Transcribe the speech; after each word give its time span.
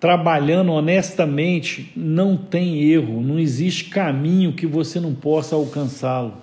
Trabalhando 0.00 0.70
honestamente, 0.70 1.90
não 1.96 2.36
tem 2.36 2.84
erro, 2.84 3.20
não 3.20 3.36
existe 3.36 3.86
caminho 3.86 4.52
que 4.52 4.64
você 4.64 5.00
não 5.00 5.12
possa 5.12 5.56
alcançá-lo. 5.56 6.34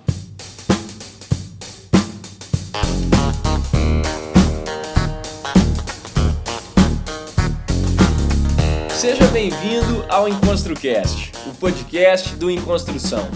Seja 8.90 9.26
bem-vindo 9.28 10.04
ao 10.10 10.28
EnconstruCast, 10.28 11.32
o 11.46 11.54
podcast 11.54 12.36
do 12.36 12.50
Enconstrução. 12.50 13.26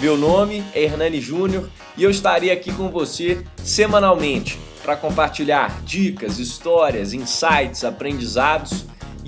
Meu 0.00 0.16
nome 0.16 0.64
é 0.74 0.82
Hernani 0.82 1.20
Júnior 1.20 1.70
e 1.96 2.02
eu 2.02 2.10
estarei 2.10 2.50
aqui 2.50 2.72
com 2.72 2.90
você 2.90 3.44
semanalmente 3.58 4.58
para 4.82 4.96
compartilhar 4.96 5.80
dicas, 5.84 6.40
histórias, 6.40 7.12
insights, 7.12 7.84
aprendizados 7.84 8.88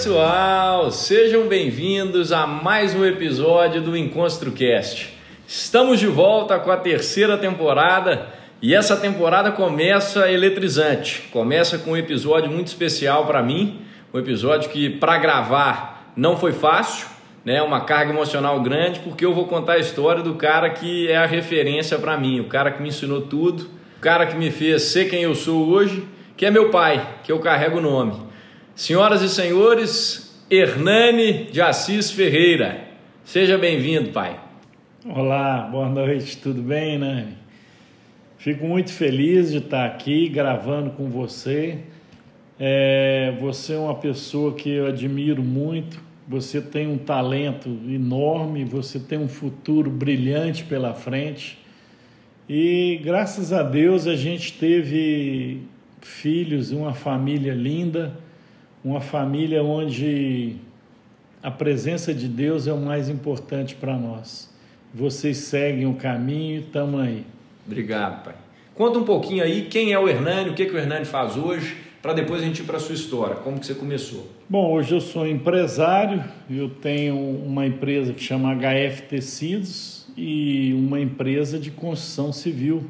Pessoal, 0.00 0.90
sejam 0.90 1.46
bem-vindos 1.46 2.32
a 2.32 2.46
mais 2.46 2.94
um 2.94 3.04
episódio 3.04 3.82
do 3.82 3.94
EnconstruCast. 3.94 5.14
Estamos 5.46 6.00
de 6.00 6.06
volta 6.06 6.58
com 6.58 6.70
a 6.70 6.76
terceira 6.78 7.36
temporada 7.36 8.26
e 8.62 8.74
essa 8.74 8.96
temporada 8.96 9.52
começa 9.52 10.32
eletrizante. 10.32 11.28
Começa 11.30 11.76
com 11.76 11.90
um 11.90 11.96
episódio 11.98 12.50
muito 12.50 12.68
especial 12.68 13.26
para 13.26 13.42
mim, 13.42 13.82
um 14.10 14.18
episódio 14.18 14.70
que 14.70 14.88
para 14.88 15.18
gravar 15.18 16.14
não 16.16 16.34
foi 16.34 16.52
fácil, 16.52 17.06
né? 17.44 17.60
Uma 17.60 17.82
carga 17.82 18.10
emocional 18.10 18.58
grande, 18.62 19.00
porque 19.00 19.26
eu 19.26 19.34
vou 19.34 19.48
contar 19.48 19.74
a 19.74 19.78
história 19.78 20.22
do 20.22 20.34
cara 20.34 20.70
que 20.70 21.10
é 21.10 21.18
a 21.18 21.26
referência 21.26 21.98
para 21.98 22.16
mim, 22.16 22.40
o 22.40 22.44
cara 22.44 22.70
que 22.70 22.80
me 22.80 22.88
ensinou 22.88 23.20
tudo, 23.20 23.64
o 23.98 24.00
cara 24.00 24.24
que 24.24 24.34
me 24.34 24.50
fez 24.50 24.80
ser 24.80 25.10
quem 25.10 25.24
eu 25.24 25.34
sou 25.34 25.68
hoje, 25.68 26.08
que 26.38 26.46
é 26.46 26.50
meu 26.50 26.70
pai, 26.70 27.06
que 27.22 27.30
eu 27.30 27.38
carrego 27.38 27.76
o 27.76 27.82
nome. 27.82 28.29
Senhoras 28.80 29.20
e 29.20 29.28
senhores, 29.28 30.34
Hernani 30.50 31.50
de 31.52 31.60
Assis 31.60 32.10
Ferreira. 32.10 32.82
Seja 33.26 33.58
bem-vindo, 33.58 34.08
pai. 34.08 34.40
Olá, 35.04 35.68
boa 35.70 35.86
noite, 35.86 36.38
tudo 36.38 36.62
bem, 36.62 36.94
Hernani? 36.94 37.36
Fico 38.38 38.66
muito 38.66 38.90
feliz 38.90 39.50
de 39.50 39.58
estar 39.58 39.84
aqui 39.84 40.30
gravando 40.30 40.92
com 40.92 41.10
você. 41.10 41.80
É, 42.58 43.36
você 43.38 43.74
é 43.74 43.78
uma 43.78 43.96
pessoa 43.96 44.54
que 44.54 44.70
eu 44.70 44.86
admiro 44.86 45.42
muito. 45.42 46.00
Você 46.26 46.58
tem 46.58 46.88
um 46.88 46.96
talento 46.96 47.68
enorme, 47.86 48.64
você 48.64 48.98
tem 48.98 49.18
um 49.18 49.28
futuro 49.28 49.90
brilhante 49.90 50.64
pela 50.64 50.94
frente. 50.94 51.58
E 52.48 52.98
graças 53.04 53.52
a 53.52 53.62
Deus 53.62 54.06
a 54.06 54.16
gente 54.16 54.54
teve 54.54 55.60
filhos, 56.00 56.70
uma 56.70 56.94
família 56.94 57.52
linda 57.52 58.29
uma 58.84 59.00
família 59.00 59.62
onde 59.62 60.56
a 61.42 61.50
presença 61.50 62.12
de 62.12 62.28
Deus 62.28 62.66
é 62.66 62.72
o 62.72 62.78
mais 62.78 63.08
importante 63.08 63.74
para 63.74 63.96
nós. 63.96 64.50
Vocês 64.92 65.38
seguem 65.38 65.86
o 65.86 65.94
caminho, 65.94 66.60
estamos 66.60 67.00
aí. 67.00 67.24
Obrigado, 67.66 68.24
pai. 68.24 68.34
Conta 68.74 68.98
um 68.98 69.04
pouquinho 69.04 69.44
aí 69.44 69.66
quem 69.70 69.92
é 69.92 69.98
o 69.98 70.08
Hernani, 70.08 70.50
o 70.50 70.54
que, 70.54 70.66
que 70.66 70.74
o 70.74 70.78
Hernani 70.78 71.04
faz 71.04 71.36
hoje, 71.36 71.76
para 72.02 72.12
depois 72.14 72.42
a 72.42 72.44
gente 72.46 72.60
ir 72.60 72.64
para 72.64 72.78
a 72.78 72.80
sua 72.80 72.94
história, 72.94 73.36
como 73.36 73.60
que 73.60 73.66
você 73.66 73.74
começou. 73.74 74.26
Bom, 74.48 74.72
hoje 74.72 74.94
eu 74.94 75.00
sou 75.00 75.26
empresário, 75.26 76.24
eu 76.48 76.68
tenho 76.68 77.16
uma 77.16 77.66
empresa 77.66 78.12
que 78.12 78.22
chama 78.22 78.54
HF 78.54 79.02
Tecidos 79.02 80.08
e 80.16 80.72
uma 80.74 80.98
empresa 80.98 81.58
de 81.58 81.70
construção 81.70 82.32
civil, 82.32 82.84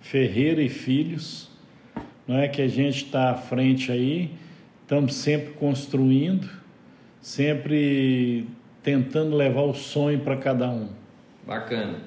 Ferreira 0.00 0.60
e 0.60 0.68
Filhos, 0.68 1.48
não 2.26 2.36
é 2.36 2.48
que 2.48 2.60
a 2.60 2.68
gente 2.68 3.04
está 3.04 3.30
à 3.30 3.34
frente 3.34 3.92
aí 3.92 4.30
Estamos 4.84 5.14
sempre 5.14 5.54
construindo, 5.54 6.46
sempre 7.18 8.46
tentando 8.82 9.34
levar 9.34 9.62
o 9.62 9.72
sonho 9.72 10.20
para 10.20 10.36
cada 10.36 10.68
um. 10.68 10.90
Bacana. 11.46 12.00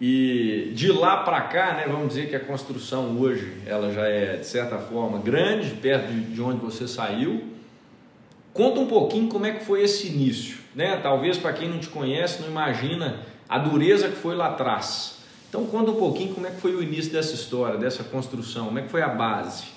E 0.00 0.72
de 0.74 0.90
lá 0.90 1.18
para 1.24 1.42
cá, 1.42 1.74
né, 1.74 1.84
vamos 1.86 2.08
dizer 2.08 2.30
que 2.30 2.34
a 2.34 2.40
construção 2.40 3.20
hoje 3.20 3.52
ela 3.66 3.92
já 3.92 4.06
é 4.06 4.38
de 4.38 4.46
certa 4.46 4.78
forma 4.78 5.18
grande, 5.18 5.74
perto 5.74 6.10
de 6.10 6.40
onde 6.40 6.58
você 6.58 6.88
saiu. 6.88 7.44
Conta 8.54 8.80
um 8.80 8.86
pouquinho 8.86 9.28
como 9.28 9.44
é 9.44 9.52
que 9.52 9.64
foi 9.66 9.82
esse 9.82 10.06
início, 10.06 10.56
né? 10.74 10.98
Talvez 11.02 11.36
para 11.36 11.52
quem 11.52 11.68
não 11.68 11.78
te 11.78 11.88
conhece 11.88 12.40
não 12.40 12.48
imagina 12.48 13.20
a 13.46 13.58
dureza 13.58 14.08
que 14.08 14.16
foi 14.16 14.34
lá 14.34 14.48
atrás. 14.48 15.18
Então 15.50 15.66
conta 15.66 15.90
um 15.90 15.96
pouquinho 15.96 16.34
como 16.34 16.46
é 16.46 16.50
que 16.50 16.62
foi 16.62 16.74
o 16.74 16.82
início 16.82 17.12
dessa 17.12 17.34
história, 17.34 17.78
dessa 17.78 18.02
construção, 18.02 18.66
como 18.66 18.78
é 18.78 18.82
que 18.82 18.88
foi 18.88 19.02
a 19.02 19.08
base. 19.08 19.71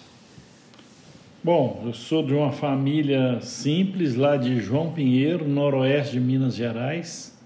Bom, 1.45 1.83
eu 1.85 1.93
sou 1.93 2.23
de 2.23 2.33
uma 2.33 2.51
família 2.51 3.39
simples 3.39 4.15
lá 4.15 4.35
de 4.35 4.59
João 4.59 4.91
Pinheiro, 4.91 5.47
noroeste 5.47 6.13
de 6.13 6.19
Minas 6.19 6.55
Gerais. 6.55 7.37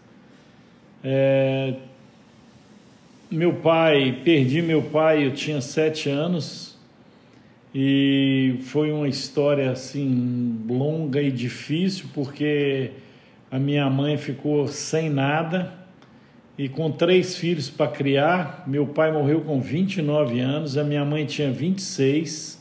É... 1.03 1.73
Meu 3.29 3.55
pai, 3.55 4.21
perdi 4.23 4.61
meu 4.61 4.81
pai, 4.83 5.25
eu 5.25 5.33
tinha 5.33 5.59
sete 5.59 6.07
anos 6.09 6.77
e 7.75 8.59
foi 8.61 8.89
uma 8.89 9.09
história 9.09 9.69
assim 9.69 10.63
longa 10.65 11.21
e 11.21 11.29
difícil 11.29 12.05
porque 12.13 12.91
a 13.51 13.59
minha 13.59 13.89
mãe 13.89 14.17
ficou 14.17 14.65
sem 14.69 15.09
nada 15.09 15.73
e 16.57 16.69
com 16.69 16.89
três 16.89 17.35
filhos 17.35 17.69
para 17.69 17.91
criar. 17.91 18.63
Meu 18.65 18.87
pai 18.87 19.11
morreu 19.11 19.41
com 19.41 19.59
29 19.59 20.39
anos, 20.39 20.77
a 20.77 20.85
minha 20.85 21.03
mãe 21.03 21.25
tinha 21.25 21.51
26 21.51 22.58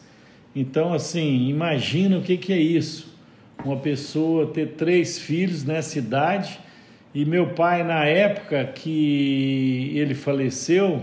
então, 0.61 0.93
assim, 0.93 1.49
imagina 1.49 2.19
o 2.19 2.21
que, 2.21 2.37
que 2.37 2.53
é 2.53 2.59
isso. 2.59 3.17
Uma 3.65 3.77
pessoa 3.77 4.49
ter 4.49 4.73
três 4.73 5.17
filhos 5.17 5.63
nessa 5.63 6.01
idade. 6.01 6.59
E 7.15 7.25
meu 7.25 7.51
pai, 7.51 7.85
na 7.85 8.05
época 8.05 8.65
que 8.65 9.93
ele 9.95 10.17
faleceu, 10.17 11.01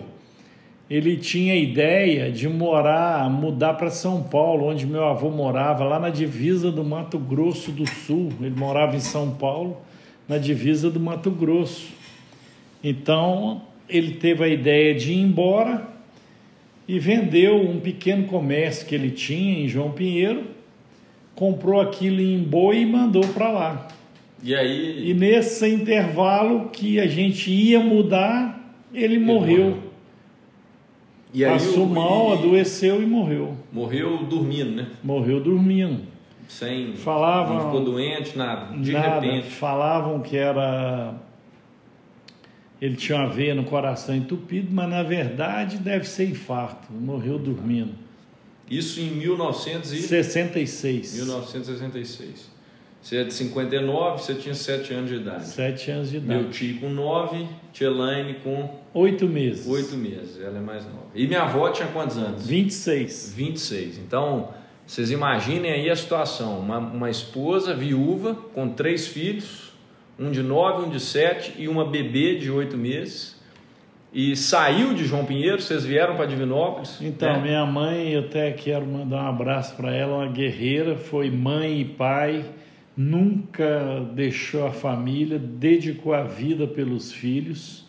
ele 0.90 1.16
tinha 1.16 1.54
a 1.54 1.56
ideia 1.56 2.30
de 2.30 2.50
morar, 2.50 3.30
mudar 3.30 3.76
para 3.76 3.90
São 3.90 4.24
Paulo, 4.24 4.68
onde 4.68 4.86
meu 4.86 5.06
avô 5.06 5.30
morava, 5.30 5.86
lá 5.86 6.02
na 6.02 6.10
divisa 6.10 6.70
do 6.70 6.84
Mato 6.84 7.18
Grosso 7.18 7.72
do 7.72 7.88
Sul. 7.88 8.34
Ele 8.42 8.60
morava 8.60 8.98
em 8.98 9.00
São 9.00 9.32
Paulo, 9.32 9.78
na 10.28 10.38
divisa 10.38 10.92
do 10.92 11.00
Mato 11.00 11.32
Grosso. 11.32 11.94
Então, 12.84 13.62
ele 13.88 14.16
teve 14.16 14.44
a 14.44 14.50
ideia 14.50 14.94
de 14.94 15.14
ir 15.14 15.22
embora 15.22 15.95
e 16.88 17.00
vendeu 17.00 17.57
um 17.57 17.79
pequeno 17.79 18.25
comércio 18.28 18.85
que 18.85 18.94
ele 18.94 19.12
tinha 19.12 19.63
em 19.63 19.68
João 19.68 19.91
Pinheiro, 19.91 20.44
comprou 21.34 21.81
aquilo 21.81 22.22
em 22.22 22.40
boi 22.40 22.79
e 22.79 22.85
mandou 22.85 23.25
para 23.29 23.51
lá. 23.51 23.88
E 24.44 24.56
aí? 24.56 25.09
E 25.09 25.13
nesse 25.13 25.68
intervalo 25.68 26.69
que 26.69 27.00
a 27.00 27.07
gente 27.07 27.51
ia 27.51 27.79
mudar, 27.79 28.75
ele, 28.94 29.16
ele 29.16 29.19
morreu. 29.19 29.63
morreu. 29.66 29.85
E 31.34 31.44
aí 31.44 31.51
Passou 31.51 31.85
mal, 31.85 32.29
e... 32.29 32.34
adoeceu 32.34 33.02
e 33.02 33.06
morreu. 33.06 33.57
Morreu 33.72 34.23
dormindo, 34.23 34.72
né? 34.72 34.88
Morreu 35.03 35.41
dormindo. 35.41 36.02
Sem. 36.47 36.93
Falavam, 36.93 37.55
não 37.55 37.66
ficou 37.66 37.84
doente, 37.84 38.38
nada. 38.38 38.78
De 38.78 38.91
nada, 38.91 39.20
repente. 39.20 39.47
Falavam 39.47 40.22
que 40.22 40.38
era 40.38 41.16
ele 42.82 42.96
tinha 42.96 43.18
uma 43.18 43.30
veia 43.30 43.56
no 43.56 43.64
coração 43.64 44.16
entupido, 44.16 44.68
mas 44.72 44.90
na 44.90 45.04
verdade 45.04 45.78
deve 45.78 46.06
ser 46.06 46.30
infarto, 46.30 46.92
morreu 46.92 47.40
dormindo. 47.40 47.94
Isso 48.70 49.00
em 49.00 49.12
1966. 49.12 51.16
1966. 51.16 52.56
Você 53.06 53.18
é 53.18 53.24
de 53.24 53.36
59, 53.36 54.24
você 54.24 54.34
tinha 54.34 54.56
7 54.56 54.92
anos 54.96 55.12
de 55.12 55.18
idade. 55.18 55.46
7 55.46 55.92
anos 55.92 56.10
de 56.10 56.18
idade. 56.18 56.42
Meu 56.42 56.50
tio 56.50 56.80
com 56.80 56.90
9, 56.90 57.48
tia 57.72 57.86
Elaine 57.86 58.34
com... 58.44 58.80
8 58.96 59.28
meses. 59.28 59.68
8 59.68 59.96
meses, 59.96 60.42
ela 60.42 60.58
é 60.58 60.62
mais 60.62 60.86
nova. 60.86 61.06
E 61.14 61.28
minha 61.28 61.44
avó 61.44 61.70
tinha 61.70 61.88
quantos 61.90 62.18
anos? 62.18 62.48
26. 62.48 63.32
26. 63.36 64.00
Então, 64.00 64.50
vocês 64.88 65.12
imaginem 65.12 65.72
aí 65.72 65.88
a 65.88 65.96
situação. 65.96 66.60
Uma, 66.60 66.80
uma 66.80 67.08
esposa 67.08 67.76
viúva 67.76 68.34
com 68.34 68.70
três 68.70 69.06
filhos, 69.06 69.65
um 70.17 70.32
de 70.32 70.41
nove, 70.41 70.85
um 70.85 70.90
de 70.90 71.00
sete 71.00 71.53
e 71.58 71.67
uma 71.67 71.85
bebê 71.85 72.35
de 72.35 72.50
oito 72.50 72.78
meses. 72.78 73.35
e 74.14 74.34
saiu 74.35 74.94
de 74.94 75.03
João 75.03 75.26
Pinheiro, 75.26 75.62
vocês 75.62 75.84
vieram 75.84 76.16
para 76.16 76.26
Divinópolis? 76.26 77.00
Então, 77.02 77.34
né? 77.34 77.41
minha 77.41 77.66
mãe, 77.66 78.14
eu 78.14 78.22
até 78.22 78.52
quero 78.52 78.85
mandar 78.85 79.23
um 79.23 79.28
abraço 79.28 79.76
para 79.76 79.94
ela, 79.94 80.16
uma 80.16 80.28
guerreira, 80.28 80.96
foi 80.96 81.29
mãe 81.29 81.82
e 81.82 81.85
pai, 81.85 82.46
nunca 82.96 84.08
deixou 84.14 84.66
a 84.66 84.72
família, 84.72 85.38
dedicou 85.38 86.14
a 86.14 86.23
vida 86.23 86.66
pelos 86.66 87.12
filhos. 87.12 87.85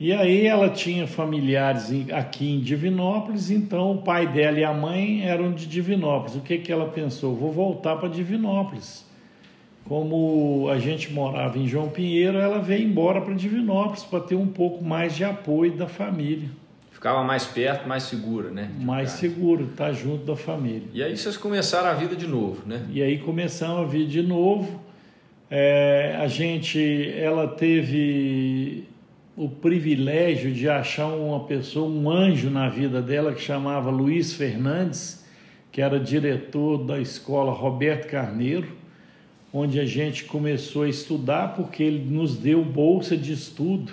E 0.00 0.12
aí 0.12 0.46
ela 0.46 0.70
tinha 0.70 1.06
familiares 1.06 1.90
aqui 2.12 2.48
em 2.50 2.60
Divinópolis, 2.60 3.50
então 3.50 3.92
o 3.92 4.02
pai 4.02 4.26
dela 4.26 4.58
e 4.58 4.64
a 4.64 4.72
mãe 4.72 5.22
eram 5.28 5.52
de 5.52 5.66
Divinópolis. 5.66 6.36
O 6.36 6.40
que, 6.40 6.56
que 6.58 6.72
ela 6.72 6.88
pensou? 6.88 7.34
Vou 7.34 7.52
voltar 7.52 7.96
para 7.96 8.08
Divinópolis. 8.08 9.07
Como 9.88 10.68
a 10.68 10.78
gente 10.78 11.10
morava 11.10 11.58
em 11.58 11.66
João 11.66 11.88
Pinheiro, 11.88 12.36
ela 12.36 12.58
veio 12.58 12.86
embora 12.86 13.22
para 13.22 13.32
Divinópolis 13.32 14.04
para 14.04 14.20
ter 14.20 14.34
um 14.34 14.46
pouco 14.46 14.84
mais 14.84 15.16
de 15.16 15.24
apoio 15.24 15.72
da 15.72 15.88
família. 15.88 16.50
Ficava 16.92 17.24
mais 17.24 17.46
perto, 17.46 17.88
mais 17.88 18.02
segura, 18.02 18.50
né? 18.50 18.70
Mais 18.78 19.12
seguro, 19.12 19.64
estar 19.64 19.86
tá 19.86 19.92
junto 19.92 20.26
da 20.26 20.36
família. 20.36 20.82
E 20.92 21.02
aí 21.02 21.16
vocês 21.16 21.38
começaram 21.38 21.88
a 21.88 21.94
vida 21.94 22.14
de 22.14 22.26
novo, 22.26 22.62
né? 22.66 22.84
E 22.90 23.02
aí 23.02 23.18
começamos 23.18 23.78
a 23.78 23.84
vida 23.84 24.10
de 24.10 24.20
novo. 24.20 24.78
É, 25.50 26.18
a 26.20 26.26
gente, 26.26 27.10
ela 27.16 27.48
teve 27.48 28.84
o 29.34 29.48
privilégio 29.48 30.52
de 30.52 30.68
achar 30.68 31.06
uma 31.06 31.44
pessoa, 31.44 31.88
um 31.88 32.10
anjo 32.10 32.50
na 32.50 32.68
vida 32.68 33.00
dela 33.00 33.32
que 33.32 33.40
chamava 33.40 33.88
Luiz 33.88 34.34
Fernandes, 34.34 35.24
que 35.72 35.80
era 35.80 35.98
diretor 35.98 36.84
da 36.84 36.98
escola 36.98 37.52
Roberto 37.52 38.08
Carneiro, 38.08 38.77
onde 39.52 39.80
a 39.80 39.86
gente 39.86 40.24
começou 40.24 40.82
a 40.82 40.88
estudar 40.88 41.54
porque 41.54 41.82
ele 41.82 42.04
nos 42.04 42.36
deu 42.36 42.64
bolsa 42.64 43.16
de 43.16 43.32
estudo. 43.32 43.92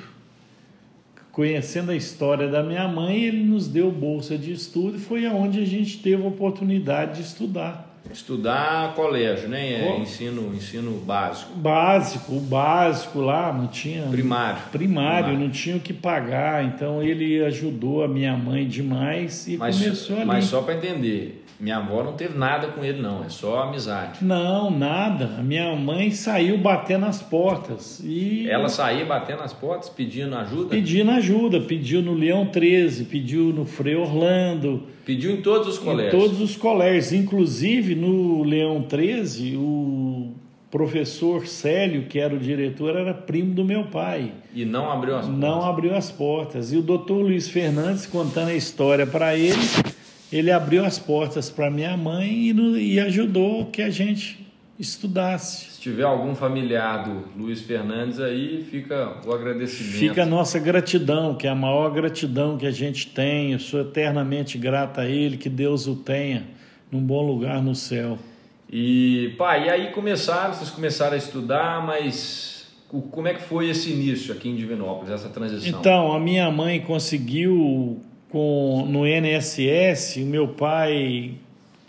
Conhecendo 1.31 1.91
a 1.91 1.95
história 1.95 2.47
da 2.47 2.63
minha 2.63 2.87
mãe, 2.87 3.25
ele 3.25 3.43
nos 3.43 3.67
deu 3.67 3.91
bolsa 3.91 4.37
de 4.37 4.53
estudo 4.53 4.97
e 4.97 4.99
foi 4.99 5.25
aonde 5.25 5.61
a 5.61 5.65
gente 5.65 5.97
teve 5.97 6.23
a 6.23 6.27
oportunidade 6.27 7.15
de 7.15 7.27
estudar. 7.27 7.93
Estudar 8.11 8.93
colégio, 8.93 9.49
né? 9.49 9.73
É, 9.73 9.99
ensino, 9.99 10.53
ensino 10.55 10.91
básico. 10.99 11.53
Básico, 11.55 12.35
o 12.35 12.39
básico 12.39 13.19
lá 13.19 13.51
não 13.51 13.67
tinha. 13.67 14.03
Primário. 14.03 14.61
Primário, 14.71 15.25
Primário. 15.25 15.39
não 15.39 15.49
tinha 15.49 15.75
o 15.75 15.79
que 15.79 15.91
pagar. 15.91 16.63
Então 16.63 17.01
ele 17.01 17.43
ajudou 17.43 18.03
a 18.03 18.07
minha 18.07 18.37
mãe 18.37 18.67
demais 18.67 19.47
e 19.47 19.57
mas, 19.57 19.79
começou 19.79 20.17
ali. 20.17 20.25
Mas 20.25 20.45
só 20.45 20.61
para 20.61 20.75
entender, 20.75 21.44
minha 21.59 21.77
avó 21.77 22.03
não 22.03 22.13
teve 22.13 22.37
nada 22.37 22.67
com 22.67 22.83
ele, 22.83 23.01
não, 23.01 23.23
é 23.23 23.29
só 23.29 23.63
amizade. 23.63 24.23
Não, 24.23 24.69
nada. 24.69 25.25
Minha 25.41 25.73
mãe 25.75 26.11
saiu 26.11 26.57
batendo 26.57 27.05
nas 27.05 27.21
portas. 27.21 28.01
E 28.03 28.49
Ela 28.49 28.67
saía 28.67 29.05
batendo 29.05 29.39
nas 29.39 29.53
portas, 29.53 29.87
pedindo 29.87 30.35
ajuda? 30.35 30.69
Pedindo 30.69 31.11
ajuda, 31.11 31.61
pediu 31.61 32.01
no 32.01 32.13
Leão 32.13 32.47
13, 32.47 33.05
pediu 33.05 33.53
no 33.53 33.65
Frei 33.65 33.95
Orlando. 33.95 34.83
Pediu 35.05 35.31
em 35.31 35.41
todos 35.41 35.67
os 35.67 35.77
colégios? 35.77 36.13
Em 36.13 36.19
todos 36.19 36.41
os 36.41 36.55
colégios. 36.57 37.13
Inclusive 37.13 37.95
no 37.95 38.43
Leão 38.43 38.81
13, 38.81 39.55
o 39.55 40.33
professor 40.69 41.47
Célio, 41.47 42.03
que 42.03 42.19
era 42.19 42.35
o 42.35 42.39
diretor, 42.39 42.97
era 42.97 43.13
primo 43.13 43.53
do 43.53 43.63
meu 43.63 43.85
pai. 43.85 44.33
E 44.53 44.65
não 44.65 44.91
abriu 44.91 45.15
as 45.15 45.25
portas? 45.25 45.39
Não 45.39 45.61
abriu 45.63 45.95
as 45.95 46.11
portas. 46.11 46.73
E 46.73 46.77
o 46.77 46.81
doutor 46.81 47.21
Luiz 47.21 47.47
Fernandes, 47.47 48.05
contando 48.05 48.49
a 48.49 48.55
história 48.55 49.07
para 49.07 49.37
ele 49.37 49.55
ele 50.37 50.51
abriu 50.51 50.83
as 50.83 50.99
portas 50.99 51.49
para 51.49 51.71
minha 51.71 51.95
mãe 51.95 52.49
e, 52.49 52.53
no, 52.53 52.77
e, 52.77 52.99
ajudou 52.99 53.67
que 53.67 53.81
a 53.81 53.89
gente 53.89 54.45
estudasse. 54.77 55.71
Se 55.71 55.79
tiver 55.79 56.03
algum 56.03 56.35
familiar 56.35 57.05
do 57.05 57.23
Luiz 57.41 57.61
Fernandes 57.61 58.19
aí, 58.19 58.61
fica 58.69 59.15
o 59.25 59.31
agradecimento. 59.31 59.93
Fica 59.93 60.23
a 60.23 60.25
nossa 60.25 60.59
gratidão, 60.59 61.35
que 61.35 61.47
é 61.47 61.49
a 61.49 61.55
maior 61.55 61.89
gratidão 61.89 62.57
que 62.57 62.65
a 62.65 62.71
gente 62.71 63.07
tem. 63.07 63.53
Eu 63.53 63.59
sou 63.59 63.79
eternamente 63.79 64.57
grata 64.57 65.01
a 65.01 65.09
ele, 65.09 65.37
que 65.37 65.47
Deus 65.47 65.87
o 65.87 65.95
tenha 65.95 66.43
num 66.91 67.01
bom 67.01 67.25
lugar 67.25 67.63
no 67.63 67.73
céu. 67.73 68.19
E, 68.69 69.33
pai, 69.37 69.67
e 69.67 69.69
aí 69.69 69.91
começaram, 69.91 70.53
vocês 70.53 70.69
começaram 70.69 71.13
a 71.13 71.17
estudar, 71.17 71.85
mas 71.85 72.67
como 72.89 73.27
é 73.27 73.33
que 73.33 73.41
foi 73.41 73.69
esse 73.69 73.89
início 73.89 74.33
aqui 74.33 74.49
em 74.49 74.55
Divinópolis, 74.55 75.11
essa 75.11 75.29
transição? 75.29 75.79
Então, 75.79 76.11
a 76.11 76.19
minha 76.19 76.51
mãe 76.51 76.81
conseguiu 76.81 78.01
com, 78.35 78.85
no 78.85 79.07
INSS, 79.07 80.17
o 80.17 80.25
meu 80.25 80.45
pai, 80.45 81.35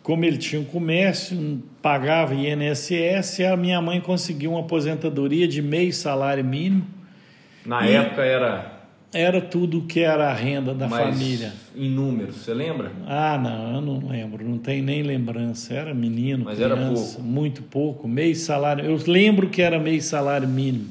como 0.01 0.25
ele 0.25 0.39
tinha 0.39 0.61
um 0.61 0.65
comércio, 0.65 1.61
pagava 1.83 2.37
INSS, 2.37 3.41
a 3.41 3.57
minha 3.57 3.83
mãe 3.83 4.01
conseguiu 4.01 4.53
uma 4.53 4.61
aposentadoria 4.61 5.49
de 5.49 5.61
meio 5.61 5.93
salário 5.93 6.45
mínimo. 6.45 6.87
Na 7.65 7.85
época 7.85 8.23
era 8.23 8.77
era 9.13 9.41
tudo 9.41 9.83
que 9.83 10.01
era 10.01 10.29
a 10.29 10.33
renda 10.33 10.73
da 10.73 10.87
Mas 10.87 11.19
família. 11.19 11.53
Em 11.75 11.91
números, 11.91 12.37
você 12.37 12.55
lembra? 12.55 12.93
Ah, 13.09 13.37
não, 13.37 13.75
eu 13.75 13.81
não 13.81 14.09
lembro, 14.09 14.49
não 14.49 14.59
tem 14.59 14.81
nem 14.81 15.03
lembrança. 15.03 15.75
Era 15.75 15.93
menino, 15.93 16.45
Mas 16.45 16.59
criança, 16.59 16.75
era 16.81 16.93
pouco. 16.93 17.23
muito 17.23 17.63
pouco, 17.63 18.07
meio 18.07 18.37
salário. 18.37 18.85
Eu 18.85 18.97
lembro 19.05 19.49
que 19.49 19.63
era 19.63 19.81
meio 19.81 20.01
salário 20.01 20.47
mínimo. 20.47 20.91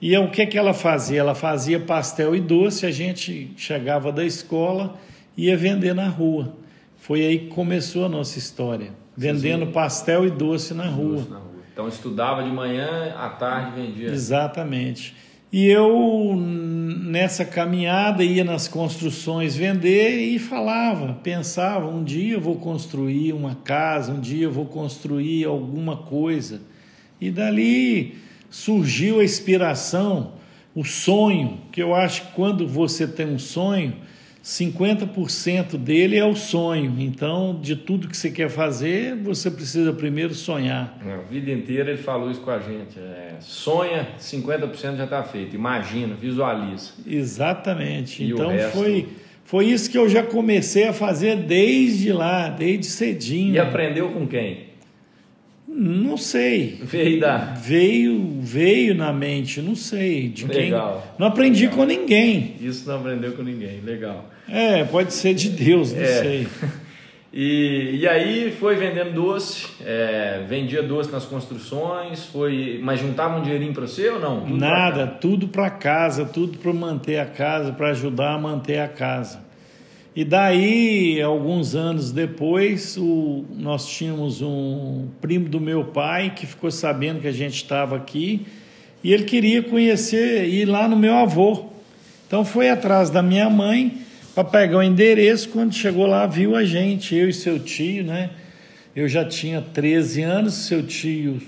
E 0.00 0.16
o 0.16 0.30
que, 0.30 0.46
que 0.46 0.56
ela 0.56 0.72
fazia? 0.72 1.20
Ela 1.20 1.34
fazia 1.34 1.78
pastel 1.78 2.34
e 2.34 2.40
doce, 2.40 2.86
a 2.86 2.90
gente 2.90 3.52
chegava 3.56 4.10
da 4.10 4.24
escola 4.24 4.98
e 5.36 5.46
ia 5.46 5.56
vender 5.56 5.94
na 5.94 6.08
rua. 6.08 6.54
Foi 6.96 7.24
aí 7.24 7.38
que 7.40 7.48
começou 7.48 8.06
a 8.06 8.08
nossa 8.08 8.38
história, 8.38 8.92
vendendo 9.16 9.66
Sim. 9.66 9.72
pastel 9.72 10.26
e 10.26 10.30
doce 10.30 10.72
na 10.72 10.86
rua. 10.86 11.16
doce 11.16 11.30
na 11.30 11.36
rua. 11.36 11.50
Então 11.72 11.88
estudava 11.88 12.42
de 12.42 12.50
manhã, 12.50 13.14
à 13.16 13.28
tarde 13.28 13.80
vendia. 13.80 14.08
Exatamente. 14.08 15.14
E 15.52 15.66
eu, 15.66 16.36
nessa 16.36 17.44
caminhada, 17.44 18.22
ia 18.22 18.44
nas 18.44 18.68
construções 18.68 19.56
vender 19.56 20.20
e 20.20 20.38
falava, 20.38 21.14
pensava: 21.22 21.88
um 21.88 22.04
dia 22.04 22.34
eu 22.34 22.40
vou 22.40 22.56
construir 22.56 23.32
uma 23.32 23.56
casa, 23.56 24.12
um 24.12 24.20
dia 24.20 24.44
eu 24.44 24.52
vou 24.52 24.66
construir 24.66 25.44
alguma 25.44 25.96
coisa. 25.96 26.62
E 27.20 27.30
dali 27.30 28.16
surgiu 28.50 29.20
a 29.20 29.24
inspiração, 29.24 30.32
o 30.74 30.84
sonho, 30.84 31.60
que 31.72 31.80
eu 31.80 31.94
acho 31.94 32.26
que 32.26 32.32
quando 32.32 32.66
você 32.66 33.06
tem 33.06 33.26
um 33.26 33.38
sonho, 33.38 33.94
50% 34.42 35.76
dele 35.76 36.16
é 36.16 36.24
o 36.24 36.34
sonho. 36.34 36.96
Então, 36.98 37.58
de 37.60 37.76
tudo 37.76 38.08
que 38.08 38.16
você 38.16 38.30
quer 38.30 38.48
fazer, 38.48 39.14
você 39.16 39.50
precisa 39.50 39.92
primeiro 39.92 40.34
sonhar. 40.34 40.98
É, 41.06 41.14
a 41.14 41.18
vida 41.18 41.50
inteira 41.50 41.90
ele 41.90 41.98
falou 41.98 42.30
isso 42.30 42.40
com 42.40 42.50
a 42.50 42.58
gente. 42.58 42.98
É, 42.98 43.36
sonha, 43.40 44.08
50% 44.18 44.96
já 44.96 45.04
está 45.04 45.22
feito. 45.22 45.54
Imagina, 45.54 46.14
visualiza. 46.14 46.92
Exatamente. 47.06 48.24
E 48.24 48.30
então, 48.30 48.48
resto... 48.48 48.78
foi, 48.78 49.08
foi 49.44 49.66
isso 49.66 49.90
que 49.90 49.98
eu 49.98 50.08
já 50.08 50.22
comecei 50.22 50.88
a 50.88 50.92
fazer 50.92 51.36
desde 51.36 52.12
lá, 52.12 52.48
desde 52.48 52.86
cedinho. 52.86 53.54
E 53.54 53.58
aprendeu 53.58 54.10
com 54.10 54.26
quem? 54.26 54.69
Não 55.72 56.16
sei. 56.16 56.78
Veio 56.82 57.20
da... 57.20 57.36
Veio, 57.38 58.38
veio 58.40 58.94
na 58.94 59.12
mente, 59.12 59.62
não 59.62 59.76
sei. 59.76 60.28
De 60.28 60.44
Legal. 60.46 61.00
quem. 61.02 61.12
Não 61.18 61.26
aprendi 61.28 61.62
Legal. 61.62 61.76
com 61.78 61.84
ninguém. 61.84 62.56
Isso 62.60 62.88
não 62.88 62.96
aprendeu 62.96 63.32
com 63.32 63.42
ninguém. 63.42 63.80
Legal. 63.80 64.28
É, 64.48 64.82
pode 64.84 65.12
ser 65.14 65.32
de 65.32 65.48
Deus, 65.48 65.92
não 65.92 66.02
É. 66.02 66.06
sei. 66.06 66.46
E, 67.32 67.98
e 68.00 68.08
aí 68.08 68.50
foi 68.58 68.74
vendendo 68.74 69.12
doce, 69.12 69.68
é, 69.86 70.44
vendia 70.48 70.82
doce 70.82 71.12
nas 71.12 71.24
construções, 71.24 72.24
foi, 72.26 72.80
mas 72.82 72.98
juntava 72.98 73.38
um 73.38 73.42
dinheirinho 73.44 73.72
para 73.72 73.86
você 73.86 74.08
ou 74.08 74.18
não? 74.18 74.40
Tudo 74.40 74.58
pra 74.58 74.68
Nada, 74.68 75.06
cá? 75.06 75.12
tudo 75.12 75.46
para 75.46 75.70
casa, 75.70 76.24
tudo 76.24 76.58
para 76.58 76.72
manter 76.72 77.20
a 77.20 77.26
casa, 77.26 77.70
para 77.72 77.90
ajudar 77.90 78.34
a 78.34 78.38
manter 78.38 78.80
a 78.80 78.88
casa. 78.88 79.38
E 80.14 80.24
daí, 80.24 81.22
alguns 81.22 81.76
anos 81.76 82.10
depois, 82.10 82.96
o, 82.96 83.44
nós 83.56 83.86
tínhamos 83.86 84.42
um 84.42 85.06
primo 85.20 85.48
do 85.48 85.60
meu 85.60 85.84
pai 85.84 86.34
que 86.34 86.46
ficou 86.46 86.70
sabendo 86.70 87.20
que 87.20 87.28
a 87.28 87.32
gente 87.32 87.54
estava 87.54 87.96
aqui 87.96 88.44
e 89.04 89.12
ele 89.12 89.24
queria 89.24 89.62
conhecer, 89.62 90.48
ir 90.48 90.64
lá 90.66 90.88
no 90.88 90.96
meu 90.96 91.14
avô. 91.14 91.66
Então 92.26 92.44
foi 92.44 92.68
atrás 92.68 93.08
da 93.08 93.22
minha 93.22 93.48
mãe 93.48 93.98
para 94.34 94.44
pegar 94.44 94.78
o 94.78 94.82
endereço. 94.82 95.48
Quando 95.48 95.72
chegou 95.74 96.06
lá, 96.06 96.26
viu 96.26 96.56
a 96.56 96.64
gente, 96.64 97.14
eu 97.14 97.28
e 97.28 97.32
seu 97.32 97.58
tio, 97.58 98.04
né? 98.04 98.30
Eu 98.94 99.08
já 99.08 99.24
tinha 99.24 99.62
13 99.62 100.22
anos, 100.22 100.54
seu 100.54 100.82
tio 100.82 101.40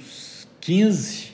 15. 0.61 1.33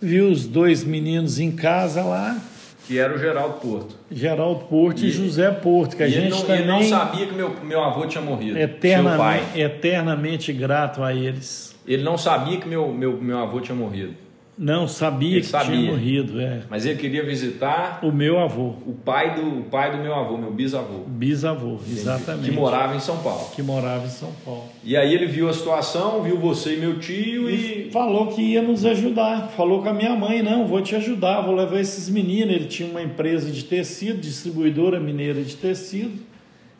Viu 0.00 0.28
os 0.28 0.46
dois 0.46 0.82
meninos 0.82 1.38
em 1.38 1.52
casa 1.52 2.02
lá, 2.02 2.42
Que 2.86 2.98
era 2.98 3.14
o 3.14 3.18
Geraldo 3.18 3.54
Porto. 3.60 3.94
Geraldo 4.10 4.64
Porto 4.66 5.00
e, 5.02 5.06
E- 5.06 5.10
José 5.10 5.50
Porto, 5.50 5.96
que 5.96 6.02
a 6.02 6.08
gente 6.08 6.30
não, 6.30 6.42
também 6.42 6.66
não 6.66 6.82
sabia 6.82 7.26
que 7.26 7.34
meu, 7.34 7.54
meu 7.62 7.82
avô 7.82 8.06
tinha 8.06 8.22
morrido. 8.22 8.58
Eternamente, 8.58 9.58
eternamente 9.60 10.52
grato 10.52 11.02
a 11.02 11.14
eles. 11.14 11.74
Ele 11.86 12.02
não 12.02 12.16
sabia 12.18 12.58
que 12.58 12.68
meu, 12.68 12.88
meu, 12.92 13.20
meu 13.20 13.38
avô 13.38 13.60
tinha 13.60 13.74
morrido. 13.74 14.14
Não, 14.56 14.86
sabia 14.86 15.32
Ele 15.32 15.40
que 15.40 15.46
sabia. 15.46 15.76
tinha 15.76 15.90
morrido, 15.90 16.40
é. 16.40 16.62
Mas 16.70 16.86
ele 16.86 16.96
queria 16.96 17.24
visitar 17.24 17.98
O 18.02 18.12
meu 18.12 18.38
avô, 18.38 18.74
o 18.86 18.92
pai 19.04 19.34
do, 19.34 19.60
o 19.60 19.62
pai 19.64 19.90
do 19.90 19.98
meu 19.98 20.14
avô, 20.14 20.38
meu 20.38 20.52
bisavô. 20.52 21.00
bisavô, 21.08 21.78
exatamente. 21.90 22.50
Que 22.50 22.54
morava 22.54 22.94
em 22.94 23.00
São 23.00 23.16
Paulo. 23.18 23.48
Que 23.54 23.62
morava 23.62 24.06
em 24.06 24.10
São 24.10 24.30
Paulo. 24.44 24.64
E 24.84 24.96
aí 24.96 25.12
ele 25.12 25.26
viu 25.26 25.48
a 25.48 25.52
situação, 25.52 26.22
viu 26.22 26.38
você 26.38 26.74
e 26.74 26.76
meu 26.78 27.00
tio 27.00 27.50
E 27.50 27.88
e. 27.88 27.90
falou 27.90 28.28
que 28.28 28.42
ia 28.42 28.62
nos 28.62 28.84
ajudar. 28.86 29.48
Falou 29.56 29.82
com 29.82 29.88
a 29.88 29.92
minha 29.92 30.14
mãe, 30.14 30.40
não, 30.40 30.68
vou 30.68 30.80
te 30.80 30.94
ajudar, 30.94 31.40
vou 31.40 31.54
levar 31.56 31.80
esses 31.80 32.08
meninos. 32.08 32.54
Ele 32.54 32.66
tinha 32.66 32.88
uma 32.88 33.02
empresa 33.02 33.50
de 33.50 33.64
tecido, 33.64 34.20
distribuidora 34.20 35.00
mineira 35.00 35.42
de 35.42 35.56
tecido. 35.56 36.12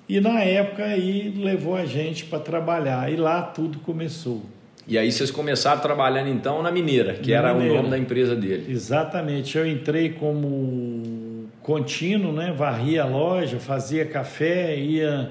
E 0.09 0.21
na 0.21 0.41
época 0.43 0.85
aí 0.85 1.35
levou 1.37 1.75
a 1.75 1.85
gente 1.87 2.27
para 2.27 2.39
trabalhar. 2.39 3.11
E 3.13 3.17
lá 3.17 3.43
tudo 3.43 3.79
começou. 3.81 4.43
E 4.87 4.99
aí 4.99 5.11
vocês 5.11 5.31
começaram 5.31 5.81
trabalhando 5.81 6.29
então 6.29 6.63
na 6.63 6.71
Mineira, 6.71 7.15
que 7.15 7.31
Na 7.31 7.37
era 7.39 7.55
Mineira. 7.55 7.73
o 7.75 7.77
nome 7.79 7.91
da 7.91 7.99
empresa 7.99 8.37
dele. 8.37 8.67
Exatamente. 8.71 9.57
Eu 9.57 9.67
entrei 9.67 10.11
como 10.11 11.49
contínuo, 11.63 12.33
né? 12.33 12.53
Varria 12.57 13.03
a 13.03 13.07
loja, 13.07 13.59
fazia 13.59 14.05
café, 14.05 14.77
ia. 14.77 15.31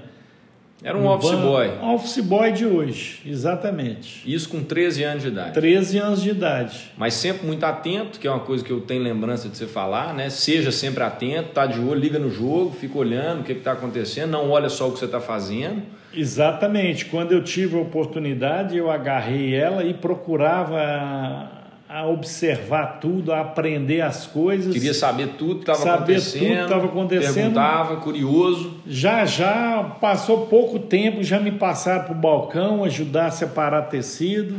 Era 0.83 0.97
um 0.97 1.03
no 1.03 1.09
office 1.11 1.31
boy. 1.31 1.67
Office 1.81 2.19
boy 2.19 2.51
de 2.51 2.65
hoje, 2.65 3.21
exatamente. 3.25 4.21
Isso 4.29 4.49
com 4.49 4.61
13 4.61 5.03
anos 5.03 5.23
de 5.23 5.29
idade. 5.29 5.53
13 5.53 5.97
anos 5.97 6.21
de 6.21 6.29
idade. 6.29 6.91
Mas 6.97 7.13
sempre 7.13 7.47
muito 7.47 7.63
atento, 7.63 8.19
que 8.19 8.27
é 8.27 8.29
uma 8.29 8.41
coisa 8.41 8.63
que 8.63 8.71
eu 8.71 8.81
tenho 8.81 9.01
lembrança 9.01 9.47
de 9.47 9.57
você 9.57 9.65
falar, 9.65 10.13
né? 10.13 10.29
Seja 10.29 10.73
sempre 10.73 11.01
atento, 11.01 11.49
tá 11.49 11.65
de 11.65 11.79
olho, 11.79 11.99
liga 11.99 12.19
no 12.19 12.29
jogo, 12.29 12.71
fica 12.71 12.97
olhando 12.97 13.41
o 13.41 13.43
que 13.45 13.53
está 13.53 13.71
acontecendo, 13.71 14.31
não 14.31 14.49
olha 14.49 14.67
só 14.67 14.89
o 14.89 14.91
que 14.91 14.99
você 14.99 15.05
está 15.05 15.21
fazendo. 15.21 15.81
Exatamente. 16.13 17.05
Quando 17.05 17.31
eu 17.31 17.41
tive 17.41 17.77
a 17.77 17.81
oportunidade, 17.81 18.77
eu 18.77 18.91
agarrei 18.91 19.55
ela 19.55 19.85
e 19.85 19.93
procurava 19.93 21.62
a, 21.93 22.07
observar 22.07 22.99
tudo, 22.99 23.31
a 23.31 23.41
aprender 23.41 24.01
as 24.01 24.25
coisas. 24.25 24.73
Queria 24.73 24.95
saber 24.95 25.35
tudo 25.37 25.55
que 25.55 25.71
estava 25.71 25.77
Saber 25.77 26.13
acontecendo. 26.13 26.39
tudo 26.39 26.55
que 26.55 26.63
estava 26.63 26.85
acontecendo. 26.85 27.33
Perguntava, 27.35 27.95
curioso. 27.97 28.73
Já 28.87 29.25
já 29.25 29.83
passou 30.01 30.47
pouco 30.47 30.79
tempo, 30.79 31.23
já 31.23 31.39
me 31.39 31.51
passaram 31.51 32.05
para 32.05 32.13
o 32.13 32.17
balcão 32.17 32.83
ajudar 32.83 33.27
a 33.27 33.31
separar 33.31 33.83
tecido. 33.83 34.55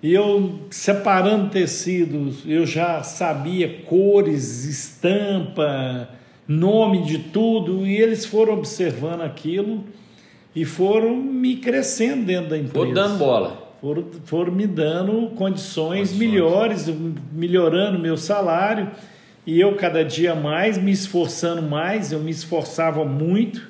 E 0.00 0.14
eu 0.14 0.60
separando 0.70 1.50
tecidos, 1.50 2.44
eu 2.46 2.64
já 2.64 3.02
sabia 3.02 3.82
cores, 3.84 4.64
estampa, 4.64 6.08
nome 6.48 7.02
de 7.02 7.18
tudo, 7.18 7.86
e 7.86 7.96
eles 7.96 8.24
foram 8.24 8.54
observando 8.54 9.20
aquilo 9.20 9.84
e 10.56 10.64
foram 10.64 11.16
me 11.16 11.56
crescendo 11.56 12.24
dentro 12.24 12.50
da 12.50 12.56
empresa. 12.56 12.86
Foi 12.86 12.94
dando 12.94 13.18
bola. 13.18 13.69
Foram, 13.80 14.04
foram 14.24 14.52
me 14.52 14.66
dando 14.66 15.28
condições, 15.36 16.10
Condições. 16.10 16.12
melhores, 16.18 16.92
melhorando 17.32 17.98
meu 17.98 18.16
salário. 18.16 18.90
E 19.46 19.58
eu, 19.58 19.74
cada 19.74 20.04
dia 20.04 20.34
mais, 20.34 20.76
me 20.76 20.92
esforçando 20.92 21.62
mais, 21.62 22.12
eu 22.12 22.20
me 22.20 22.30
esforçava 22.30 23.04
muito. 23.04 23.68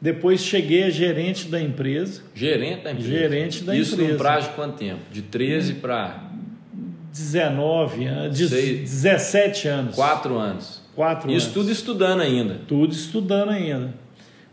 Depois 0.00 0.42
cheguei 0.44 0.84
a 0.84 0.90
gerente 0.90 1.48
da 1.48 1.60
empresa, 1.60 2.22
Gerente 2.34 2.82
da 2.84 2.90
empresa. 2.92 3.08
Gerente 3.08 3.64
da 3.64 3.76
Isso 3.76 3.96
num 3.96 4.02
empresa. 4.04 4.18
prazo 4.18 4.48
de 4.48 4.54
quanto 4.54 4.76
tempo? 4.76 5.00
De 5.10 5.22
13 5.22 5.74
para 5.74 6.30
19 7.12 8.04
anos, 8.06 8.38
Sei. 8.38 8.78
17 8.80 9.68
anos. 9.68 9.94
4 9.94 10.36
anos. 10.36 10.82
Quatro 10.94 11.30
Isso 11.30 11.46
anos. 11.46 11.54
tudo 11.54 11.70
estudando 11.70 12.20
ainda. 12.20 12.60
Tudo 12.68 12.92
estudando 12.92 13.50
ainda. 13.50 13.94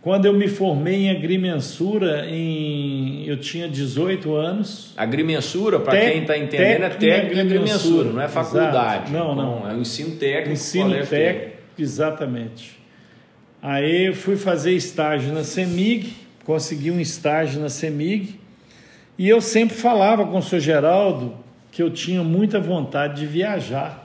Quando 0.01 0.25
eu 0.25 0.34
me 0.34 0.48
formei 0.48 1.05
em 1.05 1.12
agrimensura, 1.12 2.25
em, 2.27 3.24
eu 3.27 3.38
tinha 3.38 3.67
18 3.67 4.34
anos. 4.34 4.93
Agrimensura, 4.98 5.79
para 5.79 6.00
quem 6.00 6.22
está 6.22 6.36
entendendo, 6.36 6.84
é 6.84 6.89
técnico 6.89 7.31
em 7.31 7.36
de 7.36 7.39
agrimensura, 7.39 8.10
não 8.12 8.22
é 8.22 8.25
Exato. 8.25 8.50
faculdade. 8.50 9.12
Não, 9.12 9.34
Então, 9.34 9.36
não. 9.36 9.70
É 9.70 9.74
um 9.74 9.81
ensino 9.81 10.15
técnico. 10.15 10.53
Ensino 10.53 11.05
técnico, 11.05 11.58
exatamente. 11.77 12.79
Aí 13.62 14.08
eu 14.08 14.15
fui 14.15 14.36
fazer 14.36 14.72
estágio 14.72 15.31
na 15.31 15.43
CEMIG, 15.43 16.13
consegui 16.43 16.89
um 16.89 17.00
estágio 17.00 17.62
na 17.62 17.70
CEMIG, 17.70 18.39
e 19.20 19.29
eu 19.29 19.39
sempre 19.39 19.77
falava 19.77 20.25
com 20.25 20.39
o 20.39 20.41
senhor 20.41 20.62
Geraldo 20.62 21.38
que 21.72 21.84
eu 21.84 21.91
tinha 21.91 22.24
muita 22.24 22.60
vontade 22.60 23.22
de 23.22 23.27
viajar, 23.27 24.00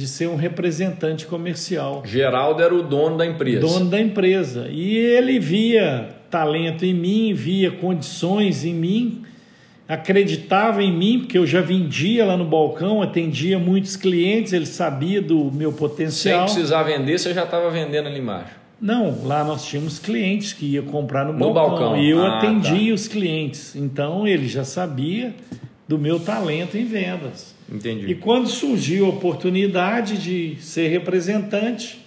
de 0.00 0.08
ser 0.08 0.28
um 0.28 0.34
representante 0.36 1.26
comercial, 1.26 2.02
Geraldo 2.06 2.62
era 2.62 2.74
o 2.74 2.82
dono 2.82 3.18
da 3.18 3.26
empresa. 3.26 3.60
dono 3.60 3.84
da 3.90 4.00
empresa. 4.00 4.66
E 4.70 4.96
ele 4.96 5.38
via 5.38 6.08
talento 6.30 6.86
em 6.86 6.94
mim, 6.94 7.34
via 7.34 7.70
condições 7.70 8.64
em 8.64 8.72
mim, 8.72 9.22
acreditava 9.86 10.82
em 10.82 10.90
mim, 10.96 11.18
porque 11.18 11.36
eu 11.36 11.46
já 11.46 11.60
vendia 11.60 12.24
lá 12.24 12.36
no 12.36 12.44
balcão, 12.44 13.02
atendia 13.02 13.58
muitos 13.58 13.94
clientes, 13.96 14.52
ele 14.52 14.64
sabia 14.66 15.20
do 15.20 15.50
meu 15.52 15.70
Sem 15.70 15.78
potencial. 15.78 16.44
precisar 16.44 16.82
vender, 16.84 17.18
você 17.18 17.34
já 17.34 17.44
estava 17.44 17.68
vendendo 17.70 18.06
ali 18.08 18.20
embaixo. 18.20 18.58
Não, 18.80 19.26
lá 19.26 19.44
nós 19.44 19.66
tínhamos 19.66 19.98
clientes 19.98 20.54
que 20.54 20.64
iam 20.64 20.84
comprar 20.86 21.26
no, 21.26 21.34
No 21.34 21.52
balcão, 21.52 21.78
balcão. 21.78 21.96
e 22.02 22.08
eu 22.08 22.22
Ah, 22.24 22.38
atendia 22.38 22.94
os 22.94 23.06
clientes. 23.06 23.76
Então 23.76 24.26
ele 24.26 24.48
já 24.48 24.64
sabia 24.64 25.34
do 25.90 25.98
meu 25.98 26.20
talento 26.20 26.78
em 26.78 26.84
vendas. 26.84 27.52
Entendi. 27.68 28.06
E 28.06 28.14
quando 28.14 28.46
surgiu 28.48 29.06
a 29.06 29.08
oportunidade 29.08 30.18
de 30.18 30.56
ser 30.62 30.86
representante, 30.86 32.00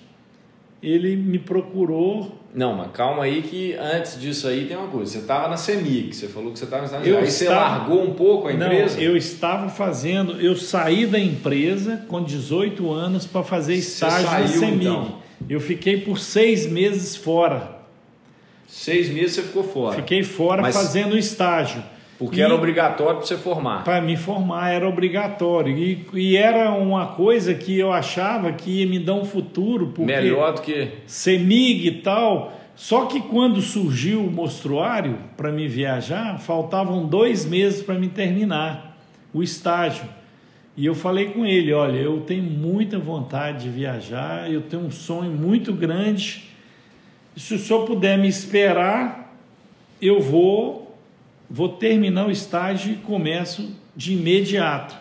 ele 0.81 1.17
me 1.17 1.37
procurou. 1.37 2.39
Não, 2.55 2.73
mas 2.77 2.91
calma 2.93 3.23
aí 3.25 3.41
que 3.41 3.73
antes 3.73 4.17
disso 4.17 4.47
aí 4.47 4.67
tem 4.67 4.77
uma 4.77 4.87
coisa. 4.87 5.11
Você 5.11 5.17
estava 5.17 5.49
na 5.49 5.57
CEMIG, 5.57 6.13
você 6.15 6.29
falou 6.29 6.53
que 6.53 6.59
você 6.59 6.63
estava 6.63 6.87
na 6.87 7.05
Eu 7.05 7.17
Aí 7.17 7.29
você 7.29 7.43
estava- 7.43 7.77
largou 7.79 8.01
um 8.05 8.13
pouco 8.13 8.47
a 8.47 8.53
empresa? 8.53 8.95
Não, 8.95 9.03
eu 9.03 9.17
estava 9.17 9.67
fazendo, 9.67 10.39
eu 10.39 10.55
saí 10.55 11.05
da 11.05 11.19
empresa 11.19 12.05
com 12.07 12.23
18 12.23 12.89
anos 12.89 13.25
para 13.25 13.43
fazer 13.43 13.73
Você 13.75 13.79
estágio 14.05 14.23
na 14.23 14.29
saiu, 14.47 14.47
CEMIG. 14.47 14.85
então? 14.85 15.19
Eu 15.49 15.59
fiquei 15.59 15.99
por 15.99 16.17
seis 16.19 16.65
meses 16.65 17.17
fora. 17.17 17.79
Seis 18.65 19.09
meses 19.09 19.33
você 19.33 19.41
ficou 19.41 19.63
fora. 19.63 19.97
Fiquei 19.97 20.23
fora 20.23 20.61
Mas- 20.61 20.73
fazendo 20.73 21.17
estágio. 21.17 21.83
Porque 22.23 22.39
E- 22.39 22.43
era 22.43 22.55
obrigatório 22.55 23.17
para 23.17 23.25
você 23.25 23.37
formar. 23.37 23.83
Para 23.83 24.01
me 24.01 24.15
formar 24.15 24.71
era 24.71 24.87
obrigatório. 24.87 25.77
E, 25.77 26.05
e 26.13 26.37
era 26.37 26.71
uma 26.71 27.07
coisa 27.07 27.53
que 27.53 27.77
eu 27.77 27.91
achava 27.91 28.53
que 28.53 28.79
ia 28.81 28.87
me 28.87 28.97
dar 28.97 29.15
um 29.15 29.25
futuro, 29.25 29.87
porque 29.87 30.11
Melhor 30.11 30.53
do 30.53 30.61
que. 30.61 30.87
CEMIG 31.05 31.87
e 31.87 31.91
tal. 32.01 32.53
Só 32.75 33.05
que 33.05 33.19
quando 33.19 33.61
surgiu 33.61 34.21
o 34.21 34.31
mostruário 34.31 35.17
para 35.35 35.51
me 35.51 35.67
viajar, 35.67 36.39
faltavam 36.39 37.05
dois 37.05 37.45
meses 37.45 37.81
para 37.81 37.95
me 37.95 38.07
terminar 38.07 38.97
o 39.33 39.43
estágio. 39.43 40.05
E 40.77 40.85
eu 40.85 40.95
falei 40.95 41.25
com 41.27 41.45
ele: 41.45 41.73
olha, 41.73 41.97
eu 41.97 42.21
tenho 42.21 42.43
muita 42.43 42.97
vontade 42.97 43.63
de 43.65 43.69
viajar, 43.69 44.49
eu 44.51 44.61
tenho 44.61 44.83
um 44.83 44.91
sonho 44.91 45.29
muito 45.31 45.73
grande. 45.73 46.45
Se 47.35 47.55
o 47.55 47.59
senhor 47.59 47.85
puder 47.85 48.17
me 48.17 48.27
esperar, 48.27 49.35
eu 50.01 50.19
vou 50.21 50.82
vou 51.53 51.69
terminar 51.69 52.27
o 52.27 52.31
estágio 52.31 52.93
e 52.93 52.95
começo 52.95 53.69
de 53.95 54.13
imediato. 54.13 54.95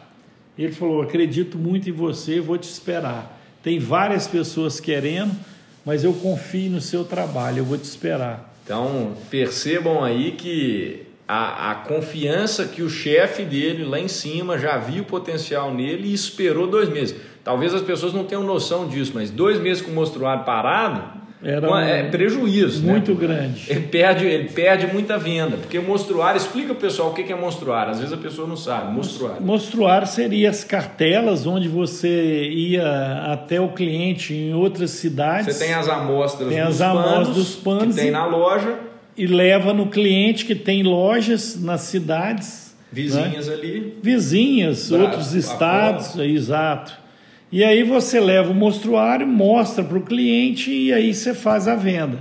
Ele 0.57 0.71
falou: 0.71 1.01
acredito 1.01 1.57
muito 1.57 1.89
em 1.89 1.93
você, 1.93 2.41
vou 2.41 2.59
te 2.59 2.69
esperar. 2.69 3.41
Tem 3.63 3.79
várias 3.79 4.29
pessoas 4.29 4.79
querendo, 4.79 5.35
mas 5.83 6.05
eu 6.05 6.13
confio 6.13 6.71
no 6.71 6.81
seu 6.81 7.05
trabalho, 7.05 7.61
eu 7.61 7.65
vou 7.65 7.79
te 7.79 7.85
esperar. 7.85 8.55
Então, 8.63 9.15
percebam 9.31 10.05
aí 10.05 10.33
que 10.33 11.07
a, 11.27 11.71
a 11.71 11.75
confiança 11.77 12.67
que 12.67 12.83
o 12.83 12.91
chefe 12.91 13.45
dele 13.45 13.85
lá 13.85 13.99
em 13.99 14.09
cima 14.09 14.59
já 14.59 14.77
viu 14.77 15.05
o 15.05 15.07
potencial 15.07 15.73
nele 15.73 16.09
e 16.09 16.13
esperou 16.13 16.67
dois 16.67 16.91
meses. 16.91 17.17
Talvez 17.43 17.73
as 17.73 17.83
pessoas 17.83 18.13
não 18.13 18.25
tenham 18.25 18.45
noção 18.45 18.87
disso, 18.87 19.13
mas 19.15 19.31
dois 19.31 19.59
meses 19.59 19.83
com 19.83 19.91
o 19.91 19.95
mostruário 19.95 20.45
parado 20.45 21.22
Era 21.45 21.67
é 21.67 22.05
um- 22.05 22.11
prejuízo. 22.11 22.87
né? 22.87 22.93
Muito 22.93 23.15
grande. 23.15 23.65
Ele 23.69 23.81
perde, 23.81 24.25
ele 24.27 24.49
perde 24.49 24.87
muita 24.87 25.19
venda, 25.19 25.57
porque 25.57 25.77
o 25.77 25.83
mostruário, 25.83 26.39
explica 26.39 26.69
pro 26.69 26.77
pessoal 26.83 27.11
o 27.11 27.15
que 27.15 27.33
é 27.33 27.37
mostruário, 27.37 27.91
às 27.91 27.99
vezes 27.99 28.13
a 28.13 28.17
pessoa 28.17 28.47
não 28.47 28.57
sabe, 28.57 28.93
mostruário. 28.93 29.43
Mostruário 29.43 30.07
seria 30.07 30.49
as 30.51 30.63
cartelas 30.63 31.45
onde 31.47 31.69
você 31.69 32.49
ia 32.49 33.25
até 33.33 33.61
o 33.61 33.71
cliente 33.71 34.33
em 34.33 34.55
outras 34.55 34.91
cidades 34.93 35.57
Você 35.57 35.65
tem 35.65 35.75
as 35.75 35.89
amostras 35.89 36.49
Tem 36.49 36.61
dos 36.65 36.69
as 36.69 36.81
amostras 36.81 37.13
panos, 37.15 37.37
dos 37.37 37.57
panos 37.57 37.95
que 37.97 38.03
tem 38.03 38.11
na 38.13 38.27
loja, 38.27 38.79
e 39.17 39.27
leva 39.27 39.75
no 39.75 39.89
cliente 39.89 40.45
que 40.45 40.55
tem 40.55 40.83
lojas 40.83 41.61
nas 41.61 41.81
cidades 41.83 42.73
né? 42.93 43.03
vizinhas 43.03 43.49
ali. 43.49 43.99
vizinhas, 44.03 44.93
outros 44.93 45.35
estados, 45.35 46.17
exato. 46.19 47.02
E 47.53 47.63
aí 47.63 47.83
você 47.83 48.19
leva 48.19 48.51
o 48.51 48.55
mostruário, 48.55 49.27
mostra 49.27 49.85
para 49.85 49.99
o 49.99 50.03
cliente 50.03 50.73
e 50.73 50.91
aí 50.91 51.13
você 51.13 51.35
faz 51.35 51.69
a 51.69 51.77
venda. 51.77 52.19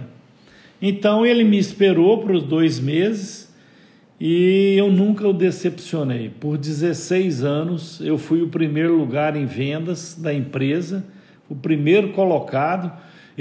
Então 0.82 1.26
ele 1.26 1.46
me 1.46 1.58
esperou 1.58 2.18
por 2.18 2.32
os 2.32 2.44
dois 2.44 2.82
meses 2.82 3.50
e 4.20 4.76
eu 4.78 4.92
nunca 4.92 5.26
o 5.26 5.32
decepcionei. 5.32 6.30
Por 6.38 6.58
16 6.58 7.46
anos 7.46 8.02
eu 8.02 8.18
fui 8.18 8.42
o 8.42 8.50
primeiro 8.50 8.98
lugar 8.98 9.38
em 9.38 9.46
vendas 9.46 10.16
da 10.16 10.34
empresa, 10.34 11.02
o 11.48 11.56
primeiro 11.56 12.10
colocado. 12.10 12.92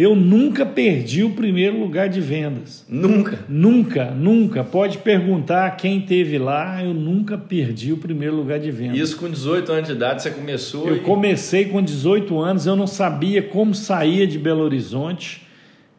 Eu 0.00 0.16
nunca 0.16 0.64
perdi 0.64 1.22
o 1.22 1.32
primeiro 1.32 1.78
lugar 1.78 2.08
de 2.08 2.22
vendas. 2.22 2.86
Nunca? 2.88 3.40
Nunca, 3.46 4.06
nunca. 4.06 4.64
Pode 4.64 4.96
perguntar 4.96 5.76
quem 5.76 6.00
teve 6.00 6.38
lá, 6.38 6.82
eu 6.82 6.94
nunca 6.94 7.36
perdi 7.36 7.92
o 7.92 7.98
primeiro 7.98 8.34
lugar 8.34 8.58
de 8.58 8.70
vendas. 8.70 8.98
Isso 8.98 9.18
com 9.18 9.28
18 9.28 9.70
anos 9.70 9.88
de 9.88 9.92
idade 9.92 10.22
você 10.22 10.30
começou? 10.30 10.88
Eu 10.88 10.96
e... 10.96 11.00
comecei 11.00 11.66
com 11.66 11.82
18 11.82 12.40
anos, 12.40 12.64
eu 12.64 12.74
não 12.74 12.86
sabia 12.86 13.42
como 13.42 13.74
saía 13.74 14.26
de 14.26 14.38
Belo 14.38 14.62
Horizonte. 14.62 15.42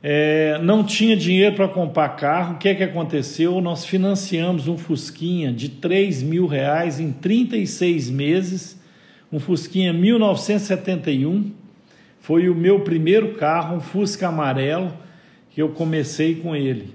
É, 0.01 0.59
não 0.63 0.83
tinha 0.83 1.15
dinheiro 1.15 1.55
para 1.55 1.67
comprar 1.67 2.09
carro. 2.09 2.55
O 2.55 2.57
que 2.57 2.69
é 2.69 2.73
que 2.73 2.81
aconteceu? 2.81 3.61
Nós 3.61 3.85
financiamos 3.85 4.67
um 4.67 4.79
Fusquinha 4.79 5.53
de 5.53 5.69
3 5.69 6.23
mil 6.23 6.47
reais 6.47 6.99
em 6.99 7.11
36 7.11 8.09
meses, 8.09 8.81
um 9.31 9.39
Fusquinha 9.39 9.93
1971 9.93 11.60
foi 12.21 12.47
o 12.47 12.55
meu 12.55 12.81
primeiro 12.81 13.33
carro, 13.33 13.75
um 13.75 13.79
Fusca 13.79 14.27
amarelo, 14.27 14.93
que 15.49 15.61
eu 15.61 15.69
comecei 15.69 16.35
com 16.35 16.55
ele. 16.55 16.93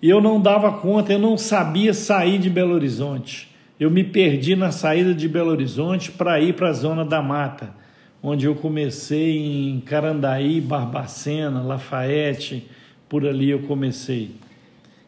E 0.00 0.08
eu 0.08 0.20
não 0.20 0.40
dava 0.40 0.72
conta, 0.72 1.12
eu 1.12 1.18
não 1.18 1.36
sabia 1.36 1.92
sair 1.92 2.38
de 2.38 2.48
Belo 2.48 2.72
Horizonte. 2.72 3.50
Eu 3.78 3.90
me 3.90 4.04
perdi 4.04 4.56
na 4.56 4.70
saída 4.70 5.12
de 5.12 5.28
Belo 5.28 5.50
Horizonte 5.50 6.12
para 6.12 6.40
ir 6.40 6.54
para 6.54 6.68
a 6.68 6.72
zona 6.72 7.04
da 7.04 7.20
mata, 7.20 7.74
onde 8.22 8.46
eu 8.46 8.54
comecei 8.54 9.38
em 9.38 9.80
Carandaí, 9.80 10.60
Barbacena, 10.60 11.62
Lafayette, 11.62 12.66
por 13.08 13.26
ali 13.26 13.50
eu 13.50 13.60
comecei. 13.60 14.30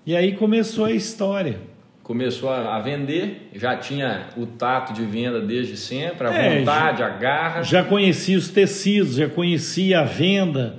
E 0.05 0.17
aí 0.17 0.33
começou 0.33 0.87
a 0.87 0.93
história 0.93 1.72
começou 2.03 2.51
a 2.51 2.79
vender, 2.81 3.49
já 3.55 3.77
tinha 3.77 4.29
o 4.37 4.45
tato 4.45 4.93
de 4.93 5.05
venda 5.05 5.41
desde 5.41 5.77
sempre, 5.77 6.27
a 6.27 6.35
é, 6.35 6.59
vontade, 6.59 6.99
já, 6.99 7.07
a 7.07 7.11
garra. 7.11 7.63
Já 7.63 7.85
conhecia 7.85 8.37
os 8.37 8.49
tecidos, 8.49 9.15
já 9.15 9.29
conhecia 9.29 10.01
a 10.01 10.05
venda, 10.05 10.79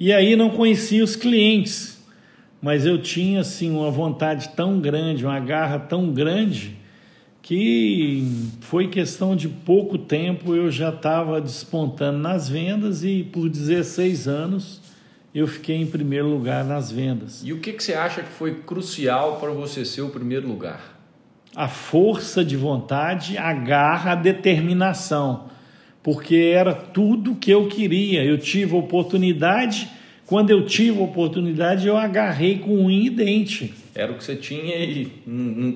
e 0.00 0.12
aí 0.12 0.34
não 0.34 0.50
conhecia 0.50 1.04
os 1.04 1.14
clientes. 1.14 2.02
Mas 2.60 2.86
eu 2.86 2.96
tinha 3.02 3.40
assim 3.40 3.70
uma 3.70 3.90
vontade 3.90 4.50
tão 4.50 4.80
grande, 4.80 5.24
uma 5.24 5.40
garra 5.40 5.78
tão 5.78 6.10
grande, 6.12 6.76
que 7.42 8.24
foi 8.60 8.86
questão 8.86 9.34
de 9.34 9.48
pouco 9.48 9.98
tempo 9.98 10.54
eu 10.54 10.70
já 10.70 10.90
estava 10.90 11.40
despontando 11.40 12.18
nas 12.18 12.48
vendas 12.48 13.02
e 13.02 13.24
por 13.24 13.48
16 13.48 14.28
anos 14.28 14.81
eu 15.34 15.46
fiquei 15.46 15.76
em 15.76 15.86
primeiro 15.86 16.28
lugar 16.28 16.64
nas 16.64 16.90
vendas. 16.90 17.42
E 17.42 17.52
o 17.52 17.58
que, 17.58 17.72
que 17.72 17.82
você 17.82 17.94
acha 17.94 18.22
que 18.22 18.28
foi 18.28 18.56
crucial 18.56 19.36
para 19.36 19.50
você 19.50 19.84
ser 19.84 20.02
o 20.02 20.10
primeiro 20.10 20.46
lugar? 20.46 21.00
A 21.56 21.68
força 21.68 22.44
de 22.44 22.56
vontade, 22.56 23.38
a 23.38 23.52
garra, 23.52 24.12
a 24.12 24.14
determinação, 24.14 25.48
porque 26.02 26.52
era 26.54 26.74
tudo 26.74 27.34
que 27.34 27.50
eu 27.50 27.68
queria. 27.68 28.24
Eu 28.24 28.38
tive 28.38 28.74
oportunidade, 28.74 29.88
quando 30.32 30.48
eu 30.48 30.64
tive 30.64 30.98
oportunidade, 30.98 31.86
eu 31.86 31.94
agarrei 31.94 32.58
com 32.58 32.86
unha 32.86 33.06
e 33.06 33.10
dente. 33.10 33.74
Era 33.94 34.12
o 34.12 34.14
que 34.14 34.24
você 34.24 34.34
tinha 34.34 34.76
e 34.76 35.12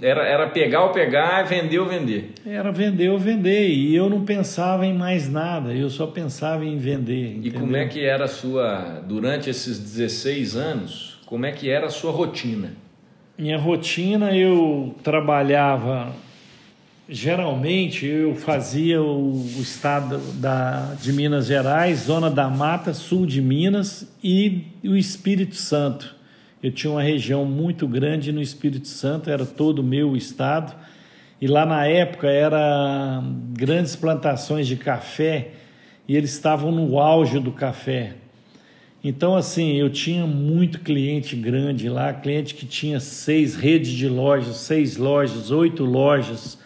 era, 0.01 0.27
era 0.27 0.47
pegar 0.47 0.85
ou 0.85 0.93
pegar, 0.93 1.43
vender 1.43 1.79
ou 1.79 1.85
vender. 1.85 2.31
Era 2.47 2.73
vender 2.73 3.11
ou 3.11 3.19
vender. 3.19 3.69
E 3.69 3.95
eu 3.95 4.09
não 4.09 4.25
pensava 4.25 4.87
em 4.87 4.95
mais 4.95 5.31
nada, 5.31 5.75
eu 5.75 5.91
só 5.91 6.07
pensava 6.07 6.65
em 6.65 6.79
vender. 6.79 7.33
Entendeu? 7.33 7.53
E 7.53 7.61
como 7.61 7.77
é 7.77 7.85
que 7.85 8.03
era 8.03 8.25
a 8.25 8.29
sua, 8.29 9.03
durante 9.07 9.51
esses 9.51 9.79
16 9.79 10.57
anos, 10.57 11.21
como 11.27 11.45
é 11.45 11.53
que 11.53 11.69
era 11.69 11.89
a 11.89 11.91
sua 11.91 12.11
rotina? 12.11 12.73
Minha 13.37 13.59
rotina, 13.59 14.35
eu 14.35 14.95
trabalhava, 15.03 16.15
geralmente 17.09 18.05
eu 18.05 18.35
fazia 18.35 19.01
o, 19.01 19.33
o 19.33 19.61
estado 19.61 20.19
da, 20.35 20.95
de 21.01 21.13
Minas 21.13 21.47
Gerais, 21.47 22.01
Zona 22.01 22.31
da 22.31 22.49
Mata, 22.49 22.93
sul 22.93 23.27
de 23.27 23.41
Minas 23.41 24.13
e 24.23 24.65
o 24.83 24.97
Espírito 24.97 25.55
Santo. 25.55 26.15
Eu 26.63 26.73
tinha 26.73 26.91
uma 26.91 27.03
região 27.03 27.45
muito 27.45 27.87
grande 27.87 28.33
no 28.33 28.43
Espírito 28.43 28.89
Santo, 28.89 29.31
era 29.31 29.47
todo 29.47 29.81
o 29.81 29.85
meu 29.85 30.17
estado. 30.17 30.75
E 31.41 31.47
lá 31.47 31.67
na 31.67 31.87
época 31.87 32.29
era 32.29 33.23
grandes 33.53 33.95
plantações 33.95 34.67
de 34.67 34.77
café 34.77 35.51
e 36.09 36.17
eles 36.17 36.33
estavam 36.33 36.73
no 36.73 36.99
auge 36.99 37.39
do 37.39 37.53
café. 37.53 38.15
Então, 39.05 39.37
assim, 39.37 39.75
eu 39.75 39.89
tinha 39.91 40.27
muito 40.27 40.81
cliente 40.81 41.37
grande 41.37 41.89
lá, 41.89 42.13
cliente 42.13 42.55
que 42.55 42.67
tinha 42.67 42.99
seis 42.99 43.55
redes 43.55 43.93
de 43.93 44.09
lojas, 44.09 44.57
seis 44.57 44.97
lojas, 44.97 45.53
oito 45.53 45.85
lojas. 45.85 46.59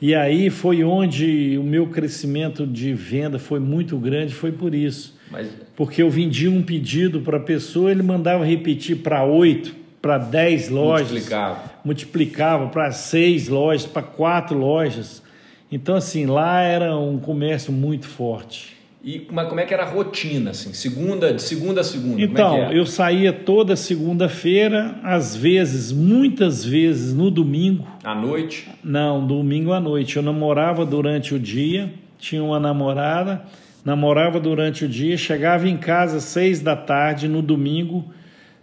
E 0.00 0.14
aí 0.14 0.48
foi 0.48 0.84
onde 0.84 1.58
o 1.58 1.62
meu 1.62 1.88
crescimento 1.88 2.66
de 2.66 2.94
venda 2.94 3.38
foi 3.38 3.58
muito 3.58 3.98
grande, 3.98 4.32
foi 4.32 4.52
por 4.52 4.74
isso. 4.74 5.18
Mas... 5.30 5.48
Porque 5.76 6.02
eu 6.02 6.08
vendia 6.08 6.50
um 6.50 6.62
pedido 6.62 7.20
para 7.20 7.36
a 7.36 7.40
pessoa, 7.40 7.90
ele 7.90 8.02
mandava 8.02 8.44
repetir 8.44 8.98
para 8.98 9.24
oito, 9.24 9.74
para 10.00 10.16
dez 10.18 10.68
lojas. 10.68 11.10
Multiplicava. 11.10 11.72
Multiplicava 11.84 12.68
para 12.68 12.92
seis 12.92 13.48
lojas, 13.48 13.86
para 13.86 14.02
quatro 14.02 14.56
lojas. 14.56 15.22
Então, 15.70 15.96
assim, 15.96 16.26
lá 16.26 16.62
era 16.62 16.96
um 16.96 17.18
comércio 17.18 17.72
muito 17.72 18.06
forte. 18.06 18.77
E 19.02 19.26
mas 19.30 19.48
como 19.48 19.60
é 19.60 19.64
que 19.64 19.72
era 19.72 19.84
a 19.84 19.88
rotina, 19.88 20.50
assim, 20.50 20.72
segunda, 20.72 21.32
de 21.32 21.40
segunda 21.40 21.80
a 21.82 21.84
segunda? 21.84 22.20
É 22.20 22.24
então, 22.24 22.56
é 22.56 22.76
eu 22.76 22.84
saía 22.84 23.32
toda 23.32 23.76
segunda-feira, 23.76 24.98
às 25.02 25.36
vezes, 25.36 25.92
muitas 25.92 26.64
vezes 26.64 27.14
no 27.14 27.30
domingo. 27.30 27.86
À 28.02 28.14
noite? 28.14 28.68
Não, 28.82 29.24
domingo 29.24 29.72
à 29.72 29.80
noite. 29.80 30.16
Eu 30.16 30.22
namorava 30.22 30.84
durante 30.84 31.34
o 31.34 31.38
dia, 31.38 31.92
tinha 32.18 32.42
uma 32.42 32.58
namorada 32.58 33.44
namorava 33.88 34.38
durante 34.38 34.84
o 34.84 34.88
dia, 34.88 35.16
chegava 35.16 35.66
em 35.66 35.78
casa 35.78 36.18
às 36.18 36.24
seis 36.24 36.60
da 36.60 36.76
tarde 36.76 37.26
no 37.26 37.40
domingo, 37.40 38.04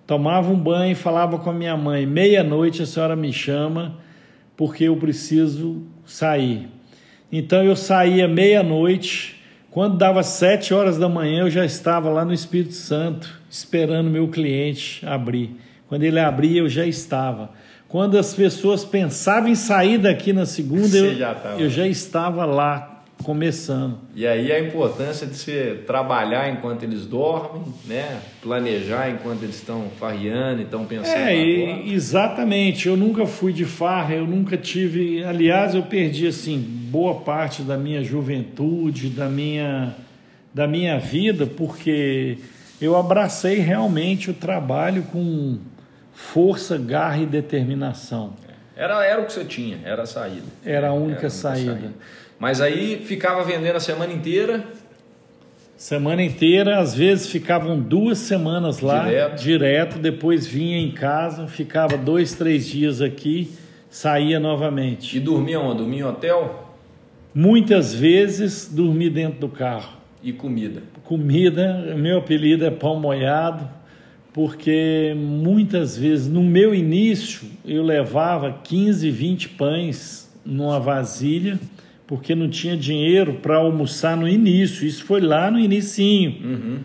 tomava 0.06 0.52
um 0.52 0.60
banho 0.60 0.92
e 0.92 0.96
falava 0.96 1.40
com 1.40 1.50
a 1.50 1.54
minha 1.54 1.76
mãe: 1.76 2.06
meia-noite 2.06 2.84
a 2.84 2.86
senhora 2.86 3.16
me 3.16 3.34
chama 3.34 3.98
porque 4.56 4.84
eu 4.86 4.96
preciso 4.98 5.84
sair. 6.06 6.70
Então 7.32 7.64
eu 7.64 7.76
saía 7.76 8.28
meia-noite, 8.28 9.35
quando 9.76 9.98
dava 9.98 10.24
sete 10.24 10.74
horas 10.74 10.98
da 10.98 11.10
manhã 11.10 11.42
eu 11.42 11.50
já 11.50 11.66
estava 11.66 12.10
lá 12.10 12.24
no 12.24 12.32
Espírito 12.32 12.74
Santo 12.76 13.42
esperando 13.50 14.10
meu 14.10 14.30
cliente 14.30 15.06
abrir. 15.06 15.60
Quando 15.90 16.04
ele 16.04 16.18
abria 16.18 16.62
eu 16.62 16.70
já 16.70 16.86
estava. 16.86 17.50
Quando 17.90 18.18
as 18.18 18.34
pessoas 18.34 18.86
pensavam 18.86 19.50
em 19.50 19.56
sair 19.56 19.98
daqui 19.98 20.32
na 20.32 20.46
segunda, 20.46 20.96
eu 20.96 21.16
já, 21.18 21.56
eu 21.60 21.70
já 21.70 21.86
estava 21.86 22.46
lá 22.46 22.95
começando. 23.24 23.98
E 24.14 24.26
aí 24.26 24.52
a 24.52 24.60
importância 24.60 25.26
de 25.26 25.36
você 25.36 25.84
trabalhar 25.86 26.52
enquanto 26.52 26.84
eles 26.84 27.06
dormem, 27.06 27.64
né? 27.86 28.20
Planejar 28.42 29.10
enquanto 29.10 29.44
eles 29.44 29.56
estão 29.56 29.90
farreando, 30.00 30.62
estão 30.62 30.86
pensando. 30.86 31.18
É, 31.18 31.36
e, 31.36 31.94
exatamente. 31.94 32.88
Eu 32.88 32.96
nunca 32.96 33.26
fui 33.26 33.52
de 33.52 33.66
farra, 33.66 34.14
eu 34.14 34.28
nunca 34.28 34.58
tive. 34.58 35.24
Aliás, 35.24 35.74
eu 35.74 35.84
perdi 35.84 36.28
assim 36.28 36.60
boa 36.60 37.16
parte 37.22 37.62
da 37.62 37.78
minha 37.78 38.04
juventude, 38.04 39.10
da 39.10 39.28
minha 39.28 39.96
da 40.54 40.66
minha 40.66 40.98
vida, 40.98 41.46
porque 41.46 42.38
eu 42.80 42.96
abracei 42.96 43.60
realmente 43.60 44.32
o 44.32 44.34
trabalho 44.34 45.04
com 45.04 45.58
força, 46.14 46.78
garra 46.78 47.18
e 47.18 47.26
determinação. 47.26 48.34
Era, 48.74 49.06
era 49.06 49.22
o 49.22 49.26
que 49.26 49.34
você 49.34 49.44
tinha, 49.44 49.80
era 49.84 50.04
a 50.04 50.06
saída. 50.06 50.46
Era 50.66 50.90
a 50.90 50.94
única, 50.94 51.12
era 51.12 51.20
a 51.20 51.24
única 51.26 51.30
saída. 51.30 51.74
saída. 51.74 51.94
Mas 52.40 52.60
aí 52.62 53.02
ficava 53.06 53.44
vendendo 53.44 53.76
a 53.76 53.80
semana 53.80 54.14
inteira. 54.14 54.66
Semana 55.78 56.24
inteira, 56.24 56.80
às 56.80 56.96
vezes 56.96 57.28
ficavam 57.28 57.80
duas 57.80 58.18
semanas 58.18 58.80
lá, 58.80 59.04
direto. 59.04 59.44
direto, 59.44 60.00
depois 60.00 60.48
vinha 60.48 60.78
em 60.78 60.92
casa, 60.92 61.48
ficava 61.48 61.98
dois, 61.98 62.34
três 62.34 62.66
dias 62.66 63.02
aqui, 63.02 63.52
saía 63.90 64.40
novamente. 64.40 65.18
E 65.18 65.20
dormia 65.20 65.60
onde? 65.60 65.80
Dormia 65.80 66.00
em 66.00 66.04
hotel? 66.04 66.74
Muitas 67.34 67.94
vezes 67.94 68.70
dormi 68.72 69.10
dentro 69.10 69.42
do 69.42 69.50
carro. 69.50 69.98
E 70.24 70.32
comida? 70.32 70.82
Comida, 71.04 71.94
meu 71.98 72.20
apelido 72.20 72.66
é 72.66 72.72
pão 72.72 73.00
moiado, 73.00 73.70
porque 74.34 75.14
muitas 75.16 75.98
vezes, 75.98 76.28
no 76.28 76.42
meu 76.42 76.74
início, 76.74 77.48
eu 77.66 77.84
levava 77.84 78.60
15, 78.64 79.12
20 79.12 79.50
pães 79.50 80.34
numa 80.46 80.80
vasilha 80.80 81.60
porque 82.08 82.36
não 82.36 82.50
tinha 82.50 82.78
dinheiro 82.78 83.36
para 83.36 83.58
almoçar 83.58 84.16
no 84.16 84.28
início. 84.28 84.86
Isso 84.86 85.04
foi 85.04 85.22
lá 85.22 85.50
no 85.50 85.60
inicinho. 85.60 86.36
Uhum. 86.44 86.80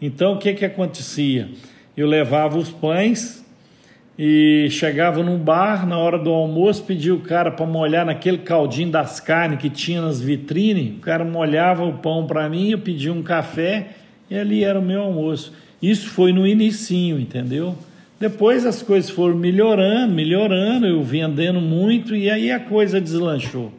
Então 0.00 0.34
o 0.34 0.38
que 0.38 0.54
que 0.54 0.64
acontecia? 0.64 1.48
Eu 1.96 2.06
levava 2.06 2.58
os 2.58 2.70
pães 2.70 3.44
e 4.18 4.68
chegava 4.70 5.22
num 5.22 5.38
bar 5.38 5.86
na 5.86 5.96
hora 5.96 6.18
do 6.18 6.30
almoço, 6.30 6.82
pedia 6.82 7.14
o 7.14 7.20
cara 7.20 7.52
para 7.52 7.66
molhar 7.66 8.04
naquele 8.04 8.38
caldinho 8.38 8.90
das 8.90 9.20
carnes 9.20 9.60
que 9.60 9.70
tinha 9.70 10.00
nas 10.00 10.20
vitrines. 10.20 10.96
O 10.96 11.00
cara 11.00 11.24
molhava 11.24 11.84
o 11.84 11.94
pão 11.94 12.26
para 12.26 12.48
mim, 12.48 12.70
eu 12.70 12.78
pedia 12.78 13.12
um 13.12 13.22
café 13.22 13.90
e 14.28 14.36
ali 14.36 14.64
era 14.64 14.78
o 14.78 14.82
meu 14.82 15.02
almoço. 15.02 15.52
Isso 15.80 16.08
foi 16.08 16.32
no 16.32 16.46
inicinho, 16.46 17.20
entendeu? 17.20 17.76
Depois 18.18 18.66
as 18.66 18.82
coisas 18.82 19.08
foram 19.08 19.36
melhorando, 19.36 20.12
melhorando, 20.12 20.86
eu 20.86 21.00
vendendo 21.04 21.60
muito 21.60 22.16
e 22.16 22.28
aí 22.28 22.50
a 22.50 22.58
coisa 22.58 23.00
deslanchou. 23.00 23.72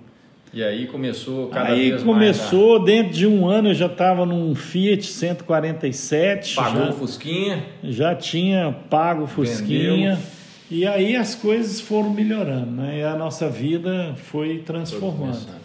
E 0.51 0.63
aí 0.63 0.87
começou 0.87 1.47
cada 1.49 1.69
aí 1.69 1.91
vez 1.91 2.03
começou, 2.03 2.79
mais. 2.79 2.85
dentro 2.85 3.13
de 3.13 3.27
um 3.27 3.47
ano 3.47 3.69
eu 3.69 3.73
já 3.75 3.85
estava 3.85 4.25
num 4.25 4.55
Fiat 4.55 5.05
147. 5.05 6.55
Pagou 6.55 6.85
já, 6.85 6.89
o 6.89 6.93
Fusquinha? 6.93 7.65
Já 7.83 8.15
tinha 8.15 8.75
pago 8.89 9.23
o 9.23 9.27
Fusquinha. 9.27 10.15
Vendeu. 10.15 10.39
E 10.71 10.85
aí 10.85 11.15
as 11.15 11.35
coisas 11.35 11.79
foram 11.81 12.11
melhorando, 12.11 12.71
né? 12.71 12.99
E 12.99 13.03
a 13.03 13.15
nossa 13.15 13.49
vida 13.49 14.15
foi 14.15 14.59
transformando. 14.59 15.59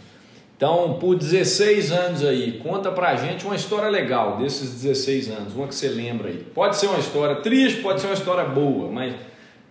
Então, 0.56 0.98
por 1.00 1.16
16 1.16 1.90
anos 1.90 2.24
aí, 2.24 2.60
conta 2.62 2.90
pra 2.90 3.16
gente 3.16 3.44
uma 3.44 3.56
história 3.56 3.88
legal 3.88 4.38
desses 4.38 4.82
16 4.82 5.28
anos, 5.30 5.54
uma 5.54 5.66
que 5.66 5.74
você 5.74 5.88
lembra 5.88 6.28
aí. 6.28 6.38
Pode 6.54 6.76
ser 6.76 6.86
uma 6.86 6.98
história 6.98 7.36
triste, 7.36 7.82
pode 7.82 8.00
ser 8.00 8.06
uma 8.06 8.14
história 8.14 8.44
boa, 8.44 8.90
mas 8.90 9.14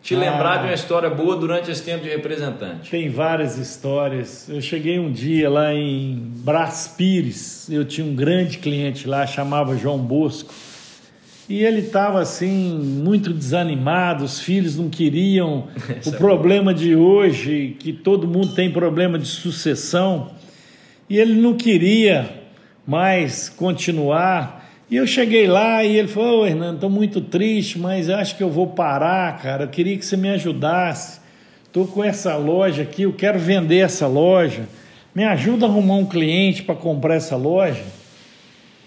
te 0.03 0.13
Ah. 0.15 0.19
lembrar 0.19 0.57
de 0.57 0.65
uma 0.65 0.73
história 0.73 1.09
boa 1.09 1.37
durante 1.37 1.71
esse 1.71 1.81
tempo 1.81 2.03
de 2.03 2.09
representante. 2.09 2.91
Tem 2.91 3.09
várias 3.09 3.57
histórias. 3.57 4.49
Eu 4.49 4.59
cheguei 4.61 4.99
um 4.99 5.09
dia 5.09 5.49
lá 5.49 5.73
em 5.73 6.15
Brás 6.43 6.93
Pires, 6.97 7.69
eu 7.69 7.85
tinha 7.85 8.05
um 8.05 8.13
grande 8.13 8.57
cliente 8.57 9.07
lá, 9.07 9.25
chamava 9.25 9.77
João 9.77 9.97
Bosco. 9.99 10.53
E 11.47 11.63
ele 11.63 11.79
estava 11.79 12.19
assim, 12.21 12.77
muito 12.79 13.33
desanimado, 13.33 14.25
os 14.25 14.39
filhos 14.41 14.77
não 14.77 14.89
queriam. 14.89 15.67
o 16.05 16.11
problema 16.11 16.73
de 16.73 16.95
hoje, 16.95 17.77
que 17.79 17.93
todo 17.93 18.27
mundo 18.27 18.53
tem 18.53 18.69
problema 18.71 19.17
de 19.17 19.27
sucessão, 19.27 20.31
e 21.09 21.17
ele 21.17 21.33
não 21.33 21.53
queria 21.55 22.29
mais 22.85 23.47
continuar. 23.47 24.62
E 24.93 24.95
eu 24.95 25.07
cheguei 25.07 25.47
lá 25.47 25.83
e 25.83 25.97
ele 25.97 26.07
falou: 26.07 26.45
Hernando, 26.45 26.75
estou 26.75 26.87
muito 26.87 27.19
triste, 27.19 27.79
mas 27.79 28.11
acho 28.11 28.37
que 28.37 28.43
eu 28.43 28.49
vou 28.51 28.67
parar, 28.67 29.41
cara. 29.41 29.63
Eu 29.63 29.67
queria 29.67 29.97
que 29.97 30.05
você 30.05 30.15
me 30.15 30.29
ajudasse. 30.29 31.19
Estou 31.65 31.87
com 31.87 32.03
essa 32.03 32.35
loja 32.35 32.83
aqui, 32.83 33.01
eu 33.01 33.11
quero 33.11 33.39
vender 33.39 33.79
essa 33.79 34.05
loja. 34.05 34.69
Me 35.15 35.23
ajuda 35.23 35.65
a 35.65 35.69
arrumar 35.69 35.95
um 35.95 36.05
cliente 36.05 36.61
para 36.61 36.75
comprar 36.75 37.15
essa 37.15 37.35
loja. 37.35 37.83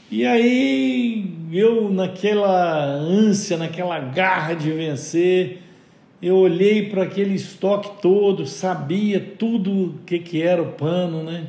E 0.08 0.24
aí 0.24 1.28
eu, 1.52 1.90
naquela 1.90 2.84
ânsia, 2.84 3.56
naquela 3.56 3.98
garra 3.98 4.54
de 4.54 4.70
vencer, 4.70 5.60
eu 6.22 6.36
olhei 6.36 6.88
para 6.88 7.02
aquele 7.02 7.34
estoque 7.34 8.00
todo, 8.00 8.46
sabia 8.46 9.18
tudo 9.18 9.72
o 9.72 9.94
que, 10.06 10.20
que 10.20 10.40
era 10.40 10.62
o 10.62 10.66
pano, 10.66 11.24
né? 11.24 11.46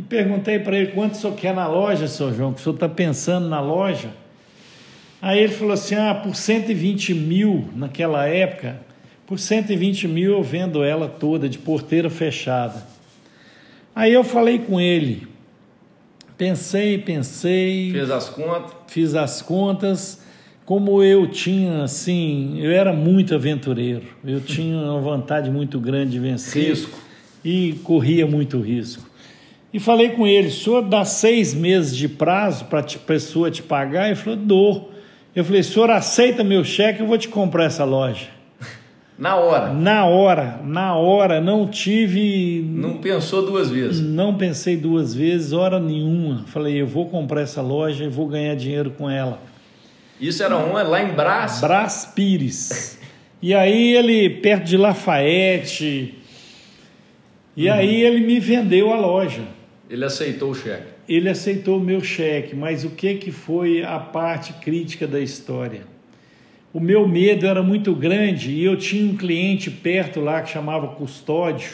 E 0.00 0.02
perguntei 0.02 0.58
para 0.58 0.78
ele 0.78 0.92
quanto 0.92 1.12
o 1.12 1.16
senhor 1.18 1.36
quer 1.36 1.54
na 1.54 1.68
loja, 1.68 2.08
seu 2.08 2.34
João, 2.34 2.54
que 2.54 2.60
o 2.60 2.62
senhor 2.62 2.74
está 2.74 2.88
pensando 2.88 3.50
na 3.50 3.60
loja. 3.60 4.08
Aí 5.20 5.40
ele 5.40 5.52
falou 5.52 5.74
assim: 5.74 5.94
ah, 5.94 6.14
por 6.14 6.34
120 6.34 7.12
mil 7.12 7.68
naquela 7.76 8.26
época, 8.26 8.80
por 9.26 9.38
120 9.38 10.08
mil 10.08 10.32
eu 10.32 10.42
vendo 10.42 10.82
ela 10.82 11.06
toda, 11.06 11.50
de 11.50 11.58
porteira 11.58 12.08
fechada. 12.08 12.82
Aí 13.94 14.10
eu 14.10 14.24
falei 14.24 14.60
com 14.60 14.80
ele, 14.80 15.28
pensei, 16.34 16.96
pensei. 16.96 17.92
Fez 17.92 18.10
as 18.10 18.30
contas? 18.30 18.72
Fiz 18.86 19.14
as 19.14 19.42
contas. 19.42 20.22
Como 20.64 21.02
eu 21.02 21.26
tinha, 21.26 21.82
assim, 21.82 22.58
eu 22.58 22.70
era 22.70 22.94
muito 22.94 23.34
aventureiro, 23.34 24.04
eu 24.24 24.40
tinha 24.40 24.78
uma 24.78 25.00
vontade 25.00 25.50
muito 25.50 25.78
grande 25.78 26.12
de 26.12 26.18
vencer. 26.18 26.70
Risco. 26.70 26.98
E 27.44 27.74
corria 27.84 28.26
muito 28.26 28.58
risco. 28.60 29.09
E 29.72 29.78
falei 29.78 30.10
com 30.10 30.26
ele: 30.26 30.48
o 30.48 30.52
senhor 30.52 30.82
dá 30.82 31.04
seis 31.04 31.54
meses 31.54 31.96
de 31.96 32.08
prazo 32.08 32.64
para 32.66 32.80
a 32.80 32.98
pessoa 33.06 33.50
te 33.50 33.62
pagar? 33.62 34.06
Ele 34.06 34.16
falou: 34.16 34.38
dou. 34.38 34.90
Eu 35.34 35.44
falei: 35.44 35.62
senhor 35.62 35.90
aceita 35.90 36.42
meu 36.42 36.64
cheque? 36.64 37.00
Eu 37.00 37.06
vou 37.06 37.16
te 37.16 37.28
comprar 37.28 37.64
essa 37.64 37.84
loja. 37.84 38.28
Na 39.16 39.36
hora. 39.36 39.72
Na 39.72 40.06
hora, 40.06 40.60
na 40.64 40.96
hora, 40.96 41.40
não 41.40 41.68
tive. 41.68 42.64
Não 42.68 42.96
pensou 42.98 43.44
duas 43.44 43.70
vezes. 43.70 44.00
Não 44.00 44.34
pensei 44.34 44.76
duas 44.76 45.14
vezes, 45.14 45.52
hora 45.52 45.78
nenhuma. 45.78 46.44
Falei: 46.46 46.80
eu 46.80 46.86
vou 46.86 47.06
comprar 47.08 47.42
essa 47.42 47.62
loja 47.62 48.04
e 48.04 48.08
vou 48.08 48.26
ganhar 48.26 48.56
dinheiro 48.56 48.90
com 48.90 49.08
ela. 49.08 49.40
Isso 50.20 50.42
era 50.42 50.56
uma 50.56 50.82
lá 50.82 51.02
em 51.02 51.14
Brás? 51.14 51.60
Brás 51.60 52.12
Pires. 52.14 52.98
E 53.40 53.54
aí 53.54 53.94
ele, 53.94 54.28
perto 54.28 54.64
de 54.64 54.76
Lafayette. 54.76 56.14
E 57.56 57.68
uhum. 57.68 57.74
aí 57.74 58.02
ele 58.02 58.20
me 58.20 58.38
vendeu 58.38 58.92
a 58.92 58.96
loja. 58.96 59.42
Ele 59.90 60.04
aceitou 60.04 60.52
o 60.52 60.54
cheque. 60.54 60.86
Ele 61.08 61.28
aceitou 61.28 61.78
o 61.78 61.80
meu 61.80 62.00
cheque, 62.00 62.54
mas 62.54 62.84
o 62.84 62.90
que, 62.90 63.16
que 63.16 63.32
foi 63.32 63.82
a 63.82 63.98
parte 63.98 64.52
crítica 64.52 65.04
da 65.04 65.18
história? 65.18 65.82
O 66.72 66.78
meu 66.78 67.08
medo 67.08 67.44
era 67.44 67.60
muito 67.60 67.92
grande 67.92 68.52
e 68.52 68.64
eu 68.64 68.76
tinha 68.76 69.10
um 69.10 69.16
cliente 69.16 69.68
perto 69.68 70.20
lá 70.20 70.40
que 70.42 70.50
chamava 70.50 70.86
Custódio. 70.86 71.72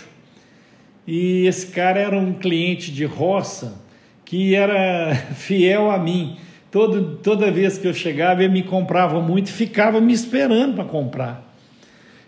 E 1.07 1.47
esse 1.47 1.67
cara 1.67 2.01
era 2.01 2.17
um 2.17 2.33
cliente 2.33 2.91
de 2.91 3.05
roça 3.05 3.85
que 4.25 4.55
era 4.55 5.15
fiel 5.37 5.91
a 5.91 5.99
mim. 5.99 6.39
Todo, 6.71 7.19
toda 7.23 7.51
vez 7.51 7.77
que 7.77 7.87
eu 7.87 7.93
chegava, 7.93 8.43
ele 8.43 8.53
me 8.55 8.63
comprava 8.63 9.21
muito 9.21 9.49
e 9.49 9.53
ficava 9.53 10.01
me 10.01 10.15
esperando 10.15 10.77
para 10.77 10.85
comprar. 10.85 11.55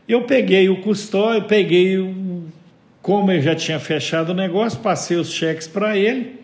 Eu 0.07 0.24
peguei 0.24 0.68
o 0.68 0.83
custódio, 0.83 1.48
peguei 1.48 1.98
como 3.09 3.33
eu 3.33 3.40
já 3.40 3.55
tinha 3.55 3.81
fechado 3.81 4.33
o 4.33 4.35
negócio, 4.35 4.81
passei 4.81 5.16
os 5.16 5.33
cheques 5.33 5.66
para 5.66 5.97
ele 5.97 6.40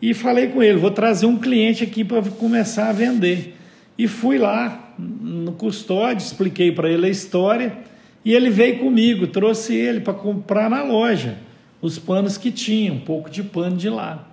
e 0.00 0.14
falei 0.14 0.46
com 0.46 0.62
ele: 0.62 0.78
vou 0.78 0.90
trazer 0.90 1.26
um 1.26 1.36
cliente 1.36 1.84
aqui 1.84 2.02
para 2.02 2.22
começar 2.22 2.88
a 2.88 2.92
vender. 2.92 3.54
E 3.98 4.08
fui 4.08 4.38
lá 4.38 4.94
no 4.98 5.52
custódio, 5.52 6.24
expliquei 6.24 6.72
para 6.72 6.88
ele 6.88 7.04
a 7.04 7.10
história 7.10 7.76
e 8.24 8.32
ele 8.32 8.48
veio 8.48 8.78
comigo, 8.78 9.26
trouxe 9.26 9.74
ele 9.74 10.00
para 10.00 10.14
comprar 10.14 10.70
na 10.70 10.82
loja 10.82 11.36
os 11.82 11.98
panos 11.98 12.38
que 12.38 12.50
tinha, 12.50 12.90
um 12.90 13.00
pouco 13.00 13.28
de 13.28 13.42
pano 13.42 13.76
de 13.76 13.90
lá. 13.90 14.26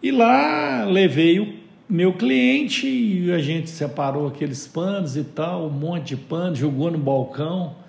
E 0.00 0.12
lá 0.12 0.84
levei 0.84 1.40
o 1.40 1.54
meu 1.88 2.12
cliente 2.12 2.86
e 2.86 3.32
a 3.32 3.40
gente 3.40 3.68
separou 3.68 4.28
aqueles 4.28 4.64
panos 4.64 5.16
e 5.16 5.24
tal, 5.24 5.66
um 5.66 5.70
monte 5.70 6.10
de 6.10 6.16
pano, 6.18 6.54
jogou 6.54 6.88
no 6.88 6.98
balcão. 6.98 7.79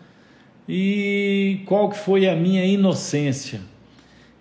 E 0.74 1.60
qual 1.66 1.90
que 1.90 1.98
foi 1.98 2.30
a 2.30 2.34
minha 2.34 2.64
inocência? 2.64 3.60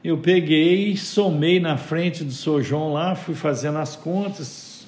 Eu 0.02 0.18
peguei, 0.18 0.96
somei 0.96 1.58
na 1.58 1.76
frente 1.76 2.22
do 2.22 2.30
Sr. 2.30 2.62
João 2.62 2.92
lá, 2.92 3.16
fui 3.16 3.34
fazendo 3.34 3.78
as 3.78 3.96
contas, 3.96 4.86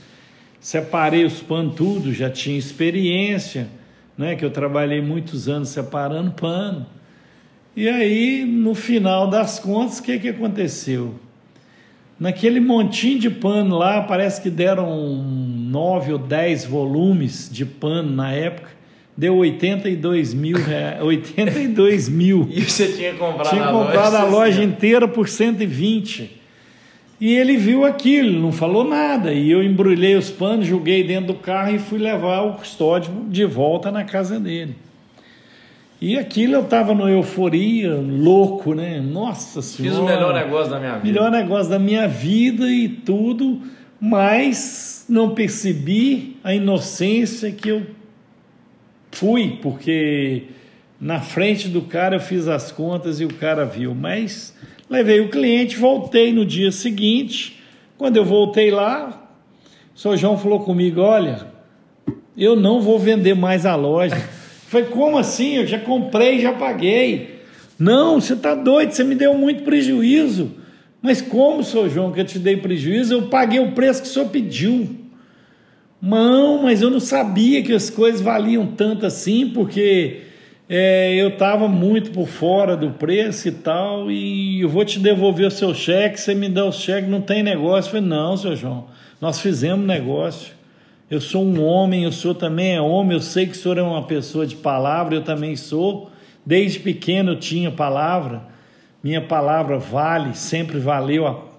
separei 0.61 1.24
os 1.24 1.40
panos 1.40 1.74
tudo, 1.74 2.14
já 2.14 2.31
tinha 2.31 2.57
experiência, 2.57 3.66
né, 4.16 4.37
que 4.37 4.44
eu 4.44 4.52
trabalhei 4.52 5.02
muitos 5.02 5.48
anos 5.48 5.70
separando 5.70 6.31
pano. 6.31 6.87
E 7.74 7.88
aí, 7.88 8.44
no 8.44 8.72
final 8.72 9.28
das 9.28 9.59
contas, 9.59 9.98
o 9.98 10.02
que, 10.05 10.20
que 10.20 10.28
aconteceu? 10.28 11.16
Naquele 12.20 12.61
montinho 12.61 13.18
de 13.18 13.28
pano 13.28 13.78
lá, 13.78 14.00
parece 14.02 14.40
que 14.40 14.48
deram 14.48 15.16
nove 15.16 16.12
ou 16.12 16.20
dez 16.20 16.64
volumes 16.64 17.50
de 17.52 17.66
pano 17.66 18.12
na 18.12 18.31
época. 18.31 18.82
Deu 19.16 19.37
82 19.37 20.33
mil 20.33 20.57
reais. 20.57 21.03
82 21.03 22.09
mil. 22.09 22.48
E 22.53 22.62
você 22.62 22.88
tinha 22.92 23.14
comprado 23.14 23.51
tinha 23.51 23.64
a 23.64 23.72
comprado 23.72 24.12
loja? 24.12 24.18
a 24.18 24.25
loja 24.25 24.64
inteira 24.64 25.07
por 25.07 25.29
120. 25.29 26.40
E 27.20 27.35
ele 27.37 27.57
viu 27.57 27.85
aquilo, 27.85 28.40
não 28.40 28.51
falou 28.51 28.83
nada. 28.83 29.33
E 29.33 29.51
eu 29.51 29.62
embrulhei 29.62 30.16
os 30.16 30.31
panos, 30.31 30.66
joguei 30.66 31.05
dentro 31.05 31.29
do 31.29 31.35
carro 31.35 31.75
e 31.75 31.79
fui 31.79 31.98
levar 31.98 32.40
o 32.42 32.55
custódio 32.55 33.12
de 33.29 33.44
volta 33.44 33.92
na 33.92 34.03
casa 34.03 34.40
dele. 34.40 34.75
E 36.01 36.18
aquilo 36.18 36.55
eu 36.55 36.62
estava 36.62 36.92
no 36.94 37.09
euforia, 37.09 37.94
louco, 37.94 38.75
né? 38.75 39.01
Nossa 39.01 39.62
Senhora. 39.62 39.94
Fiz 39.94 40.03
o 40.03 40.05
melhor 40.05 40.35
negócio 40.35 40.70
da 40.72 40.81
minha 40.81 40.94
vida. 40.94 41.05
Melhor 41.05 41.31
negócio 41.31 41.70
da 41.70 41.79
minha 41.79 42.09
vida 42.09 42.68
e 42.68 42.88
tudo, 42.88 43.61
mas 44.01 45.05
não 45.09 45.31
percebi 45.31 46.38
a 46.42 46.53
inocência 46.53 47.53
que 47.53 47.68
eu 47.68 47.87
fui, 49.12 49.59
porque 49.62 50.44
na 51.01 51.20
frente 51.20 51.68
do 51.68 51.83
cara 51.83 52.16
eu 52.16 52.20
fiz 52.20 52.48
as 52.48 52.72
contas 52.72 53.20
e 53.20 53.25
o 53.25 53.33
cara 53.35 53.64
viu. 53.64 53.94
Mas 53.94 54.57
levei 54.90 55.20
o 55.20 55.29
cliente, 55.29 55.77
voltei 55.77 56.33
no 56.33 56.44
dia 56.44 56.72
seguinte. 56.72 57.61
Quando 57.96 58.16
eu 58.16 58.25
voltei 58.25 58.70
lá, 58.70 59.31
o 59.94 59.98
senhor 59.98 60.16
João 60.16 60.37
falou 60.37 60.61
comigo: 60.61 61.01
Olha, 61.01 61.46
eu 62.37 62.57
não 62.57 62.81
vou 62.81 62.98
vender 62.98 63.35
mais 63.35 63.64
a 63.64 63.77
loja. 63.77 64.16
Falei, 64.66 64.88
como 64.88 65.18
assim? 65.18 65.57
Eu 65.57 65.66
já 65.66 65.79
comprei, 65.79 66.40
já 66.40 66.55
paguei. 66.55 67.42
Não, 67.79 68.20
você 68.20 68.33
está 68.33 68.55
doido, 68.55 68.92
você 68.92 69.05
me 69.05 69.14
deu 69.14 69.35
muito 69.35 69.64
prejuízo. 69.64 70.53
Mas 71.03 71.20
como, 71.20 71.62
senhor 71.62 71.90
João, 71.90 72.12
que 72.12 72.20
eu 72.20 72.25
te 72.25 72.38
dei 72.38 72.57
prejuízo? 72.57 73.12
Eu 73.12 73.22
paguei 73.29 73.61
o 73.61 73.72
preço 73.72 74.01
que 74.01 74.09
o 74.09 74.11
senhor 74.11 74.29
pediu. 74.29 75.02
Não, 76.03 76.65
mas 76.65 76.83
eu 76.83 76.91
não 76.91 76.99
sabia 76.99 77.62
que 77.62 77.73
as 77.73 77.88
coisas 77.88 78.21
valiam 78.21 78.67
tanto 78.67 79.07
assim, 79.07 79.49
porque 79.49 80.23
é, 80.69 81.15
eu 81.15 81.29
estava 81.29 81.69
muito 81.69 82.11
por 82.11 82.27
fora 82.27 82.77
do 82.77 82.91
preço 82.91 83.47
e 83.47 83.53
tal, 83.53 84.11
e 84.11 84.61
eu 84.62 84.69
vou 84.69 84.85
te 84.85 84.99
devolver 84.99 85.47
o 85.47 85.51
seu 85.51 85.73
cheque, 85.73 86.21
você 86.21 86.35
me 86.35 86.49
dá 86.49 86.65
o 86.65 86.73
cheque, 86.73 87.09
não 87.09 87.21
tem 87.21 87.41
negócio. 87.41 87.88
Eu 87.88 87.93
falei, 87.93 88.09
não, 88.09 88.37
senhor 88.37 88.57
João, 88.57 88.87
nós 89.21 89.41
fizemos 89.41 89.87
negócio. 89.87 90.55
Eu 91.09 91.21
sou 91.21 91.45
um 91.45 91.62
homem, 91.62 92.05
o 92.05 92.11
senhor 92.11 92.35
também 92.35 92.75
é 92.75 92.81
homem, 92.81 93.12
eu 93.12 93.23
sei 93.23 93.47
que 93.47 93.53
o 93.53 93.55
senhor 93.55 93.79
é 93.79 93.83
uma 93.83 94.03
pessoa 94.03 94.45
de 94.45 94.57
palavra, 94.57 95.15
eu 95.15 95.23
também 95.23 95.55
sou. 95.55 96.11
Desde 96.45 96.81
pequeno 96.81 97.33
eu 97.33 97.38
tinha 97.38 97.71
palavra, 97.71 98.43
Minha 99.05 99.21
palavra 99.21 99.79
vale, 99.79 100.35
sempre 100.35 100.79
valeu 100.79 101.27
a, 101.27 101.52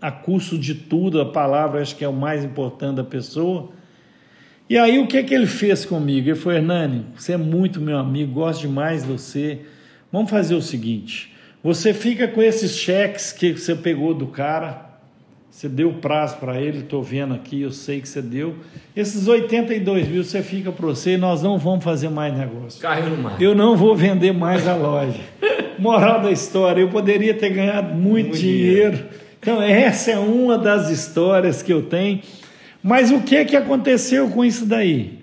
a 0.00 0.10
custo 0.10 0.58
de 0.58 0.74
tudo. 0.74 1.20
A 1.20 1.26
palavra 1.26 1.80
acho 1.80 1.96
que 1.96 2.04
é 2.04 2.08
o 2.08 2.12
mais 2.12 2.44
importante 2.44 2.96
da 2.96 3.04
pessoa. 3.04 3.70
E 4.68 4.76
aí 4.76 4.98
o 4.98 5.06
que 5.06 5.16
é 5.16 5.22
que 5.22 5.34
ele 5.34 5.46
fez 5.46 5.86
comigo? 5.86 6.28
Ele 6.28 6.36
falou, 6.36 6.58
Hernani, 6.58 7.06
você 7.16 7.32
é 7.32 7.36
muito 7.38 7.80
meu 7.80 7.96
amigo, 7.96 8.32
gosto 8.32 8.60
demais 8.60 9.02
de 9.02 9.08
você. 9.08 9.60
Vamos 10.12 10.30
fazer 10.30 10.54
o 10.54 10.62
seguinte: 10.62 11.34
você 11.62 11.94
fica 11.94 12.28
com 12.28 12.42
esses 12.42 12.76
cheques 12.76 13.32
que 13.32 13.56
você 13.56 13.74
pegou 13.74 14.12
do 14.12 14.26
cara, 14.26 14.88
você 15.50 15.68
deu 15.68 15.94
prazo 15.94 16.36
para 16.36 16.60
ele, 16.60 16.80
estou 16.80 17.02
vendo 17.02 17.34
aqui, 17.34 17.62
eu 17.62 17.72
sei 17.72 18.00
que 18.00 18.08
você 18.08 18.20
deu. 18.20 18.56
Esses 18.94 19.26
82 19.26 20.06
mil 20.06 20.22
você 20.22 20.42
fica 20.42 20.70
para 20.70 20.86
você 20.86 21.14
e 21.14 21.16
nós 21.16 21.42
não 21.42 21.58
vamos 21.58 21.82
fazer 21.82 22.10
mais 22.10 22.36
negócio. 22.36 22.80
Carro 22.80 23.08
no 23.08 23.16
mar. 23.16 23.40
Eu 23.40 23.54
não 23.54 23.76
vou 23.76 23.96
vender 23.96 24.32
mais 24.32 24.68
a 24.68 24.74
loja. 24.76 25.20
Moral 25.78 26.20
da 26.20 26.30
história, 26.30 26.80
eu 26.80 26.88
poderia 26.88 27.32
ter 27.32 27.50
ganhado 27.50 27.94
muito, 27.94 28.28
muito 28.28 28.38
dinheiro. 28.38 28.96
dinheiro. 28.96 29.08
Então, 29.40 29.62
essa 29.62 30.10
é 30.10 30.18
uma 30.18 30.58
das 30.58 30.90
histórias 30.90 31.62
que 31.62 31.72
eu 31.72 31.82
tenho. 31.82 32.20
Mas 32.82 33.10
o 33.10 33.20
que 33.20 33.36
é 33.36 33.44
que 33.44 33.56
aconteceu 33.56 34.28
com 34.30 34.44
isso 34.44 34.66
daí? 34.66 35.18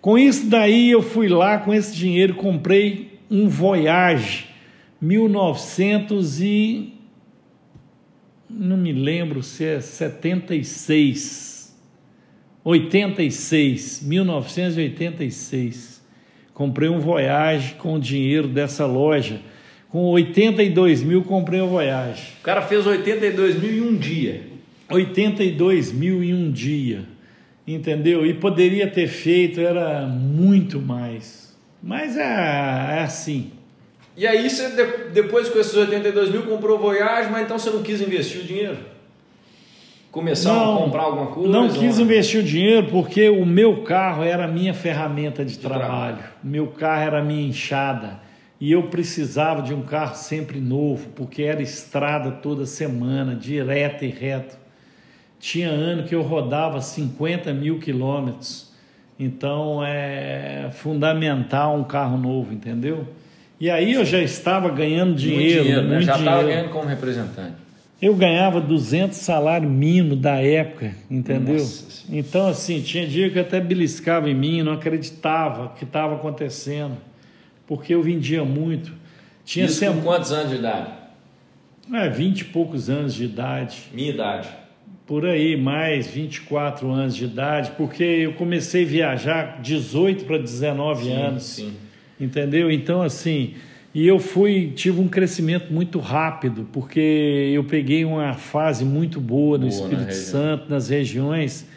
Com 0.00 0.18
isso 0.18 0.46
daí 0.46 0.90
eu 0.90 1.00
fui 1.00 1.28
lá 1.28 1.58
com 1.58 1.72
esse 1.72 1.94
dinheiro 1.96 2.34
comprei 2.34 3.18
um 3.30 3.48
Voyage 3.48 4.48
1900 5.00 6.42
e 6.42 6.92
não 8.50 8.76
me 8.76 8.92
lembro 8.92 9.42
se 9.42 9.64
é 9.64 9.80
76 9.80 11.74
86 12.62 14.02
1986 14.02 16.04
comprei 16.52 16.90
um 16.90 17.00
Voyage 17.00 17.76
com 17.76 17.94
o 17.94 17.98
dinheiro 17.98 18.46
dessa 18.46 18.84
loja 18.84 19.40
com 19.94 20.06
82 20.06 21.04
mil 21.04 21.22
comprei 21.22 21.60
um 21.60 21.68
Voyage 21.68 22.32
o 22.40 22.42
cara 22.42 22.62
fez 22.62 22.84
82 22.84 23.62
mil 23.62 23.70
em 23.70 23.80
um 23.80 23.96
dia 23.96 24.54
82 24.88 25.92
mil 25.92 26.22
em 26.22 26.34
um 26.34 26.50
dia, 26.50 27.04
entendeu? 27.66 28.26
E 28.26 28.34
poderia 28.34 28.86
ter 28.86 29.08
feito, 29.08 29.60
era 29.60 30.06
muito 30.06 30.80
mais. 30.80 31.54
Mas 31.82 32.16
é, 32.16 32.22
é 32.22 33.02
assim. 33.02 33.50
E 34.16 34.26
aí 34.26 34.48
você, 34.48 34.68
depois 35.12 35.48
com 35.48 35.58
esses 35.58 35.74
82 35.74 36.30
mil, 36.30 36.42
comprou 36.42 36.78
Voyage, 36.78 37.30
mas 37.30 37.42
então 37.42 37.58
você 37.58 37.70
não 37.70 37.82
quis 37.82 38.00
investir 38.00 38.42
o 38.42 38.44
dinheiro? 38.44 38.78
Começar 40.10 40.54
não, 40.54 40.76
a 40.76 40.78
comprar 40.78 41.02
alguma 41.02 41.26
coisa? 41.26 41.50
Não 41.50 41.68
quis 41.68 41.98
ou... 41.98 42.04
investir 42.04 42.40
o 42.40 42.42
dinheiro 42.44 42.86
porque 42.88 43.28
o 43.28 43.44
meu 43.44 43.82
carro 43.82 44.22
era 44.22 44.44
a 44.44 44.48
minha 44.48 44.72
ferramenta 44.72 45.44
de, 45.44 45.54
de 45.54 45.58
trabalho. 45.58 45.88
trabalho. 45.88 46.18
O 46.42 46.46
meu 46.46 46.68
carro 46.68 47.02
era 47.02 47.18
a 47.18 47.22
minha 47.22 47.48
enxada. 47.48 48.20
E 48.60 48.72
eu 48.72 48.84
precisava 48.84 49.62
de 49.62 49.74
um 49.74 49.82
carro 49.82 50.14
sempre 50.14 50.60
novo, 50.60 51.08
porque 51.16 51.42
era 51.42 51.60
estrada 51.60 52.30
toda 52.30 52.66
semana, 52.66 53.34
direto 53.34 54.04
e 54.04 54.08
reto. 54.08 54.56
Tinha 55.38 55.68
ano 55.68 56.04
que 56.04 56.14
eu 56.14 56.22
rodava 56.22 56.80
50 56.80 57.52
mil 57.52 57.78
quilômetros. 57.78 58.72
Então 59.18 59.84
é 59.84 60.70
fundamental 60.72 61.76
um 61.76 61.84
carro 61.84 62.16
novo, 62.16 62.52
entendeu? 62.52 63.06
E 63.60 63.70
aí 63.70 63.92
eu 63.92 64.04
já 64.04 64.20
estava 64.20 64.68
ganhando 64.68 65.14
dinheiro. 65.14 65.56
Muito 65.56 65.62
dinheiro, 65.62 65.82
né? 65.82 65.94
muito 65.96 66.06
Já 66.06 66.18
estava 66.18 66.42
ganhando 66.42 66.70
como 66.70 66.88
representante. 66.88 67.54
Eu 68.02 68.14
ganhava 68.14 68.60
200 68.60 69.16
salário 69.16 69.70
mínimo 69.70 70.16
da 70.16 70.34
época, 70.34 70.92
entendeu? 71.10 71.54
Nossa. 71.54 72.04
Então, 72.10 72.48
assim, 72.48 72.82
tinha 72.82 73.06
dia 73.06 73.30
que 73.30 73.38
eu 73.38 73.42
até 73.42 73.60
beliscava 73.60 74.28
em 74.28 74.34
mim, 74.34 74.62
não 74.62 74.72
acreditava 74.72 75.72
que 75.78 75.84
estava 75.84 76.16
acontecendo, 76.16 76.96
porque 77.66 77.94
eu 77.94 78.02
vendia 78.02 78.44
muito. 78.44 78.92
Tinha 79.44 79.66
Isso 79.66 79.76
sempre... 79.76 80.00
com 80.00 80.06
quantos 80.06 80.32
anos 80.32 80.50
de 80.50 80.56
idade? 80.56 80.90
É, 81.92 82.08
20 82.08 82.40
e 82.40 82.44
poucos 82.46 82.88
anos 82.88 83.14
de 83.14 83.24
idade. 83.24 83.84
Minha 83.92 84.10
idade 84.10 84.48
por 85.06 85.26
aí, 85.26 85.56
mais 85.56 86.06
24 86.06 86.90
anos 86.90 87.14
de 87.14 87.24
idade, 87.24 87.72
porque 87.76 88.02
eu 88.02 88.32
comecei 88.34 88.84
a 88.84 88.86
viajar 88.86 89.60
18 89.60 90.24
para 90.24 90.38
19 90.38 91.04
sim, 91.04 91.12
anos. 91.12 91.42
Sim. 91.42 91.72
Entendeu? 92.18 92.70
Então, 92.70 93.02
assim, 93.02 93.54
e 93.94 94.06
eu 94.06 94.18
fui, 94.18 94.72
tive 94.74 95.00
um 95.00 95.08
crescimento 95.08 95.72
muito 95.72 95.98
rápido, 95.98 96.66
porque 96.72 97.50
eu 97.52 97.64
peguei 97.64 98.04
uma 98.04 98.32
fase 98.32 98.84
muito 98.84 99.20
boa 99.20 99.58
no 99.58 99.68
boa 99.68 99.78
Espírito 99.78 100.06
na 100.06 100.12
Santo, 100.12 100.70
nas 100.70 100.88
regiões, 100.88 101.68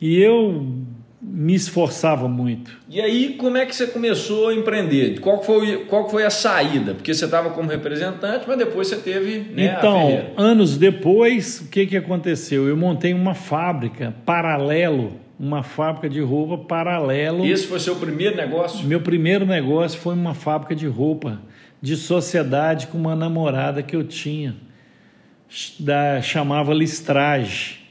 e 0.00 0.18
eu 0.18 0.66
me 1.22 1.54
esforçava 1.54 2.26
muito. 2.26 2.76
E 2.88 3.00
aí, 3.00 3.34
como 3.34 3.56
é 3.56 3.64
que 3.64 3.76
você 3.76 3.86
começou 3.86 4.48
a 4.48 4.54
empreender? 4.54 5.20
Qual 5.20 5.40
foi, 5.40 5.84
qual 5.84 6.10
foi 6.10 6.24
a 6.24 6.30
saída? 6.30 6.94
Porque 6.94 7.14
você 7.14 7.26
estava 7.26 7.50
como 7.50 7.70
representante, 7.70 8.44
mas 8.48 8.58
depois 8.58 8.88
você 8.88 8.96
teve. 8.96 9.38
Né, 9.54 9.76
então, 9.78 10.32
anos 10.36 10.76
depois, 10.76 11.60
o 11.60 11.68
que, 11.68 11.86
que 11.86 11.96
aconteceu? 11.96 12.66
Eu 12.66 12.76
montei 12.76 13.14
uma 13.14 13.34
fábrica 13.34 14.12
paralelo, 14.26 15.12
uma 15.38 15.62
fábrica 15.62 16.08
de 16.08 16.20
roupa 16.20 16.58
paralelo. 16.58 17.46
Esse 17.46 17.68
foi 17.68 17.78
seu 17.78 17.94
primeiro 17.94 18.36
negócio? 18.36 18.84
Meu 18.84 19.00
primeiro 19.00 19.46
negócio 19.46 20.00
foi 20.00 20.14
uma 20.14 20.34
fábrica 20.34 20.74
de 20.74 20.88
roupa 20.88 21.40
de 21.80 21.96
sociedade 21.96 22.88
com 22.88 22.98
uma 22.98 23.14
namorada 23.14 23.80
que 23.80 23.94
eu 23.94 24.02
tinha, 24.02 24.56
da, 25.78 26.20
chamava 26.20 26.74
Listrage. 26.74 27.81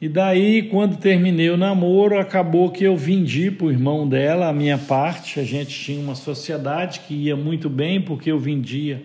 E 0.00 0.08
daí, 0.08 0.62
quando 0.62 0.96
terminei 0.96 1.50
o 1.50 1.58
namoro, 1.58 2.18
acabou 2.18 2.70
que 2.70 2.84
eu 2.84 2.96
vendi 2.96 3.50
para 3.50 3.66
o 3.66 3.70
irmão 3.70 4.08
dela 4.08 4.48
a 4.48 4.52
minha 4.52 4.78
parte. 4.78 5.38
A 5.38 5.44
gente 5.44 5.78
tinha 5.78 6.00
uma 6.00 6.14
sociedade 6.14 7.00
que 7.00 7.12
ia 7.12 7.36
muito 7.36 7.68
bem, 7.68 8.00
porque 8.00 8.32
eu 8.32 8.38
vendia 8.38 9.02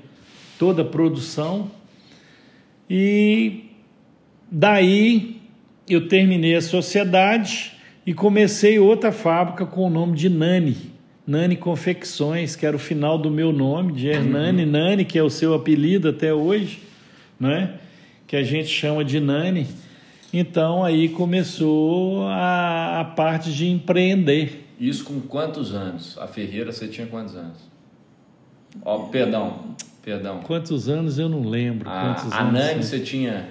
toda 0.57 0.83
a 0.83 0.85
produção. 0.85 1.69
E 2.89 3.65
daí 4.49 5.41
eu 5.89 6.07
terminei 6.07 6.55
a 6.55 6.61
sociedade 6.61 7.73
e 8.05 8.13
comecei 8.13 8.79
outra 8.79 9.11
fábrica 9.11 9.65
com 9.65 9.87
o 9.87 9.89
nome 9.89 10.15
de 10.15 10.29
Nani. 10.29 10.77
Nani 11.27 11.57
Confecções, 11.57 12.55
que 12.55 12.65
era 12.65 12.75
o 12.75 12.79
final 12.79 13.17
do 13.17 13.29
meu 13.29 13.51
nome, 13.51 13.91
de 13.91 14.07
Hernani. 14.07 14.65
Nani, 14.65 15.03
que 15.03 15.19
é 15.19 15.23
o 15.23 15.29
seu 15.29 15.53
apelido 15.53 16.07
até 16.07 16.33
hoje, 16.33 16.79
né? 17.37 17.73
que 18.27 18.35
a 18.35 18.43
gente 18.43 18.69
chama 18.69 19.03
de 19.03 19.19
Nani. 19.19 19.67
Então 20.37 20.83
aí 20.83 21.07
começou 21.07 22.27
a, 22.27 22.99
a 22.99 23.05
parte 23.05 23.53
de 23.53 23.69
empreender. 23.69 24.67
Isso 24.77 25.05
com 25.05 25.21
quantos 25.21 25.73
anos? 25.73 26.17
A 26.17 26.27
Ferreira 26.27 26.73
você 26.73 26.89
tinha 26.89 27.07
quantos 27.07 27.37
anos? 27.37 27.57
Ó, 28.83 28.97
oh, 28.97 28.99
perdão, 29.07 29.75
perdão. 30.03 30.41
Quantos 30.41 30.89
anos 30.89 31.17
eu 31.17 31.29
não 31.29 31.47
lembro. 31.47 31.89
A, 31.89 32.01
quantos 32.01 32.33
a 32.33 32.43
Nani 32.43 32.83
você 32.83 32.99
tinha? 32.99 33.47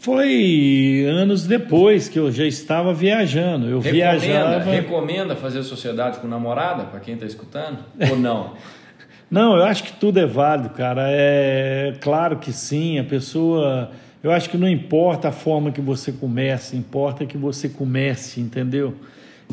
Foi 0.00 1.06
anos 1.08 1.46
depois 1.46 2.08
que 2.08 2.18
eu 2.18 2.32
já 2.32 2.44
estava 2.44 2.92
viajando. 2.92 3.68
Eu 3.68 3.78
recomenda, 3.78 4.18
viajava. 4.18 4.64
Recomenda 4.64 5.36
fazer 5.36 5.62
sociedade 5.62 6.18
com 6.18 6.26
namorada 6.26 6.86
para 6.86 6.98
quem 6.98 7.14
está 7.14 7.24
escutando 7.24 7.84
ou 8.10 8.18
não? 8.18 8.54
não, 9.30 9.56
eu 9.56 9.62
acho 9.62 9.84
que 9.84 9.92
tudo 9.92 10.18
é 10.18 10.26
válido, 10.26 10.70
cara. 10.70 11.04
É 11.06 11.94
claro 12.00 12.38
que 12.38 12.52
sim. 12.52 12.98
A 12.98 13.04
pessoa 13.04 13.92
eu 14.22 14.30
acho 14.30 14.50
que 14.50 14.58
não 14.58 14.68
importa 14.68 15.28
a 15.28 15.32
forma 15.32 15.72
que 15.72 15.80
você 15.80 16.12
comece, 16.12 16.76
importa 16.76 17.24
que 17.24 17.38
você 17.38 17.68
comece, 17.68 18.40
entendeu? 18.40 18.94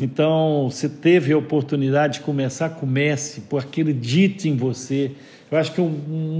Então, 0.00 0.68
você 0.70 0.88
teve 0.88 1.32
a 1.32 1.38
oportunidade 1.38 2.14
de 2.14 2.20
começar, 2.20 2.70
comece, 2.70 3.42
acredite 3.56 4.48
em 4.48 4.56
você. 4.56 5.12
Eu 5.50 5.58
acho 5.58 5.72
que 5.72 5.80
o 5.80 5.88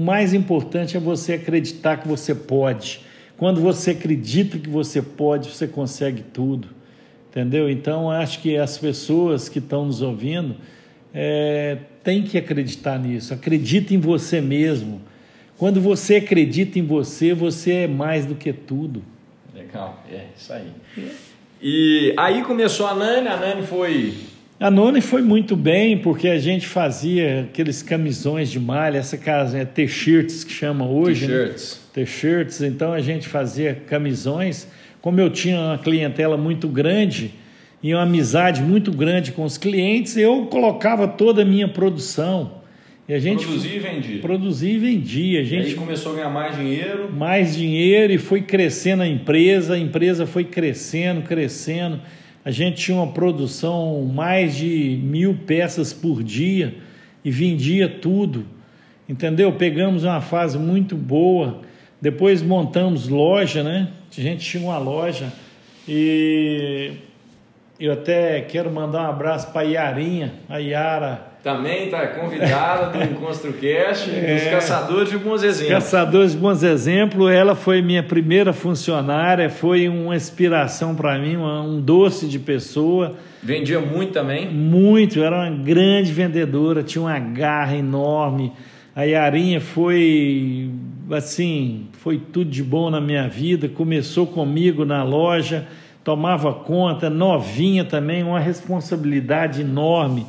mais 0.05 0.33
importante 0.33 0.97
é 0.97 1.01
você 1.01 1.33
acreditar 1.33 1.97
que 1.97 2.07
você 2.07 2.35
pode. 2.35 3.01
Quando 3.37 3.61
você 3.61 3.93
acredita 3.93 4.59
que 4.59 4.69
você 4.69 5.01
pode, 5.01 5.49
você 5.49 5.67
consegue 5.67 6.23
tudo, 6.23 6.69
entendeu? 7.31 7.71
Então, 7.71 8.11
acho 8.11 8.41
que 8.41 8.57
as 8.57 8.77
pessoas 8.77 9.49
que 9.49 9.59
estão 9.59 9.87
nos 9.87 10.03
ouvindo 10.03 10.57
é, 11.13 11.79
têm 12.05 12.23
que 12.23 12.37
acreditar 12.37 12.99
nisso. 12.99 13.33
Acredite 13.33 13.95
em 13.95 13.99
você 13.99 14.41
mesmo. 14.41 15.01
Quando 15.59 15.81
você 15.81 16.17
acredita 16.17 16.79
em 16.79 16.83
você, 16.83 17.35
você 17.35 17.73
é 17.73 17.89
mais 17.89 18.25
do 18.25 18.37
que 18.37 18.53
tudo. 18.53 19.03
Legal, 19.53 20.05
é 20.09 20.27
isso 20.37 20.53
aí. 20.53 20.69
E 21.61 22.15
aí 22.17 22.45
começou 22.45 22.87
a 22.87 22.95
Nani, 22.95 23.27
a 23.27 23.37
Nani 23.37 23.67
foi. 23.67 24.15
A 24.61 24.71
Nani 24.71 25.01
foi 25.01 25.21
muito 25.21 25.57
bem, 25.57 25.99
porque 25.99 26.29
a 26.29 26.39
gente 26.39 26.65
fazia 26.65 27.49
aqueles 27.51 27.83
camisões 27.83 28.49
de 28.49 28.61
malha, 28.61 28.99
essa 28.99 29.19
casa 29.19 29.59
é 29.59 29.65
T-shirts 29.65 30.45
que 30.45 30.53
chama 30.53 30.87
hoje. 30.87 31.27
Né? 31.27 31.47
T-shirts. 31.47 31.75
Né? 31.75 32.05
T-shirts, 32.05 32.63
então 32.63 32.93
a 32.93 33.01
gente 33.01 33.27
fazia 33.27 33.75
camisões. 33.75 34.69
Como 35.01 35.21
eu 35.21 35.29
tinha 35.29 35.59
uma 35.61 35.79
clientela 35.79 36.37
muito 36.37 36.69
grande 36.69 37.35
e 37.83 37.93
uma 37.93 38.05
amizade 38.05 38.63
muito 38.63 38.93
grande 38.93 39.33
com 39.33 39.43
os 39.43 39.59
clientes, 39.59 40.17
eu 40.17 40.47
colocava 40.47 41.09
toda 41.09 41.43
a 41.43 41.45
minha 41.45 41.67
produção 41.67 42.58
e 43.09 43.15
a 43.15 43.19
gente 43.19 43.47
produzia 43.47 43.75
e 43.75 43.79
vendia. 43.79 44.21
Produzia 44.21 44.73
e 44.73 44.79
vendia. 44.79 45.41
A 45.41 45.45
gente 45.45 45.65
e 45.65 45.71
aí 45.71 45.75
começou 45.75 46.13
a 46.13 46.17
ganhar 46.17 46.29
mais 46.29 46.55
dinheiro. 46.55 47.11
Mais 47.11 47.57
dinheiro 47.57 48.13
e 48.13 48.19
foi 48.19 48.43
crescendo 48.43 49.03
a 49.03 49.09
empresa, 49.09 49.75
a 49.75 49.79
empresa 49.79 50.27
foi 50.27 50.45
crescendo, 50.45 51.23
crescendo. 51.23 52.01
A 52.45 52.51
gente 52.51 52.83
tinha 52.83 52.99
uma 52.99 53.11
produção 53.11 54.05
mais 54.05 54.55
de 54.55 55.01
mil 55.03 55.35
peças 55.47 55.91
por 55.91 56.23
dia 56.23 56.75
e 57.25 57.31
vendia 57.31 57.89
tudo. 57.89 58.45
entendeu? 59.09 59.53
Pegamos 59.53 60.05
uma 60.05 60.21
fase 60.21 60.59
muito 60.59 60.95
boa, 60.95 61.63
depois 62.03 62.43
montamos 62.43 63.09
loja, 63.09 63.63
né? 63.63 63.89
A 64.17 64.21
gente 64.21 64.45
tinha 64.45 64.63
uma 64.63 64.77
loja 64.77 65.33
e 65.89 66.93
eu 67.81 67.91
até 67.93 68.43
quero 68.43 68.71
mandar 68.71 69.05
um 69.05 69.11
abraço 69.11 69.51
para 69.51 69.63
a 69.63 69.65
Iarinha, 69.65 70.35
a 70.47 70.61
Iara. 70.61 71.28
Também 71.49 71.87
está 71.87 72.07
convidada 72.09 72.91
do 72.91 73.01
EnconstruCast, 73.03 74.11
é, 74.11 74.35
dos 74.35 74.51
Caçadores 74.51 75.09
de 75.09 75.17
Bons 75.17 75.43
Exemplos. 75.43 75.73
Caçadores 75.73 76.33
de 76.33 76.37
Bons 76.37 76.63
Exemplos, 76.63 77.31
ela 77.33 77.55
foi 77.55 77.81
minha 77.81 78.03
primeira 78.03 78.53
funcionária, 78.53 79.49
foi 79.49 79.89
uma 79.89 80.15
inspiração 80.15 80.95
para 80.95 81.19
mim, 81.19 81.39
um 81.39 81.81
doce 81.81 82.29
de 82.29 82.39
pessoa. 82.39 83.17
Vendia 83.43 83.81
muito 83.81 84.13
também? 84.13 84.53
Muito, 84.53 85.23
era 85.25 85.37
uma 85.37 85.51
grande 85.51 86.13
vendedora, 86.13 86.83
tinha 86.83 87.01
uma 87.01 87.19
garra 87.19 87.75
enorme. 87.75 88.53
A 88.95 89.05
Iarinha 89.05 89.59
foi, 89.59 90.71
assim, 91.11 91.87
foi 91.95 92.19
tudo 92.19 92.51
de 92.51 92.63
bom 92.63 92.91
na 92.91 93.01
minha 93.01 93.27
vida, 93.27 93.71
começou 93.71 94.27
comigo 94.27 94.85
na 94.85 95.03
loja 95.03 95.67
tomava 96.05 96.55
conta, 96.55 97.11
novinha 97.11 97.85
também, 97.85 98.23
uma 98.23 98.41
responsabilidade 98.41 99.61
enorme. 99.61 100.27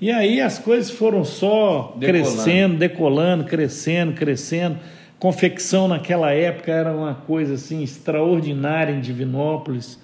E 0.00 0.10
aí 0.10 0.40
as 0.40 0.58
coisas 0.58 0.90
foram 0.90 1.24
só 1.24 1.94
decolando. 1.98 2.32
crescendo, 2.32 2.76
decolando, 2.76 3.44
crescendo, 3.44 4.12
crescendo. 4.12 4.78
Confecção 5.18 5.88
naquela 5.88 6.32
época 6.32 6.70
era 6.70 6.94
uma 6.94 7.14
coisa 7.14 7.54
assim 7.54 7.82
extraordinária 7.82 8.92
em 8.92 9.00
Divinópolis. 9.00 9.98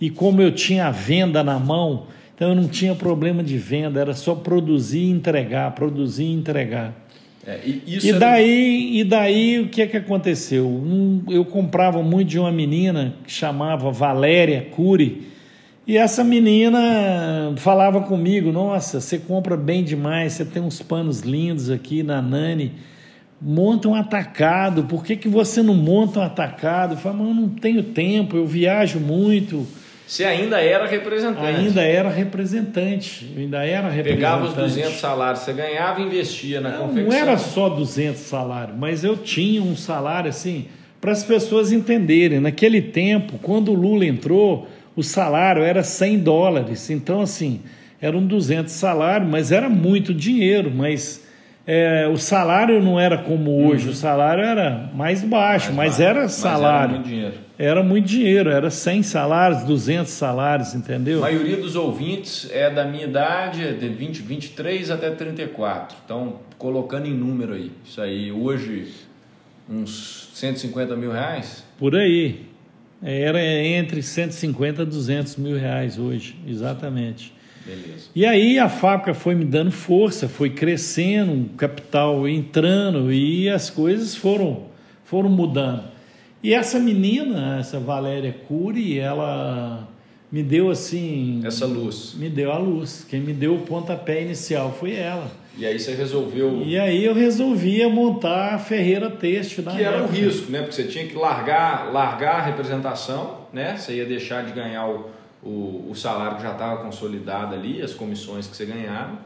E 0.00 0.08
como 0.08 0.40
eu 0.40 0.50
tinha 0.50 0.86
a 0.86 0.90
venda 0.90 1.44
na 1.44 1.58
mão, 1.58 2.06
então 2.34 2.48
eu 2.48 2.54
não 2.54 2.68
tinha 2.68 2.94
problema 2.94 3.42
de 3.42 3.58
venda, 3.58 4.00
era 4.00 4.14
só 4.14 4.34
produzir 4.34 5.00
e 5.00 5.10
entregar, 5.10 5.70
produzir 5.72 6.24
e 6.24 6.32
entregar. 6.32 6.94
É, 7.46 7.60
e, 7.64 7.82
e, 7.86 8.12
daí, 8.14 9.00
e 9.00 9.04
daí 9.04 9.60
o 9.60 9.68
que 9.68 9.82
é 9.82 9.86
que 9.86 9.98
aconteceu? 9.98 10.66
Um, 10.66 11.22
eu 11.28 11.44
comprava 11.44 12.02
muito 12.02 12.28
de 12.28 12.38
uma 12.38 12.50
menina 12.50 13.16
que 13.24 13.30
chamava 13.30 13.90
Valéria 13.90 14.66
Cury, 14.70 15.33
e 15.86 15.96
essa 15.96 16.24
menina 16.24 17.52
falava 17.56 18.00
comigo: 18.00 18.50
Nossa, 18.50 19.00
você 19.00 19.18
compra 19.18 19.56
bem 19.56 19.84
demais, 19.84 20.32
você 20.32 20.44
tem 20.44 20.62
uns 20.62 20.80
panos 20.80 21.20
lindos 21.20 21.70
aqui 21.70 22.02
na 22.02 22.22
Nani, 22.22 22.72
monta 23.40 23.88
um 23.88 23.94
atacado, 23.94 24.84
por 24.84 25.04
que, 25.04 25.16
que 25.16 25.28
você 25.28 25.62
não 25.62 25.74
monta 25.74 26.20
um 26.20 26.22
atacado? 26.22 26.94
Eu 26.94 26.98
falei, 26.98 27.18
mas 27.18 27.28
eu 27.28 27.34
não 27.34 27.48
tenho 27.48 27.82
tempo, 27.82 28.36
eu 28.36 28.46
viajo 28.46 28.98
muito. 28.98 29.66
Você 30.06 30.24
ainda 30.24 30.60
era 30.60 30.86
representante. 30.86 31.46
Ainda 31.46 31.82
era 31.82 32.10
representante. 32.10 33.34
ainda 33.36 33.64
era 33.64 33.88
representante. 33.88 34.16
Pegava 34.16 34.44
os 34.44 34.54
200 34.54 34.92
salários, 35.00 35.40
você 35.40 35.52
ganhava 35.52 36.00
e 36.00 36.04
investia 36.04 36.60
na 36.60 36.70
não, 36.70 36.88
confecção. 36.88 37.10
Não 37.10 37.16
era 37.16 37.38
só 37.38 37.68
200 37.68 38.20
salários, 38.20 38.76
mas 38.78 39.02
eu 39.02 39.16
tinha 39.16 39.62
um 39.62 39.76
salário 39.76 40.28
assim, 40.28 40.66
para 41.00 41.12
as 41.12 41.24
pessoas 41.24 41.72
entenderem. 41.72 42.38
Naquele 42.38 42.82
tempo, 42.82 43.38
quando 43.42 43.70
o 43.70 43.74
Lula 43.74 44.04
entrou, 44.04 44.68
o 44.96 45.02
salário 45.02 45.62
era 45.62 45.82
100 45.82 46.18
dólares. 46.20 46.90
Então, 46.90 47.20
assim, 47.20 47.62
eram 48.00 48.24
200 48.26 48.72
salários, 48.72 49.28
mas 49.28 49.50
era 49.50 49.68
muito 49.68 50.12
dinheiro. 50.14 50.70
Mas 50.70 51.24
é, 51.66 52.06
o 52.06 52.16
salário 52.16 52.82
não 52.82 53.00
era 53.00 53.16
como 53.16 53.66
hoje, 53.66 53.86
uhum. 53.86 53.92
o 53.92 53.94
salário 53.94 54.44
era 54.44 54.90
mais 54.94 55.22
baixo, 55.22 55.72
mais 55.72 55.98
mas 55.98 55.98
baixo. 55.98 56.18
era 56.18 56.28
salário. 56.28 56.72
Mas 56.72 56.82
era 56.82 56.98
muito 56.98 57.08
dinheiro. 57.08 57.44
Era 57.56 57.82
muito 57.82 58.06
dinheiro, 58.06 58.50
era 58.50 58.68
100 58.68 59.02
salários, 59.04 59.62
200 59.62 60.10
salários, 60.12 60.74
entendeu? 60.74 61.18
A 61.18 61.22
maioria 61.22 61.56
dos 61.56 61.76
ouvintes 61.76 62.50
é 62.52 62.68
da 62.68 62.84
minha 62.84 63.04
idade, 63.04 63.62
é 63.62 63.72
de 63.72 63.88
20, 63.88 64.22
23 64.22 64.90
até 64.90 65.10
34. 65.10 65.96
Então, 66.04 66.40
colocando 66.58 67.06
em 67.06 67.14
número 67.14 67.54
aí, 67.54 67.70
isso 67.84 68.00
aí, 68.00 68.32
hoje, 68.32 68.88
uns 69.70 70.30
150 70.34 70.96
mil 70.96 71.12
reais? 71.12 71.64
Por 71.78 71.94
aí. 71.94 72.53
Era 73.02 73.42
entre 73.42 74.02
150 74.02 74.82
e 74.82 74.86
200 74.86 75.36
mil 75.36 75.58
reais 75.58 75.98
hoje, 75.98 76.36
exatamente. 76.46 77.32
Beleza. 77.66 78.08
E 78.14 78.26
aí 78.26 78.58
a 78.58 78.68
fábrica 78.68 79.14
foi 79.14 79.34
me 79.34 79.44
dando 79.44 79.70
força, 79.70 80.28
foi 80.28 80.50
crescendo, 80.50 81.32
o 81.32 81.48
capital 81.56 82.28
entrando 82.28 83.12
e 83.12 83.48
as 83.48 83.70
coisas 83.70 84.14
foram, 84.14 84.66
foram 85.04 85.30
mudando. 85.30 85.84
E 86.42 86.52
essa 86.52 86.78
menina, 86.78 87.58
essa 87.58 87.80
Valéria 87.80 88.32
Cury, 88.46 88.98
ela 88.98 89.88
me 90.34 90.42
deu 90.42 90.70
assim. 90.70 91.40
Essa 91.44 91.66
luz. 91.66 92.14
Me 92.16 92.28
deu 92.28 92.50
a 92.50 92.58
luz. 92.58 93.06
Quem 93.08 93.20
me 93.20 93.32
deu 93.32 93.54
o 93.54 93.62
pontapé 93.62 94.22
inicial 94.22 94.72
foi 94.72 94.94
ela. 94.94 95.30
E 95.56 95.64
aí 95.64 95.78
você 95.78 95.94
resolveu. 95.94 96.62
E 96.64 96.78
aí 96.78 97.04
eu 97.04 97.14
resolvia 97.14 97.88
montar 97.88 98.54
a 98.54 98.58
Ferreira 98.58 99.08
Têxtil. 99.08 99.62
Que 99.64 99.82
era 99.82 100.02
um 100.02 100.06
risco, 100.06 100.50
né? 100.50 100.60
Porque 100.60 100.74
você 100.74 100.84
tinha 100.84 101.06
que 101.06 101.14
largar, 101.14 101.92
largar 101.92 102.40
a 102.40 102.42
representação, 102.42 103.46
né? 103.52 103.76
Você 103.76 103.94
ia 103.94 104.04
deixar 104.04 104.44
de 104.44 104.52
ganhar 104.52 104.88
o 104.88 105.14
o, 105.44 105.90
o 105.90 105.94
salário 105.94 106.40
já 106.40 106.52
estava 106.52 106.82
consolidado 106.82 107.54
ali, 107.54 107.82
as 107.82 107.92
comissões 107.92 108.46
que 108.46 108.56
você 108.56 108.64
ganhava, 108.64 109.18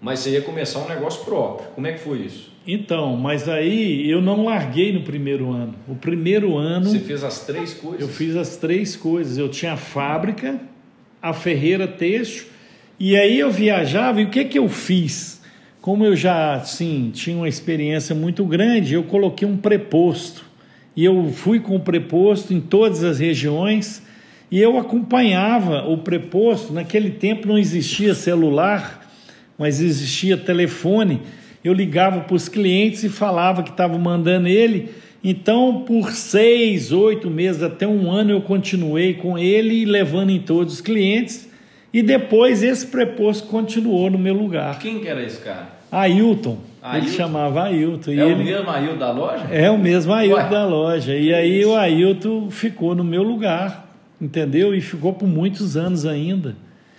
mas 0.00 0.20
você 0.20 0.30
ia 0.30 0.42
começar 0.42 0.78
um 0.80 0.88
negócio 0.88 1.24
próprio. 1.24 1.68
Como 1.70 1.86
é 1.86 1.92
que 1.92 1.98
foi 1.98 2.18
isso? 2.18 2.50
Então, 2.66 3.16
mas 3.16 3.48
aí 3.48 4.10
eu 4.10 4.20
não 4.20 4.44
larguei 4.44 4.92
no 4.92 5.02
primeiro 5.02 5.52
ano. 5.52 5.74
O 5.86 5.94
primeiro 5.94 6.56
ano. 6.56 6.90
Você 6.90 6.98
fez 6.98 7.22
as 7.22 7.46
três 7.46 7.74
coisas? 7.74 8.00
Eu 8.00 8.08
fiz 8.08 8.34
as 8.34 8.56
três 8.56 8.96
coisas. 8.96 9.38
Eu 9.38 9.48
tinha 9.48 9.74
a 9.74 9.76
fábrica, 9.76 10.58
a 11.22 11.32
Ferreira 11.32 11.86
Têxtil, 11.86 12.46
e 12.98 13.16
aí 13.16 13.38
eu 13.38 13.50
viajava, 13.50 14.20
e 14.20 14.24
o 14.24 14.30
que, 14.30 14.44
que 14.44 14.58
eu 14.58 14.68
fiz? 14.68 15.40
Como 15.80 16.04
eu 16.04 16.16
já 16.16 16.60
sim, 16.64 17.10
tinha 17.14 17.36
uma 17.36 17.48
experiência 17.48 18.14
muito 18.14 18.44
grande, 18.44 18.94
eu 18.94 19.04
coloquei 19.04 19.46
um 19.46 19.56
preposto. 19.56 20.44
E 20.96 21.04
eu 21.04 21.30
fui 21.30 21.60
com 21.60 21.76
o 21.76 21.80
preposto 21.80 22.52
em 22.52 22.60
todas 22.60 23.04
as 23.04 23.20
regiões 23.20 24.02
e 24.50 24.60
eu 24.60 24.78
acompanhava 24.78 25.86
o 25.86 25.98
preposto, 25.98 26.72
naquele 26.72 27.10
tempo 27.10 27.46
não 27.46 27.58
existia 27.58 28.14
celular, 28.14 29.06
mas 29.58 29.80
existia 29.80 30.36
telefone. 30.36 31.20
Eu 31.66 31.74
ligava 31.74 32.20
para 32.20 32.34
os 32.34 32.48
clientes 32.48 33.04
e 33.04 33.08
falava 33.08 33.62
que 33.62 33.70
estava 33.70 33.98
mandando 33.98 34.48
ele. 34.48 34.90
Então, 35.22 35.82
por 35.86 36.12
seis, 36.12 36.92
oito 36.92 37.30
meses, 37.30 37.62
até 37.62 37.86
um 37.86 38.10
ano, 38.10 38.30
eu 38.30 38.40
continuei 38.40 39.14
com 39.14 39.38
ele, 39.38 39.84
levando 39.84 40.30
em 40.30 40.38
todos 40.38 40.74
os 40.74 40.80
clientes. 40.80 41.50
E 41.92 42.02
depois 42.02 42.62
esse 42.62 42.86
preposto 42.86 43.48
continuou 43.48 44.10
no 44.10 44.18
meu 44.18 44.34
lugar. 44.34 44.78
Quem 44.78 45.00
que 45.00 45.08
era 45.08 45.22
esse 45.22 45.40
cara? 45.40 45.68
Ailton. 45.90 46.58
Ailton. 46.82 47.06
Ele 47.06 47.16
chamava 47.16 47.64
Ailton. 47.64 48.12
É 48.12 48.24
o 48.24 48.36
mesmo 48.36 48.70
Ailton 48.70 48.98
da 48.98 49.10
loja? 49.10 49.44
É 49.50 49.70
o 49.70 49.78
mesmo 49.78 50.12
Ailton 50.12 50.36
Ué? 50.36 50.48
da 50.50 50.66
loja. 50.66 51.16
E 51.16 51.32
aí 51.32 51.64
o 51.64 51.74
Ailton 51.74 52.50
ficou 52.50 52.94
no 52.94 53.02
meu 53.02 53.22
lugar 53.22 53.86
entendeu? 54.20 54.74
E 54.74 54.80
ficou 54.80 55.12
por 55.12 55.26
muitos 55.26 55.76
anos 55.76 56.06
ainda. 56.06 56.56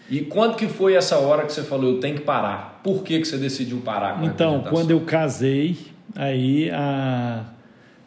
E 0.09 0.21
quando 0.21 0.55
que 0.55 0.67
foi 0.67 0.95
essa 0.95 1.17
hora 1.17 1.45
que 1.45 1.51
você 1.51 1.63
falou, 1.63 1.95
eu 1.95 1.99
tenho 1.99 2.15
que 2.15 2.21
parar? 2.21 2.76
Por 2.87 3.03
que, 3.03 3.19
que 3.19 3.27
você 3.27 3.37
decidiu 3.37 3.81
parar? 3.81 4.23
então, 4.23 4.63
quando 4.69 4.91
eu 4.91 5.01
casei, 5.01 5.75
aí 6.15 6.71
há 6.71 7.43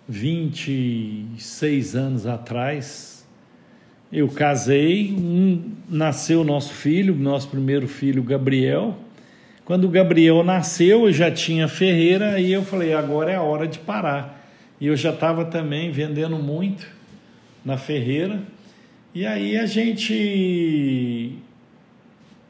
26 0.08 1.94
anos 1.94 2.26
atrás, 2.26 3.28
eu 4.10 4.26
casei, 4.26 5.12
um, 5.12 5.72
nasceu 5.86 6.42
nosso 6.42 6.72
filho, 6.72 7.14
nosso 7.14 7.48
primeiro 7.48 7.86
filho, 7.86 8.22
Gabriel. 8.22 8.96
Quando 9.66 9.84
o 9.84 9.88
Gabriel 9.90 10.42
nasceu, 10.42 11.06
eu 11.06 11.12
já 11.12 11.30
tinha 11.30 11.68
Ferreira, 11.68 12.40
e 12.40 12.50
eu 12.50 12.64
falei, 12.64 12.94
agora 12.94 13.30
é 13.30 13.36
a 13.36 13.42
hora 13.42 13.68
de 13.68 13.78
parar. 13.78 14.42
E 14.80 14.86
eu 14.86 14.96
já 14.96 15.10
estava 15.10 15.44
também 15.44 15.92
vendendo 15.92 16.38
muito 16.38 16.86
na 17.62 17.76
Ferreira. 17.76 18.40
E 19.14 19.26
aí 19.26 19.58
a 19.58 19.66
gente 19.66 21.36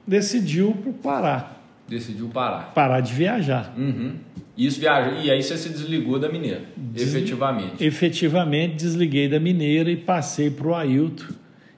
decidiu 0.07 0.77
parar. 1.03 1.60
Decidiu 1.91 2.29
parar. 2.29 2.73
Parar 2.73 3.01
de 3.01 3.13
viajar. 3.13 3.75
Uhum. 3.77 4.15
Isso 4.57 4.79
viaja. 4.79 5.11
E 5.21 5.29
aí 5.29 5.43
você 5.43 5.57
se 5.57 5.71
desligou 5.71 6.21
da 6.21 6.29
mineira, 6.29 6.63
Des... 6.77 7.03
efetivamente. 7.03 7.85
Efetivamente 7.85 8.77
desliguei 8.77 9.29
da 9.29 9.41
mineira 9.41 9.91
e 9.91 9.97
passei 9.97 10.51
para 10.51 10.69
o 10.69 10.75
Ailton. 10.75 11.35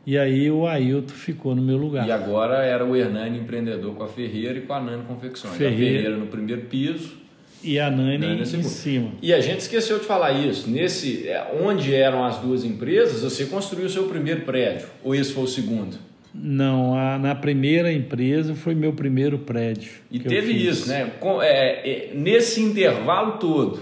E 0.07 0.19
aí 0.19 0.51
o 0.51 0.67
Ailton 0.67 1.15
ficou 1.15 1.55
no 1.55 1.63
meu 1.63 1.79
lugar. 1.79 2.07
E 2.07 2.13
agora 2.13 2.63
era 2.63 2.85
o 2.85 2.95
Hernani 2.95 3.39
empreendedor 3.39 3.95
com 3.95 4.03
a 4.03 4.09
Ferreira 4.09 4.59
e 4.59 4.61
com 4.61 4.75
a 4.75 4.81
Nani 4.81 5.05
Confecções. 5.05 5.57
Ferreira. 5.57 5.77
A 5.77 6.03
Ferreira 6.03 6.17
no 6.19 6.27
primeiro 6.27 6.63
piso 6.63 7.23
e 7.65 7.79
a 7.79 7.91
Nani, 7.91 8.19
Nani 8.19 8.43
em 8.43 8.63
cima. 8.65 9.13
E 9.23 9.33
a 9.33 9.41
gente 9.41 9.61
esqueceu 9.61 9.99
de 9.99 10.05
falar 10.05 10.33
isso. 10.33 10.69
Nesse, 10.69 11.27
é, 11.27 11.59
onde 11.63 11.95
eram 11.95 12.23
as 12.23 12.37
duas 12.39 12.65
empresas, 12.65 13.23
você 13.23 13.47
construiu 13.47 13.87
o 13.87 13.91
seu 13.91 14.05
primeiro 14.05 14.43
prédio? 14.43 14.89
Ou 15.03 15.15
esse 15.15 15.33
foi 15.33 15.45
o 15.45 15.49
segundo? 15.49 15.97
Não, 16.35 16.95
a, 16.99 17.19
na 17.19 17.35
primeira 17.35 17.93
empresa 17.93 18.55
foi 18.55 18.75
meu 18.75 18.93
primeiro 18.93 19.39
prédio. 19.39 19.93
E 20.11 20.19
teve 20.19 20.53
isso, 20.53 20.89
né? 20.89 21.11
Com, 21.21 21.43
é, 21.43 21.49
é, 21.49 22.11
nesse 22.15 22.61
intervalo 22.61 23.33
todo, 23.33 23.81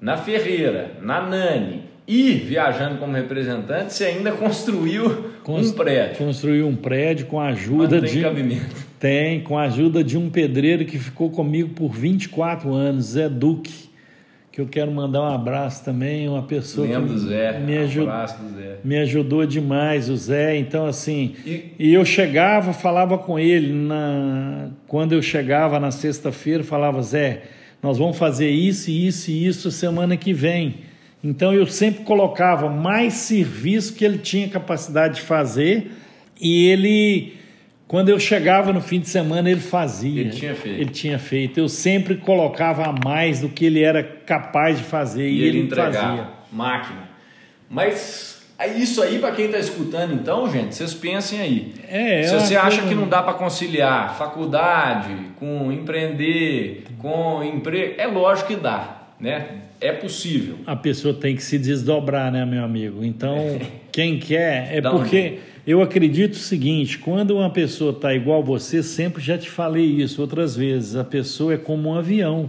na 0.00 0.16
Ferreira, 0.16 0.92
na 1.02 1.20
Nani 1.20 1.82
e 2.06 2.32
viajando 2.32 2.98
como 2.98 3.14
representante, 3.14 3.92
você 3.92 4.04
ainda 4.04 4.32
construiu 4.32 5.32
Const, 5.42 5.72
um 5.72 5.76
prédio. 5.76 6.16
Construiu 6.16 6.66
um 6.66 6.76
prédio 6.76 7.26
com 7.26 7.40
a 7.40 7.48
ajuda 7.48 8.00
Mas 8.00 8.10
tem 8.10 8.20
de. 8.20 8.22
cabimento 8.22 8.88
tem, 8.98 9.40
com 9.40 9.56
a 9.56 9.62
ajuda 9.62 10.02
de 10.02 10.18
um 10.18 10.28
pedreiro 10.28 10.84
que 10.84 10.98
ficou 10.98 11.30
comigo 11.30 11.70
por 11.70 11.90
24 11.90 12.72
anos, 12.74 13.06
Zé 13.06 13.28
Duque. 13.28 13.87
Que 14.58 14.62
eu 14.62 14.66
quero 14.66 14.90
mandar 14.90 15.20
um 15.22 15.32
abraço 15.32 15.84
também, 15.84 16.28
uma 16.28 16.42
pessoa 16.42 16.84
Lembro 16.84 17.14
que 17.14 17.18
Zé, 17.20 17.60
me, 17.60 17.78
ajud... 17.78 18.08
abraço 18.08 18.42
do 18.42 18.56
Zé. 18.56 18.78
me 18.82 18.98
ajudou 18.98 19.46
demais, 19.46 20.10
o 20.10 20.16
Zé. 20.16 20.56
Então, 20.56 20.84
assim, 20.84 21.36
E- 21.46 21.66
e, 21.78 21.94
eu 21.94 22.04
chegava, 22.04 22.72
falava 22.72 23.16
com 23.16 23.38
ele, 23.38 23.72
na... 23.72 24.70
quando 24.88 25.12
eu 25.12 25.22
chegava 25.22 25.78
na 25.78 25.92
sexta-feira, 25.92 26.64
falava, 26.64 27.00
Zé, 27.02 27.42
nós 27.80 27.98
vamos 27.98 28.18
fazer 28.18 28.50
isso, 28.50 28.90
isso 28.90 29.30
e 29.30 29.46
isso 29.46 29.70
semana 29.70 30.16
que 30.16 30.32
vem. 30.32 30.78
Então, 31.22 31.54
eu 31.54 31.64
sempre 31.64 32.02
colocava 32.02 32.68
mais 32.68 33.12
serviço 33.14 33.94
que 33.94 34.04
ele 34.04 34.18
tinha 34.18 34.48
capacidade 34.48 35.16
de 35.16 35.20
fazer 35.20 35.92
e 36.40 36.66
ele... 36.66 37.37
Quando 37.88 38.10
eu 38.10 38.20
chegava 38.20 38.70
no 38.72 38.80
fim 38.82 39.00
de 39.00 39.08
semana, 39.08 39.50
ele 39.50 39.60
fazia. 39.60 40.20
Ele 40.20 40.30
tinha 40.30 40.54
feito. 40.54 40.80
Ele 40.80 40.90
tinha 40.90 41.18
feito. 41.18 41.58
Eu 41.58 41.68
sempre 41.70 42.16
colocava 42.16 42.84
a 42.84 42.92
mais 42.92 43.40
do 43.40 43.48
que 43.48 43.64
ele 43.64 43.82
era 43.82 44.02
capaz 44.02 44.76
de 44.78 44.84
fazer 44.84 45.26
e, 45.26 45.38
E 45.38 45.40
ele 45.40 45.48
ele 45.58 45.66
entregava. 45.66 46.08
fazia. 46.08 46.28
Máquina. 46.52 47.08
Mas 47.70 48.42
é 48.58 48.66
isso 48.68 49.02
aí, 49.02 49.18
para 49.18 49.32
quem 49.32 49.46
está 49.46 49.58
escutando, 49.58 50.12
então, 50.12 50.50
gente, 50.50 50.74
vocês 50.74 50.92
pensem 50.92 51.40
aí. 51.40 51.74
É, 51.88 52.22
Se 52.24 52.34
é 52.34 52.38
você 52.40 52.56
uma 52.56 52.64
acha 52.64 52.82
que 52.82 52.94
não 52.94 53.08
dá 53.08 53.22
para 53.22 53.34
conciliar 53.34 54.16
faculdade 54.18 55.14
com 55.38 55.70
empreender, 55.72 56.84
com 56.98 57.42
emprego, 57.42 57.94
é 57.98 58.06
lógico 58.06 58.48
que 58.48 58.56
dá, 58.56 59.02
né? 59.20 59.46
É 59.80 59.92
possível. 59.92 60.56
a 60.66 60.74
pessoa 60.74 61.14
tem 61.14 61.36
que 61.36 61.42
se 61.42 61.56
desdobrar, 61.56 62.32
né, 62.32 62.44
meu 62.44 62.64
amigo? 62.64 63.04
Então, 63.04 63.58
quem 63.92 64.18
quer 64.18 64.76
é 64.76 64.80
porque 64.80 65.38
eu 65.68 65.82
acredito 65.82 66.32
o 66.32 66.38
seguinte: 66.38 66.98
quando 66.98 67.36
uma 67.36 67.50
pessoa 67.50 67.92
está 67.92 68.14
igual 68.14 68.42
você, 68.42 68.82
sempre 68.82 69.22
já 69.22 69.36
te 69.36 69.50
falei 69.50 69.84
isso 69.84 70.22
outras 70.22 70.56
vezes. 70.56 70.96
A 70.96 71.04
pessoa 71.04 71.52
é 71.52 71.58
como 71.58 71.90
um 71.90 71.94
avião. 71.94 72.48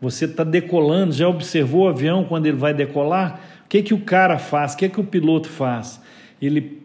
Você 0.00 0.24
está 0.24 0.42
decolando, 0.42 1.12
já 1.12 1.28
observou 1.28 1.84
o 1.84 1.88
avião 1.88 2.24
quando 2.24 2.46
ele 2.46 2.56
vai 2.56 2.74
decolar? 2.74 3.40
O 3.64 3.68
que 3.68 3.82
que 3.82 3.94
o 3.94 4.00
cara 4.00 4.36
faz? 4.36 4.74
O 4.74 4.78
que 4.78 4.88
que 4.88 5.00
o 5.00 5.04
piloto 5.04 5.48
faz? 5.48 6.02
Ele 6.42 6.82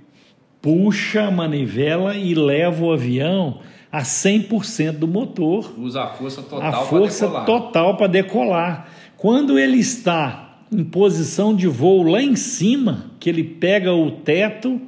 puxa 0.62 1.24
a 1.24 1.32
manivela 1.32 2.16
e 2.16 2.36
leva 2.36 2.86
o 2.86 2.94
avião 2.94 3.60
a 3.92 4.04
100% 4.04 4.92
do 4.92 5.08
motor 5.08 5.74
Usa 5.78 6.04
a 6.04 6.08
força 6.10 6.44
total 6.44 6.62
a 6.62 6.72
para 6.72 6.82
força 6.84 7.26
decolar. 7.26 7.46
total 7.46 7.98
para 7.98 8.08
decolar. 8.08 8.90
Quando 9.18 9.58
ele 9.58 9.78
está 9.78 10.60
em 10.72 10.84
posição 10.84 11.56
de 11.56 11.68
voo 11.68 12.04
lá 12.04 12.22
em 12.22 12.36
cima, 12.36 13.12
que 13.20 13.30
ele 13.30 13.44
pega 13.44 13.92
o 13.94 14.12
teto, 14.12 14.80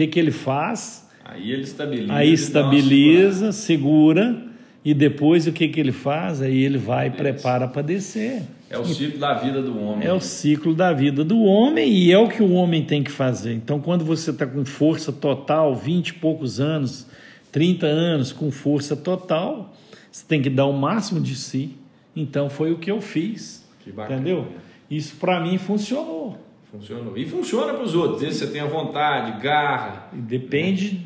que, 0.00 0.06
que 0.06 0.18
ele 0.18 0.30
faz? 0.30 1.06
Aí 1.24 1.52
ele 1.52 1.62
estabiliza. 1.62 2.12
Aí 2.12 2.32
estabiliza, 2.32 3.52
segura, 3.52 4.42
e 4.84 4.94
depois 4.94 5.46
o 5.46 5.52
que, 5.52 5.68
que 5.68 5.78
ele 5.78 5.92
faz? 5.92 6.40
Aí 6.40 6.62
ele 6.62 6.78
vai 6.78 7.08
e 7.08 7.10
prepara 7.10 7.68
para 7.68 7.82
descer. 7.82 8.42
É 8.70 8.78
o 8.78 8.84
ciclo 8.84 9.18
da 9.18 9.34
vida 9.34 9.60
do 9.60 9.78
homem. 9.78 10.06
É 10.06 10.12
o 10.12 10.20
ciclo 10.20 10.74
da 10.74 10.92
vida 10.92 11.24
do 11.24 11.42
homem 11.42 11.92
e 11.92 12.12
é 12.12 12.18
o 12.18 12.28
que 12.28 12.42
o 12.42 12.52
homem 12.52 12.84
tem 12.84 13.02
que 13.02 13.10
fazer. 13.10 13.52
Então, 13.52 13.80
quando 13.80 14.04
você 14.04 14.30
está 14.30 14.46
com 14.46 14.64
força 14.64 15.12
total, 15.12 15.74
20 15.74 16.08
e 16.08 16.12
poucos 16.14 16.60
anos, 16.60 17.06
30 17.52 17.86
anos, 17.86 18.32
com 18.32 18.50
força 18.50 18.96
total, 18.96 19.74
você 20.10 20.24
tem 20.26 20.40
que 20.40 20.48
dar 20.48 20.66
o 20.66 20.72
máximo 20.72 21.20
de 21.20 21.34
si. 21.34 21.76
Então, 22.14 22.48
foi 22.48 22.72
o 22.72 22.78
que 22.78 22.90
eu 22.90 23.00
fiz. 23.00 23.68
Que 23.80 23.90
bacana. 23.90 24.20
Entendeu? 24.20 24.48
Isso 24.88 25.16
para 25.16 25.40
mim 25.40 25.58
funcionou. 25.58 26.38
Funcionou. 26.70 27.16
E 27.16 27.24
funciona 27.26 27.74
para 27.74 27.82
os 27.82 27.94
outros. 27.94 28.20
Desde 28.20 28.38
que 28.40 28.46
você 28.46 28.52
tenha 28.52 28.66
vontade, 28.66 29.40
garra. 29.42 30.08
Depende 30.12 31.00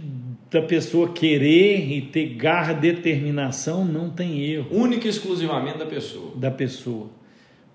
da 0.50 0.62
pessoa 0.62 1.08
querer 1.12 1.90
e 1.90 2.02
ter 2.02 2.26
garra, 2.34 2.72
determinação, 2.72 3.84
não 3.84 4.10
tem 4.10 4.40
erro. 4.44 4.68
Única 4.70 5.06
e 5.06 5.10
exclusivamente 5.10 5.78
da 5.78 5.86
pessoa. 5.86 6.32
da 6.36 6.50
pessoa. 6.50 7.08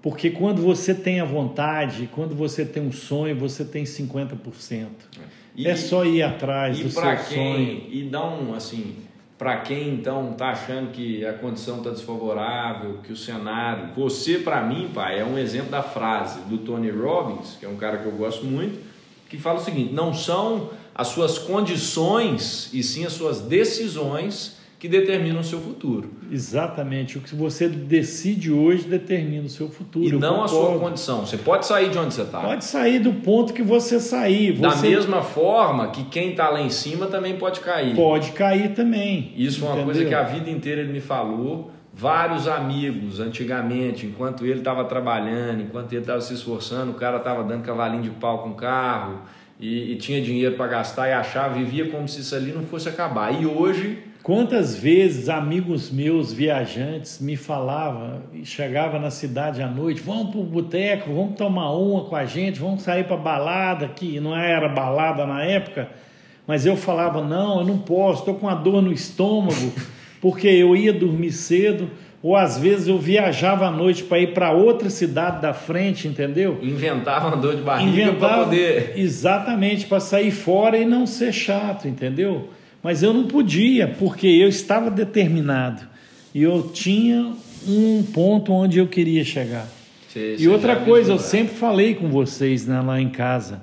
Porque 0.01 0.29
quando 0.29 0.61
você 0.61 0.93
tem 0.93 1.19
a 1.19 1.25
vontade, 1.25 2.07
quando 2.13 2.33
você 2.33 2.63
tem 2.63 2.81
um 2.81 2.91
sonho, 2.91 3.35
você 3.35 3.65
tem 3.65 3.83
50%. 3.85 4.87
E- 5.55 5.67
é 5.67 5.75
só 5.75 6.05
ir 6.05 6.21
atrás 6.23 6.79
E 6.79 6.83
do 6.83 6.89
seu 6.89 7.01
quem 7.01 7.17
sonho. 7.35 7.83
e 7.91 8.03
dá 8.09 8.25
um 8.25 8.53
assim, 8.53 8.95
para 9.39 9.55
quem 9.61 9.93
então 9.93 10.33
tá 10.33 10.49
achando 10.49 10.91
que 10.91 11.25
a 11.25 11.31
condição 11.31 11.81
tá 11.81 11.91
desfavorável, 11.91 12.99
que 13.01 13.13
o 13.13 13.15
cenário, 13.15 13.93
você 13.95 14.37
para 14.37 14.61
mim, 14.61 14.91
pai, 14.93 15.17
é 15.17 15.23
um 15.23 15.37
exemplo 15.37 15.71
da 15.71 15.81
frase 15.81 16.41
do 16.41 16.57
Tony 16.57 16.91
Robbins, 16.91 17.55
que 17.57 17.65
é 17.65 17.69
um 17.69 17.77
cara 17.77 17.99
que 17.99 18.05
eu 18.05 18.11
gosto 18.11 18.45
muito, 18.45 18.77
que 19.29 19.37
fala 19.37 19.59
o 19.59 19.63
seguinte: 19.63 19.93
não 19.93 20.13
são 20.13 20.71
as 20.93 21.07
suas 21.07 21.37
condições 21.39 22.69
e 22.73 22.83
sim 22.83 23.05
as 23.05 23.13
suas 23.13 23.39
decisões 23.39 24.59
que 24.80 24.88
determinam 24.88 25.41
o 25.41 25.43
seu 25.43 25.59
futuro. 25.59 26.09
Exatamente. 26.32 27.17
O 27.17 27.21
que 27.21 27.36
você 27.36 27.67
decide 27.67 28.49
hoje 28.51 28.86
determina 28.88 29.45
o 29.45 29.49
seu 29.49 29.67
futuro. 29.69 30.05
E 30.05 30.11
Eu 30.11 30.19
não 30.19 30.43
a 30.43 30.47
sua 30.47 30.59
concordo. 30.61 30.80
condição. 30.80 31.25
Você 31.25 31.38
pode 31.38 31.65
sair 31.65 31.89
de 31.89 31.97
onde 31.97 32.13
você 32.13 32.21
está. 32.21 32.39
Pode 32.39 32.63
sair 32.63 32.99
do 32.99 33.11
ponto 33.13 33.51
que 33.53 33.61
você 33.61 33.99
sair. 33.99 34.53
Da 34.53 34.69
Você 34.69 34.89
mesma 34.89 35.21
forma 35.21 35.89
que 35.89 36.05
quem 36.05 36.32
está 36.32 36.47
lá 36.49 36.61
em 36.61 36.69
cima 36.69 37.07
também 37.07 37.36
pode 37.38 37.59
cair. 37.59 37.93
pode 37.93 38.32
cair 38.32 38.73
também. 38.73 39.34
Isso 39.36 39.59
foi 39.59 39.67
uma 39.67 39.75
entendeu? 39.82 39.93
coisa 39.93 40.05
que 40.09 40.15
a 40.15 40.23
vida 40.23 40.49
inteira 40.49 40.80
ele 40.82 40.93
me 40.93 41.01
falou. 41.01 41.71
Vários 41.93 42.47
amigos, 42.47 43.19
antigamente, 43.19 44.05
enquanto 44.05 44.45
ele 44.45 44.59
estava 44.59 44.86
trabalhando, 44.86 45.61
enquanto 45.63 45.91
ele 45.91 46.01
estava 46.01 46.21
se 46.21 46.34
esforçando, 46.34 46.91
o 46.91 46.93
cara 46.93 47.17
estava 47.17 47.43
dando 47.43 47.63
cavalinho 47.63 48.03
de 48.03 48.11
pau 48.11 48.39
com 48.43 48.51
o 48.51 48.55
carro 48.55 49.23
e, 49.59 49.91
e 49.91 49.95
tinha 49.97 50.21
dinheiro 50.21 50.55
para 50.55 50.67
gastar 50.67 51.09
e 51.09 51.11
achava, 51.11 51.55
vivia 51.55 51.89
como 51.89 52.07
se 52.07 52.21
isso 52.21 52.34
ali 52.34 52.53
não 52.53 52.63
fosse 52.63 52.88
acabar. 52.88 53.41
E 53.41 53.45
hoje, 53.45 53.97
Quantas 54.30 54.75
vezes 54.75 55.27
amigos 55.27 55.89
meus 55.89 56.32
viajantes 56.32 57.19
me 57.19 57.36
falavam, 57.36 58.21
e 58.32 58.45
chegava 58.45 58.99
na 58.99 59.09
cidade 59.09 59.59
à 59.59 59.67
noite, 59.67 60.01
vamos 60.01 60.30
pro 60.30 60.43
boteco, 60.43 61.11
vamos 61.11 61.36
tomar 61.36 61.71
uma 61.71 62.03
com 62.03 62.15
a 62.15 62.25
gente, 62.25 62.59
vamos 62.59 62.84
sair 62.84 63.05
para 63.05 63.17
balada, 63.17 63.88
que 63.88 64.19
não 64.19 64.38
era 64.38 64.69
balada 64.69 65.25
na 65.25 65.43
época, 65.43 65.89
mas 66.45 66.63
eu 66.63 66.77
falava, 66.77 67.23
não, 67.23 67.61
eu 67.61 67.65
não 67.65 67.80
posso, 67.80 68.19
estou 68.19 68.36
com 68.36 68.45
uma 68.45 68.53
dor 68.53 68.84
no 68.84 68.93
estômago, 68.93 69.73
porque 70.21 70.47
eu 70.47 70.75
ia 70.75 70.93
dormir 70.93 71.32
cedo, 71.32 71.89
ou 72.21 72.36
às 72.36 72.55
vezes 72.55 72.88
eu 72.88 72.99
viajava 72.99 73.65
à 73.65 73.71
noite 73.71 74.03
para 74.03 74.19
ir 74.19 74.36
para 74.36 74.51
outra 74.51 74.91
cidade 74.91 75.41
da 75.41 75.55
frente, 75.55 76.07
entendeu? 76.07 76.59
inventava 76.61 77.30
uma 77.30 77.38
dor 77.38 77.55
de 77.55 77.63
barriga 77.63 78.13
para 78.13 78.43
poder. 78.43 78.93
exatamente 78.95 79.88
para 79.88 79.99
sair 79.99 80.30
fora 80.30 80.77
e 80.77 80.86
não 80.86 81.07
ser 81.07 81.34
chato, 81.34 81.88
entendeu? 81.88 82.47
Mas 82.82 83.03
eu 83.03 83.13
não 83.13 83.25
podia, 83.27 83.88
porque 83.88 84.27
eu 84.27 84.47
estava 84.47 84.89
determinado 84.89 85.82
e 86.34 86.41
eu 86.43 86.69
tinha 86.73 87.34
um 87.67 88.03
ponto 88.03 88.53
onde 88.53 88.77
eu 88.80 88.88
queria 88.88 89.23
chegar. 89.23 89.67
Você- 90.07 90.36
E 90.36 90.38
você 90.38 90.47
outra 90.47 90.75
coisa, 90.77 91.11
eu 91.11 91.19
sempre 91.19 91.55
falei 91.55 91.93
com 91.95 92.09
vocês 92.09 92.65
né, 92.65 92.80
lá 92.82 92.99
em 92.99 93.09
casa. 93.09 93.61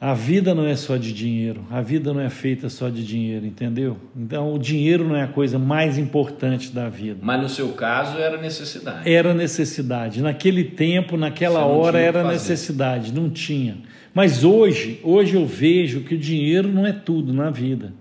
A 0.00 0.14
vida 0.14 0.54
não 0.54 0.64
é 0.64 0.74
só 0.76 0.96
de 0.96 1.12
dinheiro, 1.12 1.62
a 1.70 1.82
vida 1.82 2.14
não 2.14 2.22
é 2.22 2.30
feita 2.30 2.70
só 2.70 2.88
de 2.88 3.04
dinheiro, 3.04 3.44
entendeu? 3.44 3.98
Então 4.16 4.54
o 4.54 4.58
dinheiro 4.58 5.06
não 5.06 5.14
é 5.14 5.24
a 5.24 5.28
coisa 5.28 5.58
mais 5.58 5.98
importante 5.98 6.72
da 6.72 6.88
vida. 6.88 7.18
Mas 7.20 7.42
no 7.42 7.48
seu 7.50 7.68
caso 7.72 8.16
era 8.16 8.40
necessidade. 8.40 9.12
Era 9.12 9.34
necessidade. 9.34 10.22
Naquele 10.22 10.64
tempo, 10.64 11.18
naquela 11.18 11.66
hora, 11.66 11.98
era 12.00 12.24
necessidade, 12.32 13.12
não 13.12 13.28
tinha. 13.28 13.76
Mas 14.12 14.44
hoje, 14.44 15.00
hoje 15.02 15.36
eu 15.36 15.46
vejo 15.46 16.00
que 16.00 16.14
o 16.14 16.18
dinheiro 16.18 16.68
não 16.68 16.86
é 16.86 16.92
tudo 16.92 17.32
na 17.32 17.50
vida. 17.50 17.92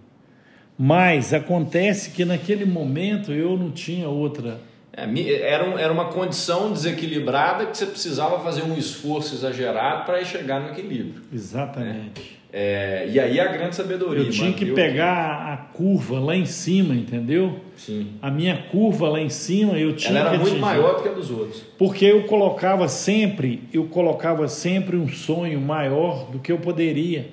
Mas 0.77 1.33
acontece 1.33 2.11
que 2.11 2.23
naquele 2.23 2.65
momento 2.65 3.31
eu 3.31 3.57
não 3.57 3.69
tinha 3.69 4.07
outra. 4.07 4.59
É, 4.93 5.03
era, 5.41 5.65
era 5.79 5.91
uma 5.91 6.05
condição 6.05 6.71
desequilibrada 6.71 7.65
que 7.65 7.77
você 7.77 7.85
precisava 7.85 8.39
fazer 8.39 8.63
um 8.63 8.77
esforço 8.77 9.35
exagerado 9.35 10.05
para 10.05 10.23
chegar 10.23 10.61
no 10.61 10.69
equilíbrio. 10.69 11.21
Exatamente. 11.33 12.38
É, 12.51 13.07
e 13.11 13.19
aí 13.19 13.39
a 13.39 13.45
grande 13.47 13.75
sabedoria. 13.75 14.23
Eu 14.23 14.31
tinha 14.31 14.51
que 14.53 14.65
pegar 14.71 15.53
a 15.53 15.57
curva 15.57 16.19
lá 16.19 16.35
em 16.35 16.45
cima, 16.45 16.95
entendeu? 16.95 17.59
Sim. 17.77 18.07
A 18.21 18.31
minha 18.31 18.57
curva 18.71 19.07
lá 19.07 19.21
em 19.21 19.29
cima 19.29 19.77
eu 19.77 19.95
tinha 19.95 20.11
Ela 20.17 20.19
era 20.21 20.29
que 20.31 20.37
muito 20.37 20.47
atingir. 20.53 20.61
maior 20.61 20.95
do 20.97 21.03
que 21.03 21.09
a 21.09 21.11
dos 21.11 21.29
outros. 21.29 21.61
Porque 21.77 22.05
eu 22.05 22.23
colocava 22.23 22.87
sempre, 22.87 23.61
eu 23.71 23.85
colocava 23.85 24.47
sempre 24.47 24.97
um 24.97 25.07
sonho 25.07 25.61
maior 25.61 26.31
do 26.31 26.39
que 26.39 26.51
eu 26.51 26.57
poderia. 26.57 27.27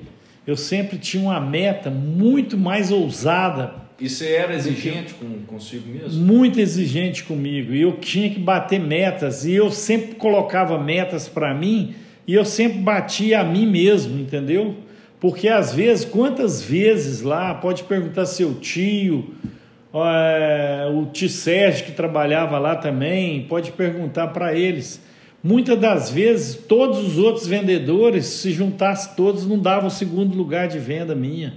Eu 0.47 0.57
sempre 0.57 0.99
tinha 0.99 1.23
uma 1.23 1.41
meta 1.41 1.91
muito 1.91 2.57
mais 2.59 2.93
ousada, 2.93 3.73
E 3.99 4.09
você 4.11 4.33
era 4.35 4.55
exigente 4.55 5.14
com, 5.14 5.27
consigo 5.47 5.89
mesmo? 5.89 6.23
muito 6.23 6.61
exigente 6.61 7.25
comigo. 7.25 7.73
E 7.73 7.81
eu 7.81 7.93
tinha 7.93 8.29
que 8.29 8.39
bater 8.39 8.79
metas. 8.79 9.47
E 9.47 9.55
eu 9.55 9.71
sempre 9.71 10.14
colocava 10.17 10.79
metas 10.79 11.27
para 11.27 11.55
mim 11.55 11.95
e 12.29 12.35
eu 12.35 12.45
sempre 12.45 12.79
batia 12.81 13.41
a 13.41 13.45
mim 13.45 13.67
mesmo, 13.67 14.21
entendeu? 14.21 14.75
Porque 15.21 15.49
às 15.49 15.73
vezes, 15.73 16.05
quantas 16.05 16.62
vezes 16.62 17.23
lá, 17.23 17.55
pode 17.55 17.85
perguntar 17.85 18.27
seu 18.27 18.55
tio, 18.55 19.35
é, 19.95 20.91
o 20.93 21.07
tio 21.07 21.29
Sérgio 21.29 21.87
que 21.87 21.93
trabalhava 21.93 22.59
lá 22.59 22.77
também, 22.77 23.43
pode 23.45 23.73
perguntar 23.73 24.29
para 24.29 24.55
eles. 24.55 25.01
Muitas 25.43 25.79
das 25.79 26.11
vezes, 26.11 26.57
todos 26.57 26.99
os 26.99 27.19
outros 27.19 27.47
vendedores, 27.47 28.27
se 28.27 28.51
juntasse 28.53 29.14
todos, 29.17 29.47
não 29.47 29.59
davam 29.59 29.89
o 29.89 29.91
segundo 29.91 30.37
lugar 30.37 30.69
de 30.69 30.79
venda 30.79 31.14
minha. 31.14 31.55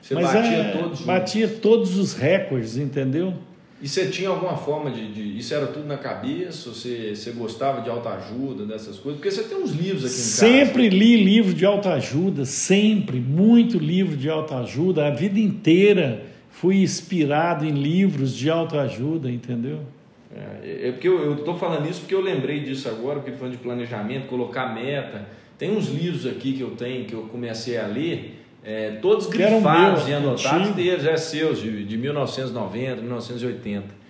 Você 0.00 0.14
Mas 0.14 0.32
batia 0.32 0.56
é, 0.56 0.72
todos 0.72 1.00
batia 1.02 1.48
todos 1.48 1.98
os 1.98 2.14
recordes, 2.14 2.76
entendeu? 2.76 3.34
E 3.82 3.88
você 3.88 4.08
tinha 4.08 4.28
alguma 4.28 4.56
forma 4.56 4.90
de, 4.90 5.10
de, 5.10 5.38
Isso 5.38 5.54
era 5.54 5.66
tudo 5.66 5.86
na 5.86 5.96
cabeça? 5.96 6.68
Você, 6.68 7.14
você 7.14 7.30
gostava 7.30 7.80
de 7.80 7.88
autoajuda, 7.88 8.66
dessas 8.66 8.98
coisas? 8.98 9.20
Porque 9.20 9.30
você 9.30 9.42
tem 9.44 9.56
uns 9.56 9.72
livros 9.72 10.04
aqui 10.04 10.14
em 10.14 10.18
sempre 10.18 10.84
casa. 10.84 10.96
li 10.96 11.16
livro 11.16 11.54
de 11.54 11.64
autoajuda, 11.64 12.44
sempre. 12.44 13.18
Muito 13.18 13.78
livro 13.78 14.16
de 14.16 14.28
autoajuda. 14.28 15.06
A 15.06 15.10
vida 15.10 15.40
inteira 15.40 16.26
fui 16.50 16.82
inspirado 16.82 17.64
em 17.64 17.70
livros 17.70 18.36
de 18.36 18.50
autoajuda, 18.50 19.30
entendeu? 19.30 19.80
É, 20.62 20.88
é 20.88 20.92
porque 20.92 21.08
eu 21.08 21.34
estou 21.34 21.56
falando 21.56 21.88
isso 21.88 22.00
porque 22.00 22.14
eu 22.14 22.20
lembrei 22.20 22.60
disso 22.60 22.86
agora, 22.86 23.20
porque 23.20 23.32
falando 23.32 23.52
de 23.52 23.62
planejamento, 23.62 24.26
colocar 24.26 24.74
meta. 24.74 25.26
Tem 25.56 25.74
uns 25.74 25.88
livros 25.88 26.26
aqui 26.26 26.52
que 26.52 26.60
eu 26.60 26.72
tenho, 26.72 27.06
que 27.06 27.14
eu 27.14 27.22
comecei 27.22 27.78
a 27.78 27.86
ler 27.86 28.39
é, 28.62 28.98
todos 29.02 29.26
grifados 29.26 30.06
e 30.06 30.12
anotados 30.12 30.70
deles, 30.70 31.04
é 31.04 31.16
seus, 31.16 31.60
de, 31.60 31.84
de 31.84 31.96
1990, 31.96 33.00
1980. 33.00 34.00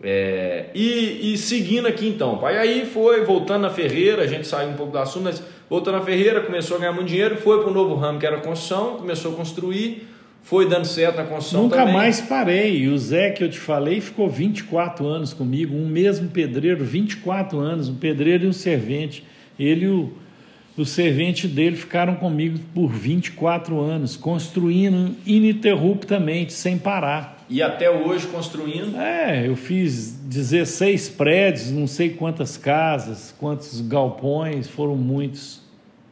É, 0.00 0.66
e, 0.74 1.32
e, 1.32 1.38
seguindo 1.38 1.88
aqui 1.88 2.08
então, 2.08 2.38
pai, 2.38 2.56
aí 2.56 2.86
foi 2.86 3.24
voltando 3.24 3.62
na 3.62 3.70
Ferreira, 3.70 4.22
a 4.22 4.26
gente 4.28 4.46
saiu 4.46 4.70
um 4.70 4.74
pouco 4.74 4.92
do 4.92 4.98
assunto, 4.98 5.24
mas 5.24 5.42
voltando 5.68 5.96
na 5.96 6.04
Ferreira, 6.04 6.40
começou 6.40 6.76
a 6.76 6.80
ganhar 6.80 6.92
muito 6.92 7.08
dinheiro, 7.08 7.36
foi 7.36 7.60
para 7.60 7.68
o 7.68 7.74
novo 7.74 7.96
ramo 7.96 8.20
que 8.20 8.26
era 8.26 8.36
a 8.36 8.40
construção, 8.40 8.96
começou 8.96 9.32
a 9.32 9.34
construir, 9.34 10.06
foi 10.40 10.68
dando 10.68 10.86
certo 10.86 11.16
na 11.16 11.24
construção 11.24 11.64
Nunca 11.64 11.78
também. 11.78 11.94
mais 11.94 12.20
parei. 12.20 12.88
O 12.88 12.96
Zé 12.96 13.30
que 13.30 13.42
eu 13.42 13.50
te 13.50 13.58
falei 13.58 14.00
ficou 14.00 14.30
24 14.30 15.04
anos 15.04 15.34
comigo, 15.34 15.76
um 15.76 15.86
mesmo 15.86 16.28
pedreiro, 16.28 16.84
24 16.84 17.58
anos, 17.58 17.88
um 17.88 17.96
pedreiro 17.96 18.44
e 18.44 18.46
um 18.46 18.52
servente. 18.52 19.24
Ele 19.58 19.84
e 19.84 19.88
o 19.88 20.12
o 20.82 20.86
servente 20.86 21.46
dele 21.48 21.76
ficaram 21.76 22.14
comigo 22.14 22.58
por 22.74 22.88
24 22.88 23.80
anos, 23.80 24.16
construindo 24.16 25.14
ininterruptamente, 25.26 26.52
sem 26.52 26.78
parar. 26.78 27.44
E 27.50 27.62
até 27.62 27.90
hoje 27.90 28.26
construindo? 28.26 28.96
É, 28.96 29.46
eu 29.46 29.56
fiz 29.56 30.12
16 30.12 31.08
prédios, 31.10 31.70
não 31.70 31.86
sei 31.86 32.10
quantas 32.10 32.56
casas, 32.56 33.34
quantos 33.38 33.80
galpões, 33.80 34.68
foram 34.68 34.96
muitos. 34.96 35.62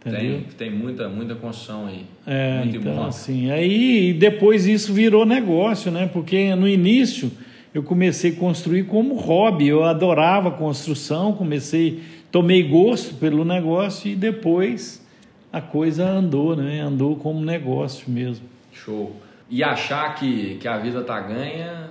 Entendeu? 0.01 0.43
Tem, 0.57 0.69
tem 0.69 0.71
muita, 0.71 1.09
muita 1.09 1.35
construção 1.35 1.87
aí. 1.87 2.07
É, 2.27 2.59
Muito 2.59 2.77
então, 2.77 2.93
imóvel. 2.93 3.09
assim, 3.09 3.51
aí 3.51 4.12
depois 4.12 4.67
isso 4.67 4.93
virou 4.93 5.27
negócio, 5.27 5.91
né? 5.91 6.09
Porque 6.12 6.55
no 6.55 6.69
início 6.69 7.31
eu 7.75 7.83
comecei 7.83 8.31
a 8.31 8.35
construir 8.37 8.85
como 8.85 9.17
hobby, 9.17 9.69
eu 9.69 9.85
adorava 9.85 10.51
construção, 10.51 11.33
comecei 11.33 12.01
tomei 12.37 12.62
gosto 12.62 13.14
pelo 13.14 13.47
negócio 13.47 14.11
e 14.11 14.14
depois 14.14 15.03
a 15.51 15.59
coisa 15.59 16.07
andou, 16.07 16.55
né? 16.55 16.82
Andou 16.82 17.16
como 17.16 17.43
negócio 17.43 18.11
mesmo. 18.11 18.45
Show. 18.70 19.16
E 19.49 19.64
achar 19.64 20.14
que, 20.16 20.59
que 20.61 20.68
a 20.68 20.76
vida 20.76 21.03
tá 21.03 21.18
ganha. 21.18 21.89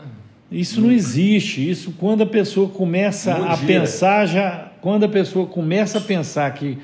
Isso 0.52 0.80
não 0.80 0.92
existe. 0.92 1.68
Isso 1.68 1.96
quando 1.98 2.22
a 2.22 2.28
pessoa 2.28 2.70
começa 2.70 3.34
a 3.34 3.58
pensar, 3.58 4.28
já. 4.28 4.72
Quando 4.82 5.06
a 5.06 5.10
pessoa 5.10 5.48
começa 5.48 5.98
a 5.98 6.02
pensar 6.02 6.54
que, 6.54 6.78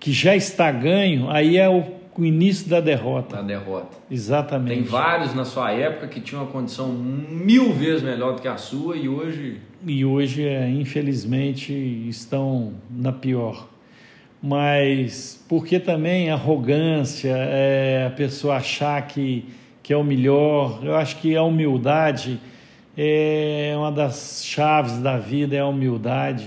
que 0.00 0.10
já 0.10 0.34
está 0.34 0.72
ganho, 0.72 1.28
aí 1.28 1.58
é 1.58 1.68
o 1.68 1.84
o 2.16 2.24
início 2.24 2.68
da 2.68 2.80
derrota. 2.80 3.36
Da 3.36 3.42
derrota. 3.42 3.96
Exatamente. 4.10 4.74
Tem 4.74 4.82
vários 4.82 5.34
na 5.34 5.44
sua 5.44 5.72
época 5.72 6.08
que 6.08 6.20
tinham 6.20 6.42
uma 6.42 6.50
condição 6.50 6.88
mil 6.88 7.72
vezes 7.72 8.02
melhor 8.02 8.34
do 8.34 8.42
que 8.42 8.48
a 8.48 8.56
sua 8.56 8.96
e 8.96 9.08
hoje. 9.08 9.60
E 9.86 10.04
hoje, 10.04 10.46
é, 10.46 10.68
infelizmente, 10.68 11.72
estão 12.08 12.74
na 12.90 13.12
pior. 13.12 13.68
Mas 14.42 15.42
porque 15.48 15.78
também 15.80 16.30
arrogância, 16.30 17.34
é, 17.34 18.06
a 18.06 18.10
pessoa 18.10 18.56
achar 18.56 19.00
que, 19.06 19.46
que 19.82 19.92
é 19.92 19.96
o 19.96 20.04
melhor, 20.04 20.80
eu 20.82 20.96
acho 20.96 21.16
que 21.16 21.36
a 21.36 21.42
humildade 21.42 22.40
é 22.96 23.72
uma 23.76 23.90
das 23.90 24.44
chaves 24.44 24.98
da 24.98 25.16
vida, 25.16 25.56
é 25.56 25.60
a 25.60 25.66
humildade. 25.66 26.46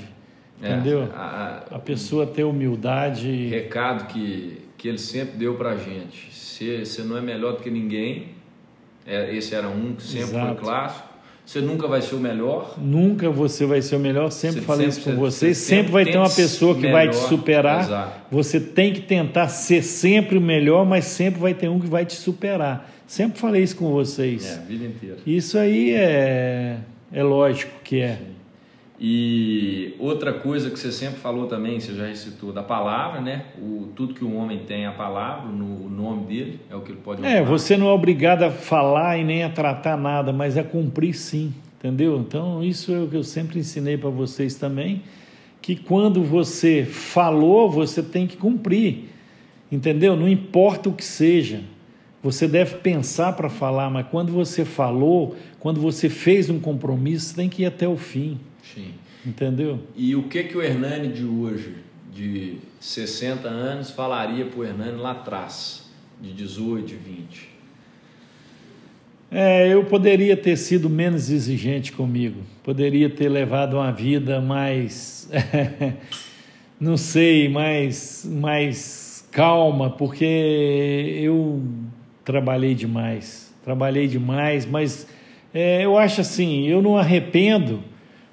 É, 0.61 0.71
entendeu? 0.71 1.09
A, 1.15 1.63
a, 1.71 1.75
a 1.75 1.79
pessoa 1.79 2.25
ter 2.25 2.43
humildade. 2.43 3.47
Recado 3.47 4.07
que 4.07 4.64
que 4.77 4.87
ele 4.87 4.97
sempre 4.97 5.37
deu 5.37 5.55
para 5.55 5.71
a 5.71 5.77
gente. 5.77 6.29
Você 6.31 7.03
não 7.03 7.17
é 7.17 7.21
melhor 7.21 7.53
do 7.53 7.63
que 7.63 7.69
ninguém, 7.69 8.29
é, 9.05 9.35
esse 9.35 9.53
era 9.53 9.67
um 9.67 9.93
que 9.93 10.03
sempre 10.03 10.29
Exato. 10.29 10.55
foi 10.55 10.63
clássico. 10.63 11.15
Você 11.45 11.61
nunca 11.61 11.87
vai 11.87 12.01
ser 12.01 12.15
o 12.15 12.19
melhor. 12.19 12.73
Nunca 12.79 13.29
você 13.29 13.67
vai 13.67 13.79
ser 13.79 13.97
o 13.97 13.99
melhor. 13.99 14.31
Sempre 14.31 14.61
você 14.61 14.65
falei 14.65 14.91
sempre, 14.91 14.99
isso 14.99 15.09
com 15.11 15.15
vocês. 15.15 15.57
Sempre, 15.59 15.75
sempre 15.77 15.91
vai 15.91 16.05
ter 16.05 16.17
uma 16.17 16.29
pessoa 16.29 16.73
que 16.73 16.81
melhor, 16.81 16.93
vai 16.93 17.09
te 17.09 17.17
superar. 17.17 17.83
Exato. 17.83 18.21
Você 18.31 18.59
tem 18.59 18.91
que 18.91 19.01
tentar 19.01 19.47
ser 19.49 19.83
sempre 19.83 20.39
o 20.39 20.41
melhor, 20.41 20.85
mas 20.87 21.05
sempre 21.05 21.39
vai 21.39 21.53
ter 21.53 21.69
um 21.69 21.79
que 21.79 21.85
vai 21.85 22.03
te 22.03 22.15
superar. 22.15 22.91
Sempre 23.05 23.37
falei 23.39 23.61
isso 23.61 23.75
com 23.75 23.91
vocês. 23.91 24.43
É, 24.43 24.53
a 24.53 24.61
vida 24.61 24.85
inteira. 24.85 25.17
Isso 25.27 25.59
aí 25.59 25.91
é, 25.91 26.79
é 27.13 27.23
lógico 27.23 27.73
que 27.83 28.01
é. 28.01 28.15
Sim. 28.15 28.34
E 28.99 29.93
outra 29.99 30.31
coisa 30.31 30.69
que 30.69 30.79
você 30.79 30.91
sempre 30.91 31.19
falou 31.19 31.47
também, 31.47 31.79
você 31.79 31.93
já 31.93 32.05
recitou, 32.05 32.53
da 32.53 32.63
palavra, 32.63 33.19
né? 33.19 33.45
O, 33.61 33.89
tudo 33.93 34.13
que 34.13 34.23
o 34.23 34.33
homem 34.35 34.59
tem 34.59 34.83
é 34.83 34.87
a 34.87 34.91
palavra, 34.91 35.51
no 35.51 35.89
nome 35.89 36.25
dele, 36.25 36.59
é 36.69 36.75
o 36.75 36.81
que 36.81 36.91
ele 36.91 37.01
pode 37.03 37.25
É, 37.25 37.43
você 37.43 37.75
não 37.75 37.87
é 37.87 37.91
obrigado 37.91 38.43
a 38.43 38.51
falar 38.51 39.17
e 39.17 39.23
nem 39.23 39.43
a 39.43 39.49
tratar 39.49 39.97
nada, 39.97 40.31
mas 40.31 40.57
a 40.57 40.63
cumprir 40.63 41.13
sim, 41.13 41.53
entendeu? 41.77 42.17
Então, 42.19 42.63
isso 42.63 42.93
é 42.93 42.99
o 42.99 43.07
que 43.07 43.17
eu 43.17 43.23
sempre 43.23 43.59
ensinei 43.59 43.97
para 43.97 44.09
vocês 44.09 44.55
também, 44.55 45.03
que 45.61 45.75
quando 45.75 46.23
você 46.23 46.85
falou, 46.85 47.69
você 47.69 48.01
tem 48.01 48.25
que 48.25 48.37
cumprir, 48.37 49.09
entendeu? 49.69 50.15
Não 50.15 50.29
importa 50.29 50.87
o 50.87 50.93
que 50.93 51.03
seja. 51.03 51.61
Você 52.23 52.47
deve 52.47 52.77
pensar 52.77 53.33
para 53.33 53.49
falar, 53.49 53.89
mas 53.89 54.07
quando 54.09 54.31
você 54.31 54.63
falou, 54.63 55.35
quando 55.59 55.81
você 55.81 56.07
fez 56.07 56.49
um 56.49 56.59
compromisso, 56.59 57.27
você 57.27 57.35
tem 57.35 57.49
que 57.49 57.63
ir 57.63 57.65
até 57.65 57.87
o 57.87 57.97
fim. 57.97 58.39
Sim. 58.73 58.93
Entendeu? 59.25 59.79
E 59.95 60.15
o 60.15 60.23
que 60.23 60.43
que 60.43 60.57
o 60.57 60.61
Hernani 60.61 61.07
de 61.09 61.25
hoje, 61.25 61.75
de 62.13 62.57
60 62.79 63.47
anos, 63.47 63.91
falaria 63.91 64.45
para 64.45 64.59
o 64.59 64.63
Hernani 64.63 64.97
lá 64.97 65.11
atrás, 65.11 65.89
de 66.21 66.31
18, 66.31 66.95
20? 66.95 67.49
É, 69.31 69.67
eu 69.73 69.83
poderia 69.85 70.37
ter 70.37 70.55
sido 70.55 70.89
menos 70.89 71.29
exigente 71.29 71.91
comigo, 71.91 72.41
poderia 72.63 73.09
ter 73.09 73.27
levado 73.27 73.75
uma 73.75 73.91
vida 73.91 74.39
mais, 74.39 75.29
não 76.79 76.95
sei, 76.95 77.49
mais, 77.49 78.25
mais 78.25 79.27
calma, 79.31 79.89
porque 79.89 81.19
eu 81.21 81.61
trabalhei 82.23 82.75
demais, 82.75 83.53
trabalhei 83.63 84.07
demais, 84.07 84.65
mas 84.65 85.07
é, 85.53 85.83
eu 85.83 85.97
acho 85.97 86.21
assim, 86.21 86.67
eu 86.67 86.81
não 86.81 86.95
arrependo 86.95 87.83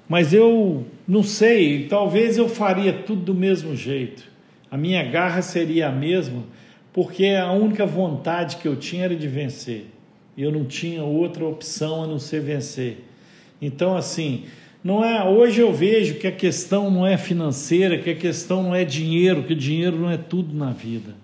mas 0.07 0.33
eu 0.33 0.85
não 1.07 1.23
sei, 1.23 1.87
talvez 1.87 2.37
eu 2.37 2.49
faria 2.49 2.93
tudo 2.93 3.21
do 3.21 3.33
mesmo 3.33 3.75
jeito. 3.75 4.23
A 4.69 4.77
minha 4.77 5.03
garra 5.03 5.41
seria 5.41 5.87
a 5.87 5.91
mesma, 5.91 6.43
porque 6.91 7.27
a 7.27 7.51
única 7.51 7.85
vontade 7.85 8.57
que 8.57 8.67
eu 8.67 8.75
tinha 8.75 9.05
era 9.05 9.15
de 9.15 9.27
vencer. 9.27 9.85
Eu 10.37 10.51
não 10.51 10.65
tinha 10.65 11.03
outra 11.03 11.45
opção 11.45 12.03
a 12.03 12.07
não 12.07 12.19
ser 12.19 12.41
vencer. 12.41 13.03
Então, 13.61 13.95
assim, 13.95 14.45
não 14.83 15.03
é. 15.05 15.23
Hoje 15.23 15.61
eu 15.61 15.71
vejo 15.71 16.15
que 16.15 16.27
a 16.27 16.31
questão 16.31 16.89
não 16.89 17.05
é 17.05 17.17
financeira, 17.17 17.97
que 17.99 18.09
a 18.09 18.15
questão 18.15 18.63
não 18.63 18.75
é 18.75 18.83
dinheiro, 18.83 19.43
que 19.43 19.53
o 19.53 19.55
dinheiro 19.55 19.97
não 19.97 20.09
é 20.09 20.17
tudo 20.17 20.55
na 20.55 20.71
vida. 20.71 21.15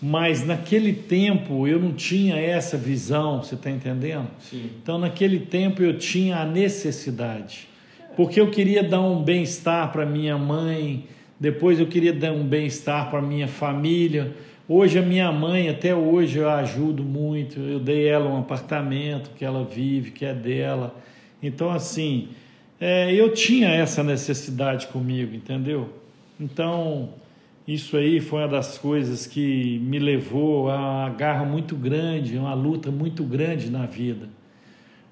Mas 0.00 0.44
naquele 0.44 0.92
tempo 0.92 1.66
eu 1.66 1.78
não 1.78 1.92
tinha 1.92 2.36
essa 2.36 2.76
visão, 2.76 3.42
você 3.42 3.54
está 3.54 3.70
entendendo? 3.70 4.28
Sim. 4.40 4.70
Então, 4.82 4.98
naquele 4.98 5.40
tempo 5.40 5.82
eu 5.82 5.98
tinha 5.98 6.38
a 6.38 6.44
necessidade 6.44 7.71
porque 8.16 8.40
eu 8.40 8.50
queria 8.50 8.82
dar 8.82 9.00
um 9.00 9.22
bem-estar 9.22 9.90
para 9.92 10.04
minha 10.04 10.36
mãe, 10.36 11.06
depois 11.38 11.80
eu 11.80 11.86
queria 11.86 12.12
dar 12.12 12.32
um 12.32 12.44
bem-estar 12.44 13.10
para 13.10 13.20
minha 13.20 13.48
família. 13.48 14.32
Hoje 14.68 14.98
a 14.98 15.02
minha 15.02 15.32
mãe, 15.32 15.68
até 15.68 15.94
hoje 15.94 16.38
eu 16.38 16.48
ajudo 16.48 17.02
muito. 17.02 17.58
Eu 17.58 17.80
dei 17.80 18.06
ela 18.06 18.30
um 18.30 18.38
apartamento 18.38 19.30
que 19.36 19.44
ela 19.44 19.64
vive, 19.64 20.12
que 20.12 20.24
é 20.24 20.32
dela. 20.32 20.94
Então 21.42 21.70
assim, 21.70 22.28
é, 22.80 23.12
eu 23.12 23.32
tinha 23.34 23.68
essa 23.68 24.02
necessidade 24.02 24.86
comigo, 24.86 25.34
entendeu? 25.34 25.88
Então 26.38 27.10
isso 27.66 27.96
aí 27.96 28.20
foi 28.20 28.40
uma 28.40 28.48
das 28.48 28.76
coisas 28.78 29.26
que 29.26 29.78
me 29.84 29.98
levou 29.98 30.70
a 30.70 30.76
uma 30.76 31.10
garra 31.10 31.44
muito 31.44 31.76
grande, 31.76 32.36
uma 32.36 32.54
luta 32.54 32.90
muito 32.90 33.22
grande 33.24 33.70
na 33.70 33.86
vida. 33.86 34.28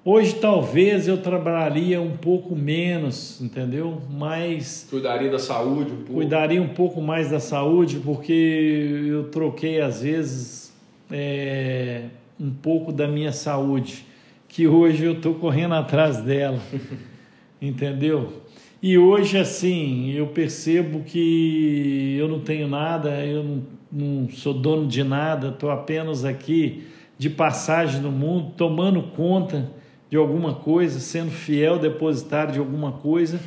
Hoje 0.03 0.33
talvez 0.33 1.07
eu 1.07 1.19
trabalharia 1.19 2.01
um 2.01 2.17
pouco 2.17 2.55
menos, 2.55 3.39
entendeu? 3.39 4.01
Mas 4.09 4.87
cuidaria 4.89 5.29
da 5.29 5.37
saúde 5.37 5.91
um 5.91 5.97
pouco. 5.97 6.13
Cuidaria 6.13 6.59
um 6.59 6.69
pouco 6.69 6.99
mais 6.99 7.29
da 7.29 7.39
saúde, 7.39 7.99
porque 8.03 9.05
eu 9.07 9.25
troquei 9.25 9.79
às 9.79 10.01
vezes 10.01 10.73
é, 11.11 12.05
um 12.39 12.49
pouco 12.49 12.91
da 12.91 13.07
minha 13.07 13.31
saúde, 13.31 14.03
que 14.47 14.67
hoje 14.67 15.03
eu 15.03 15.13
estou 15.13 15.35
correndo 15.35 15.75
atrás 15.75 16.19
dela, 16.19 16.59
entendeu? 17.61 18.41
E 18.81 18.97
hoje 18.97 19.37
assim 19.37 20.13
eu 20.13 20.25
percebo 20.25 21.03
que 21.03 22.15
eu 22.19 22.27
não 22.27 22.39
tenho 22.39 22.67
nada, 22.67 23.23
eu 23.23 23.43
não, 23.43 23.63
não 23.91 24.29
sou 24.31 24.55
dono 24.55 24.87
de 24.87 25.03
nada, 25.03 25.49
estou 25.49 25.69
apenas 25.69 26.25
aqui 26.25 26.85
de 27.19 27.29
passagem 27.29 28.01
no 28.01 28.11
mundo, 28.11 28.53
tomando 28.57 29.03
conta 29.03 29.79
de 30.11 30.17
alguma 30.17 30.53
coisa, 30.53 30.99
sendo 30.99 31.31
fiel 31.31 31.79
depositário 31.79 32.51
de 32.51 32.59
alguma 32.59 32.91
coisa 32.91 33.39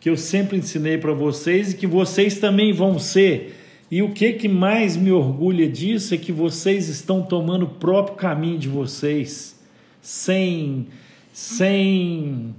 que 0.00 0.10
eu 0.10 0.16
sempre 0.16 0.58
ensinei 0.58 0.98
para 0.98 1.12
vocês 1.12 1.72
e 1.72 1.76
que 1.76 1.86
vocês 1.86 2.38
também 2.38 2.72
vão 2.72 2.98
ser. 2.98 3.54
E 3.88 4.02
o 4.02 4.10
que 4.10 4.32
que 4.32 4.48
mais 4.48 4.96
me 4.96 5.12
orgulha 5.12 5.68
disso 5.68 6.12
é 6.12 6.18
que 6.18 6.32
vocês 6.32 6.88
estão 6.88 7.22
tomando 7.22 7.66
o 7.66 7.68
próprio 7.68 8.16
caminho 8.16 8.58
de 8.58 8.68
vocês, 8.68 9.58
sem 10.02 10.88
sem 11.32 12.52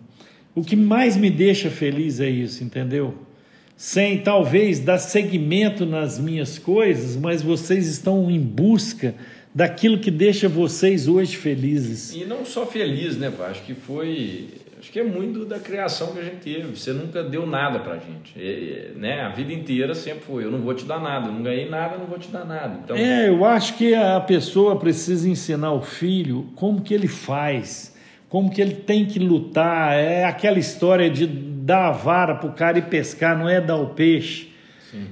o 0.56 0.64
que 0.64 0.78
mais 0.78 1.18
me 1.18 1.30
deixa 1.30 1.70
feliz 1.70 2.22
é 2.22 2.30
isso, 2.30 2.64
entendeu? 2.64 3.14
Sem 3.76 4.20
talvez 4.20 4.80
dar 4.80 4.98
seguimento 4.98 5.86
nas 5.86 6.18
minhas 6.18 6.58
coisas, 6.58 7.18
mas 7.18 7.42
vocês 7.42 7.88
estão 7.88 8.32
em 8.32 8.40
busca 8.40 9.16
daquilo 9.60 9.98
que 9.98 10.10
deixa 10.10 10.48
vocês 10.48 11.06
hoje 11.06 11.36
felizes. 11.36 12.16
E 12.16 12.24
não 12.24 12.46
só 12.46 12.66
feliz, 12.66 13.18
né, 13.18 13.30
pá? 13.30 13.48
Acho 13.48 13.62
que 13.64 13.74
foi. 13.74 14.48
Acho 14.80 14.90
que 14.90 14.98
é 14.98 15.04
muito 15.04 15.44
da 15.44 15.60
criação 15.60 16.14
que 16.14 16.20
a 16.20 16.24
gente 16.24 16.38
teve. 16.38 16.78
Você 16.78 16.94
nunca 16.94 17.22
deu 17.22 17.46
nada 17.46 17.80
pra 17.80 17.96
gente. 17.96 18.34
É, 18.38 18.92
né? 18.96 19.20
A 19.20 19.28
vida 19.28 19.52
inteira 19.52 19.94
sempre 19.94 20.22
foi: 20.22 20.46
eu 20.46 20.52
não 20.52 20.62
vou 20.62 20.74
te 20.74 20.86
dar 20.86 21.02
nada, 21.02 21.28
eu 21.28 21.34
não 21.34 21.44
ganhei 21.44 21.70
nada, 21.70 21.96
eu 21.96 22.00
não 22.00 22.06
vou 22.06 22.18
te 22.18 22.30
dar 22.30 22.46
nada. 22.46 22.80
Então... 22.82 22.96
É, 22.96 23.28
eu 23.28 23.44
acho 23.44 23.76
que 23.76 23.94
a 23.94 24.22
pessoa 24.22 24.80
precisa 24.80 25.28
ensinar 25.28 25.74
o 25.74 25.82
filho 25.82 26.48
como 26.56 26.82
que 26.82 26.94
ele 26.94 27.10
faz, 27.10 27.94
como 28.30 28.50
que 28.50 28.62
ele 28.62 28.76
tem 28.76 29.06
que 29.06 29.20
lutar. 29.20 29.94
É 29.94 30.24
aquela 30.24 30.58
história 30.58 31.10
de 31.10 31.28
dar 31.28 31.90
a 31.90 31.92
vara 31.92 32.36
pro 32.36 32.54
cara 32.54 32.80
e 32.80 32.84
pescar, 32.84 33.38
não 33.38 33.50
é 33.50 33.60
dar 33.60 33.76
o 33.76 33.88
peixe. 33.88 34.49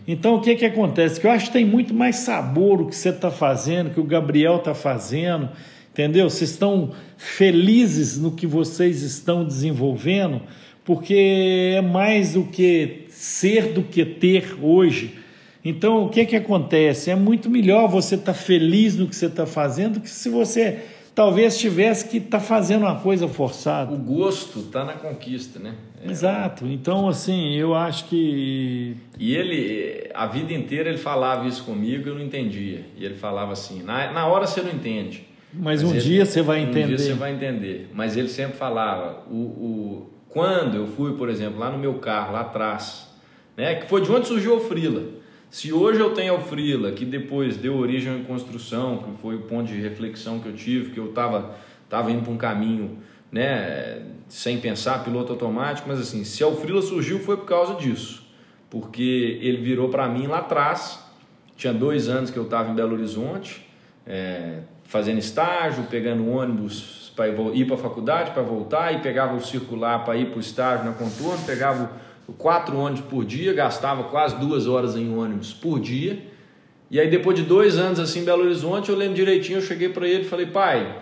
Então 0.07 0.36
o 0.36 0.41
que, 0.41 0.55
que 0.55 0.65
acontece? 0.65 1.19
Que 1.19 1.28
eu 1.28 1.32
acho 1.32 1.47
que 1.47 1.53
tem 1.53 1.65
muito 1.65 1.93
mais 1.93 2.17
sabor 2.17 2.82
o 2.82 2.88
que 2.88 2.95
você 2.95 3.09
está 3.09 3.30
fazendo, 3.30 3.91
que 3.91 3.99
o 3.99 4.03
Gabriel 4.03 4.57
está 4.57 4.73
fazendo, 4.73 5.49
entendeu? 5.91 6.30
Vocês 6.30 6.51
estão 6.51 6.91
felizes 7.17 8.17
no 8.17 8.32
que 8.32 8.47
vocês 8.47 9.01
estão 9.01 9.45
desenvolvendo, 9.45 10.41
porque 10.84 11.73
é 11.75 11.82
mais 11.82 12.34
do 12.34 12.43
que 12.45 13.05
ser 13.09 13.73
do 13.73 13.84
que 13.84 14.05
ter 14.05 14.55
hoje. 14.61 15.15
Então 15.63 16.05
o 16.05 16.09
que, 16.09 16.25
que 16.25 16.36
acontece? 16.36 17.11
É 17.11 17.15
muito 17.15 17.49
melhor 17.49 17.88
você 17.88 18.15
estar 18.15 18.34
tá 18.34 18.38
feliz 18.38 18.95
no 18.95 19.07
que 19.07 19.15
você 19.15 19.25
está 19.25 19.45
fazendo 19.45 19.95
do 19.95 20.01
que 20.01 20.09
se 20.09 20.30
você 20.30 20.80
talvez 21.18 21.57
tivesse 21.57 22.07
que 22.07 22.18
estar 22.18 22.38
tá 22.38 22.43
fazendo 22.43 22.84
uma 22.84 22.99
coisa 22.99 23.28
forçada. 23.28 23.91
O 23.91 23.97
gosto 23.97 24.59
está 24.59 24.86
na 24.86 24.93
conquista, 24.93 25.57
né? 25.57 25.74
É. 26.05 26.11
Exato. 26.11 26.68
Então, 26.68 27.09
assim, 27.09 27.55
eu 27.55 27.74
acho 27.74 28.05
que. 28.05 28.95
E 29.18 29.36
ele, 29.36 30.11
a 30.13 30.28
vida 30.28 30.53
inteira, 30.53 30.89
ele 30.89 30.99
falava 30.99 31.47
isso 31.47 31.63
comigo, 31.63 32.07
eu 32.07 32.13
não 32.13 32.22
entendia. 32.22 32.86
E 32.95 33.03
ele 33.03 33.15
falava 33.15 33.51
assim: 33.51 33.82
na, 33.82 34.11
na 34.11 34.28
hora 34.28 34.45
você 34.45 34.61
não 34.61 34.70
entende. 34.70 35.28
Mas, 35.51 35.82
mas 35.82 35.91
um 35.91 35.95
ele, 35.95 36.01
dia 36.01 36.24
você 36.24 36.43
vai 36.43 36.59
entender. 36.61 36.84
Um 36.84 36.88
dia 36.88 36.97
você 36.99 37.13
vai 37.13 37.34
entender. 37.34 37.89
Mas 37.95 38.15
ele 38.15 38.30
sempre 38.30 38.55
falava: 38.55 39.24
o, 39.28 39.34
o, 39.34 40.09
quando 40.30 40.78
eu 40.78 40.86
fui, 40.86 41.18
por 41.18 41.30
exemplo, 41.30 41.57
lá 41.57 41.72
no 41.72 41.80
meu 41.80 41.95
carro, 41.95 42.34
lá 42.34 42.41
atrás, 42.41 43.11
né, 43.57 43.74
que 43.74 43.88
foi 43.88 44.01
de 44.01 44.11
onde 44.11 44.28
surgiu 44.28 44.57
o 44.57 44.59
Frila. 44.59 45.16
Se 45.49 45.71
hoje 45.71 45.99
eu 45.99 46.13
tenho 46.13 46.35
o 46.35 46.41
Frila, 46.41 46.91
que 46.91 47.05
depois 47.05 47.55
deu 47.55 47.77
origem 47.77 48.21
à 48.21 48.23
construção, 48.25 48.97
que 48.97 49.21
foi 49.21 49.35
o 49.35 49.41
ponto 49.41 49.67
de 49.67 49.79
reflexão 49.79 50.39
que 50.39 50.47
eu 50.47 50.53
tive, 50.53 50.91
que 50.91 50.99
eu 50.99 51.09
estava 51.09 51.55
tava 51.89 52.11
indo 52.11 52.21
para 52.21 52.33
um 52.33 52.37
caminho 52.37 52.97
né, 53.31 54.01
sem 54.27 54.59
pensar, 54.59 55.03
piloto 55.03 55.31
automático, 55.31 55.87
mas 55.87 55.99
assim, 55.99 56.23
se 56.23 56.43
a 56.43 56.51
Frila 56.51 56.81
surgiu 56.81 57.19
foi 57.19 57.37
por 57.37 57.45
causa 57.45 57.75
disso, 57.75 58.27
porque 58.69 59.39
ele 59.41 59.57
virou 59.57 59.89
para 59.89 60.07
mim 60.07 60.27
lá 60.27 60.39
atrás, 60.39 61.03
tinha 61.55 61.73
dois 61.73 62.09
anos 62.09 62.29
que 62.29 62.37
eu 62.37 62.43
estava 62.43 62.69
em 62.69 62.75
Belo 62.75 62.93
Horizonte, 62.93 63.65
é, 64.05 64.59
fazendo 64.83 65.17
estágio, 65.17 65.85
pegando 65.85 66.29
ônibus 66.29 67.11
para 67.15 67.29
ir 67.53 67.65
para 67.65 67.75
a 67.75 67.79
faculdade, 67.79 68.31
para 68.31 68.43
voltar, 68.43 68.93
e 68.93 68.99
pegava 68.99 69.35
o 69.35 69.41
circular 69.41 70.05
para 70.05 70.15
ir 70.15 70.27
para 70.27 70.37
o 70.37 70.39
estágio 70.39 70.85
na 70.85 70.91
Contorno, 70.91 71.43
pegava 71.45 71.91
quatro 72.34 72.78
ônibus 72.78 73.05
por 73.05 73.23
dia, 73.23 73.53
gastava 73.53 74.05
quase 74.05 74.36
duas 74.38 74.67
horas 74.67 74.95
em 74.95 75.15
ônibus 75.15 75.53
por 75.53 75.80
dia, 75.80 76.19
e 76.89 76.99
aí 76.99 77.09
depois 77.09 77.38
de 77.38 77.43
dois 77.43 77.78
anos 77.78 77.99
assim 77.99 78.21
em 78.21 78.25
Belo 78.25 78.43
Horizonte, 78.43 78.89
eu 78.89 78.95
lembro 78.95 79.15
direitinho, 79.15 79.59
eu 79.59 79.61
cheguei 79.61 79.89
para 79.89 80.07
ele 80.07 80.21
e 80.23 80.28
falei, 80.28 80.45
pai, 80.45 80.99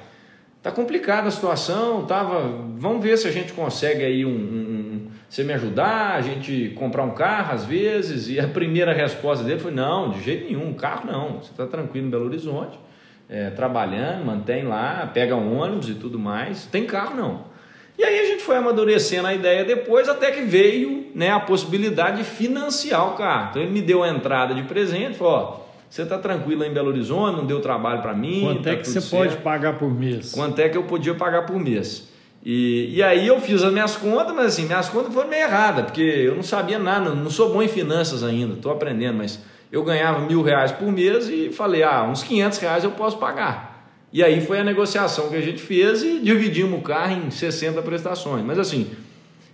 tá 0.61 0.71
complicada 0.71 1.28
a 1.28 1.32
situação, 1.32 2.05
tava, 2.05 2.41
vamos 2.78 3.03
ver 3.03 3.17
se 3.17 3.28
a 3.28 3.32
gente 3.32 3.53
consegue 3.53 4.03
aí 4.03 4.26
um, 4.26 4.30
um, 4.30 5.07
você 5.30 5.43
me 5.43 5.53
ajudar, 5.53 6.15
a 6.15 6.21
gente 6.21 6.73
comprar 6.76 7.03
um 7.03 7.11
carro 7.11 7.53
às 7.53 7.65
vezes, 7.65 8.30
e 8.30 8.39
a 8.39 8.47
primeira 8.47 8.93
resposta 8.93 9.43
dele 9.43 9.59
foi, 9.59 9.71
não, 9.71 10.11
de 10.11 10.21
jeito 10.23 10.45
nenhum, 10.45 10.73
carro 10.73 11.05
não, 11.05 11.41
você 11.41 11.51
está 11.51 11.67
tranquilo 11.67 12.07
em 12.07 12.09
Belo 12.09 12.26
Horizonte, 12.26 12.80
é, 13.28 13.49
trabalhando, 13.49 14.26
mantém 14.26 14.63
lá, 14.63 15.09
pega 15.13 15.36
um 15.36 15.59
ônibus 15.59 15.89
e 15.89 15.95
tudo 15.95 16.17
mais, 16.17 16.65
tem 16.65 16.86
carro 16.86 17.15
não. 17.15 17.54
E 17.97 18.03
aí 18.03 18.19
a 18.19 18.25
gente 18.25 18.43
foi 18.43 18.57
amadurecendo 18.57 19.27
a 19.27 19.33
ideia 19.33 19.63
depois, 19.63 20.09
até 20.09 20.31
que 20.31 20.41
veio 20.41 21.07
né, 21.15 21.31
a 21.31 21.39
possibilidade 21.39 22.17
de 22.17 22.23
financiar 22.23 23.13
o 23.13 23.15
carro. 23.15 23.49
Então 23.49 23.61
ele 23.61 23.71
me 23.71 23.81
deu 23.81 24.03
a 24.03 24.09
entrada 24.09 24.53
de 24.53 24.63
presente, 24.63 25.17
falou, 25.17 25.33
ó, 25.33 25.65
você 25.89 26.01
está 26.01 26.17
tranquilo 26.17 26.63
em 26.65 26.73
Belo 26.73 26.89
Horizonte, 26.89 27.37
não 27.37 27.45
deu 27.45 27.61
trabalho 27.61 28.01
para 28.01 28.13
mim. 28.13 28.41
Quanto 28.41 28.63
tá 28.63 28.71
é 28.71 28.75
que 28.75 28.87
você 28.87 28.99
certo. 28.99 29.11
pode 29.11 29.37
pagar 29.41 29.77
por 29.77 29.89
mês? 29.89 30.31
Quanto 30.31 30.59
é 30.59 30.67
que 30.67 30.77
eu 30.77 30.83
podia 30.83 31.15
pagar 31.15 31.45
por 31.45 31.57
mês? 31.57 32.09
E, 32.43 32.95
e 32.97 33.01
aí 33.01 33.25
eu 33.25 33.39
fiz 33.39 33.63
as 33.63 33.71
minhas 33.71 33.95
contas, 33.95 34.35
mas 34.35 34.47
assim, 34.47 34.65
minhas 34.65 34.89
contas 34.89 35.13
foram 35.13 35.29
meio 35.29 35.43
erradas, 35.43 35.85
porque 35.85 36.01
eu 36.01 36.35
não 36.35 36.43
sabia 36.43 36.77
nada, 36.77 37.09
não 37.09 37.29
sou 37.29 37.51
bom 37.51 37.61
em 37.61 37.67
finanças 37.67 38.23
ainda, 38.23 38.53
estou 38.53 38.71
aprendendo, 38.71 39.17
mas 39.17 39.39
eu 39.71 39.83
ganhava 39.83 40.19
mil 40.19 40.43
reais 40.43 40.71
por 40.71 40.91
mês 40.91 41.27
e 41.27 41.49
falei, 41.49 41.81
ah, 41.81 42.03
uns 42.03 42.21
500 42.23 42.59
reais 42.59 42.83
eu 42.83 42.91
posso 42.91 43.17
pagar. 43.17 43.74
E 44.16 44.24
aí 44.24 44.39
foi 44.39 44.61
a 44.61 44.63
negociação 44.63 45.28
que 45.28 45.36
a 45.36 45.41
gente 45.41 45.61
fez 45.61 46.01
e 46.01 46.22
dividimos 46.22 46.80
o 46.80 46.82
carro 46.82 47.28
em 47.28 47.30
60 47.30 47.82
prestações. 47.82 48.45
Mas 48.45 48.57
assim, 48.57 48.88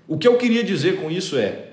o 0.08 0.20
que 0.20 0.28
eu 0.28 0.38
queria 0.38 0.64
dizer 0.64 0.98
com 0.98 1.10
isso 1.10 1.36
é, 1.36 1.70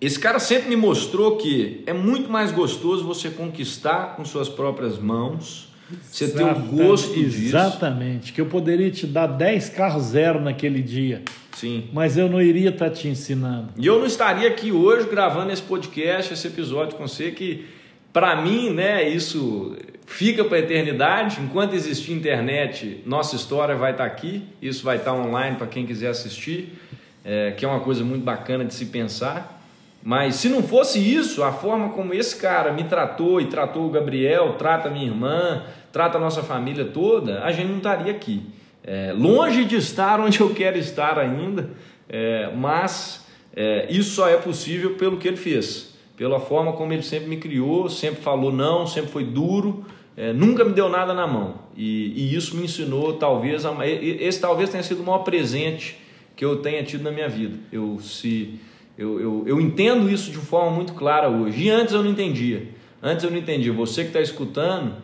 esse 0.00 0.18
cara 0.18 0.38
sempre 0.38 0.70
me 0.70 0.74
mostrou 0.74 1.36
que 1.36 1.82
é 1.84 1.92
muito 1.92 2.30
mais 2.30 2.50
gostoso 2.50 3.04
você 3.04 3.28
conquistar 3.28 4.16
com 4.16 4.24
suas 4.24 4.48
próprias 4.48 4.98
mãos, 4.98 5.68
você 6.02 6.26
ter 6.26 6.44
o 6.44 6.54
gosto 6.60 7.12
disso. 7.12 7.44
Exatamente, 7.44 8.32
que 8.32 8.40
eu 8.40 8.46
poderia 8.46 8.90
te 8.90 9.06
dar 9.06 9.26
10 9.26 9.68
carros 9.68 10.04
zero 10.04 10.40
naquele 10.40 10.80
dia. 10.80 11.20
Sim. 11.52 11.90
Mas 11.92 12.16
eu 12.16 12.26
não 12.30 12.40
iria 12.40 12.70
estar 12.70 12.88
tá 12.88 12.90
te 12.90 13.06
ensinando. 13.06 13.68
E 13.76 13.86
eu 13.86 13.98
não 13.98 14.06
estaria 14.06 14.48
aqui 14.48 14.72
hoje 14.72 15.06
gravando 15.10 15.52
esse 15.52 15.60
podcast, 15.60 16.32
esse 16.32 16.46
episódio 16.46 16.96
com 16.96 17.06
você, 17.06 17.30
que 17.30 17.66
para 18.14 18.40
mim, 18.40 18.70
né, 18.70 19.06
isso 19.06 19.76
fica 20.06 20.44
para 20.44 20.56
a 20.56 20.60
eternidade. 20.60 21.40
Enquanto 21.40 21.74
existir 21.74 22.12
internet, 22.12 23.02
nossa 23.06 23.36
história 23.36 23.74
vai 23.74 23.92
estar 23.92 24.04
tá 24.04 24.10
aqui. 24.10 24.42
Isso 24.60 24.84
vai 24.84 24.96
estar 24.96 25.12
tá 25.12 25.16
online 25.16 25.56
para 25.56 25.66
quem 25.66 25.86
quiser 25.86 26.08
assistir, 26.08 26.78
é, 27.24 27.52
que 27.52 27.64
é 27.64 27.68
uma 27.68 27.80
coisa 27.80 28.04
muito 28.04 28.22
bacana 28.22 28.64
de 28.64 28.74
se 28.74 28.86
pensar. 28.86 29.62
Mas 30.02 30.34
se 30.34 30.50
não 30.50 30.62
fosse 30.62 30.98
isso, 30.98 31.42
a 31.42 31.50
forma 31.50 31.88
como 31.90 32.12
esse 32.12 32.36
cara 32.36 32.72
me 32.72 32.84
tratou 32.84 33.40
e 33.40 33.46
tratou 33.46 33.86
o 33.86 33.90
Gabriel, 33.90 34.54
trata 34.58 34.90
minha 34.90 35.06
irmã, 35.06 35.64
trata 35.90 36.18
a 36.18 36.20
nossa 36.20 36.42
família 36.42 36.84
toda, 36.84 37.42
a 37.42 37.50
gente 37.50 37.68
não 37.68 37.78
estaria 37.78 38.12
aqui. 38.12 38.42
É, 38.86 39.14
longe 39.16 39.64
de 39.64 39.76
estar 39.76 40.20
onde 40.20 40.38
eu 40.40 40.52
quero 40.52 40.76
estar 40.76 41.18
ainda, 41.18 41.70
é, 42.06 42.50
mas 42.54 43.24
é, 43.56 43.86
isso 43.88 44.10
só 44.10 44.28
é 44.28 44.36
possível 44.36 44.94
pelo 44.96 45.16
que 45.16 45.26
ele 45.26 45.38
fez, 45.38 45.93
pela 46.16 46.38
forma 46.40 46.72
como 46.72 46.92
ele 46.92 47.02
sempre 47.02 47.28
me 47.28 47.36
criou, 47.36 47.88
sempre 47.88 48.22
falou 48.22 48.52
não, 48.52 48.86
sempre 48.86 49.10
foi 49.10 49.24
duro, 49.24 49.84
é, 50.16 50.32
nunca 50.32 50.64
me 50.64 50.72
deu 50.72 50.88
nada 50.88 51.12
na 51.12 51.26
mão. 51.26 51.54
E, 51.76 52.12
e 52.14 52.34
isso 52.34 52.56
me 52.56 52.64
ensinou, 52.64 53.14
talvez, 53.14 53.66
a, 53.66 53.74
esse 53.86 54.40
talvez 54.40 54.70
tenha 54.70 54.82
sido 54.82 55.02
o 55.02 55.04
maior 55.04 55.18
presente 55.18 55.98
que 56.36 56.44
eu 56.44 56.56
tenha 56.56 56.82
tido 56.84 57.02
na 57.02 57.10
minha 57.10 57.28
vida. 57.28 57.58
Eu 57.72 57.98
se 58.00 58.60
eu, 58.96 59.20
eu, 59.20 59.44
eu 59.46 59.60
entendo 59.60 60.08
isso 60.08 60.30
de 60.30 60.38
forma 60.38 60.70
muito 60.70 60.92
clara 60.94 61.28
hoje. 61.28 61.64
E 61.64 61.70
antes 61.70 61.92
eu 61.92 62.02
não 62.02 62.10
entendia. 62.10 62.68
Antes 63.02 63.24
eu 63.24 63.30
não 63.30 63.38
entendia. 63.38 63.72
Você 63.72 64.02
que 64.02 64.08
está 64.08 64.20
escutando, 64.20 64.94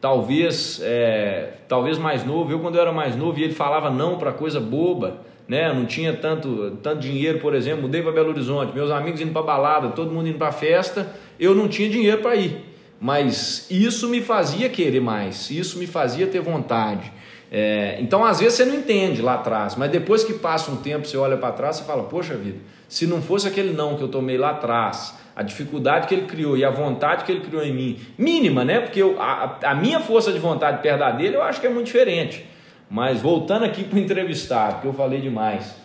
talvez 0.00 0.80
é, 0.82 1.54
talvez 1.68 1.98
mais 1.98 2.24
novo. 2.24 2.52
Eu, 2.52 2.60
quando 2.60 2.76
eu 2.76 2.80
era 2.80 2.92
mais 2.92 3.16
novo, 3.16 3.38
e 3.38 3.42
ele 3.42 3.52
falava 3.52 3.90
não 3.90 4.18
para 4.18 4.32
coisa 4.32 4.60
boba. 4.60 5.22
Né? 5.50 5.72
não 5.72 5.84
tinha 5.84 6.12
tanto, 6.12 6.78
tanto 6.80 7.00
dinheiro, 7.00 7.40
por 7.40 7.56
exemplo, 7.56 7.82
mudei 7.82 8.00
para 8.02 8.12
Belo 8.12 8.28
Horizonte, 8.28 8.72
meus 8.72 8.88
amigos 8.88 9.20
indo 9.20 9.32
para 9.32 9.42
balada, 9.42 9.88
todo 9.88 10.12
mundo 10.12 10.28
indo 10.28 10.38
para 10.38 10.52
festa, 10.52 11.12
eu 11.40 11.56
não 11.56 11.66
tinha 11.66 11.90
dinheiro 11.90 12.18
para 12.18 12.36
ir. 12.36 12.64
Mas 13.00 13.66
isso 13.68 14.08
me 14.08 14.20
fazia 14.20 14.68
querer 14.68 15.00
mais, 15.00 15.50
isso 15.50 15.76
me 15.80 15.88
fazia 15.88 16.28
ter 16.28 16.38
vontade. 16.38 17.10
É, 17.50 17.96
então, 17.98 18.24
às 18.24 18.38
vezes, 18.38 18.54
você 18.54 18.64
não 18.64 18.76
entende 18.76 19.20
lá 19.20 19.34
atrás, 19.34 19.74
mas 19.74 19.90
depois 19.90 20.22
que 20.22 20.34
passa 20.34 20.70
um 20.70 20.76
tempo, 20.76 21.04
você 21.04 21.16
olha 21.16 21.36
para 21.36 21.50
trás 21.50 21.80
e 21.80 21.84
fala: 21.84 22.04
Poxa 22.04 22.36
vida, 22.36 22.58
se 22.88 23.04
não 23.04 23.20
fosse 23.20 23.48
aquele 23.48 23.72
não 23.72 23.96
que 23.96 24.02
eu 24.02 24.08
tomei 24.08 24.38
lá 24.38 24.50
atrás, 24.50 25.18
a 25.34 25.42
dificuldade 25.42 26.06
que 26.06 26.14
ele 26.14 26.26
criou 26.26 26.56
e 26.56 26.64
a 26.64 26.70
vontade 26.70 27.24
que 27.24 27.32
ele 27.32 27.40
criou 27.40 27.64
em 27.64 27.74
mim, 27.74 27.98
mínima, 28.16 28.64
né? 28.64 28.78
Porque 28.78 29.02
eu, 29.02 29.20
a, 29.20 29.58
a 29.64 29.74
minha 29.74 29.98
força 29.98 30.30
de 30.30 30.38
vontade 30.38 30.80
perto 30.80 31.16
dele 31.16 31.34
eu 31.34 31.42
acho 31.42 31.60
que 31.60 31.66
é 31.66 31.70
muito 31.70 31.86
diferente. 31.86 32.48
Mas 32.90 33.22
voltando 33.22 33.64
aqui 33.64 33.84
para 33.84 33.96
o 33.96 34.00
entrevistado, 34.00 34.80
que 34.80 34.86
eu 34.88 34.92
falei 34.92 35.20
demais, 35.20 35.76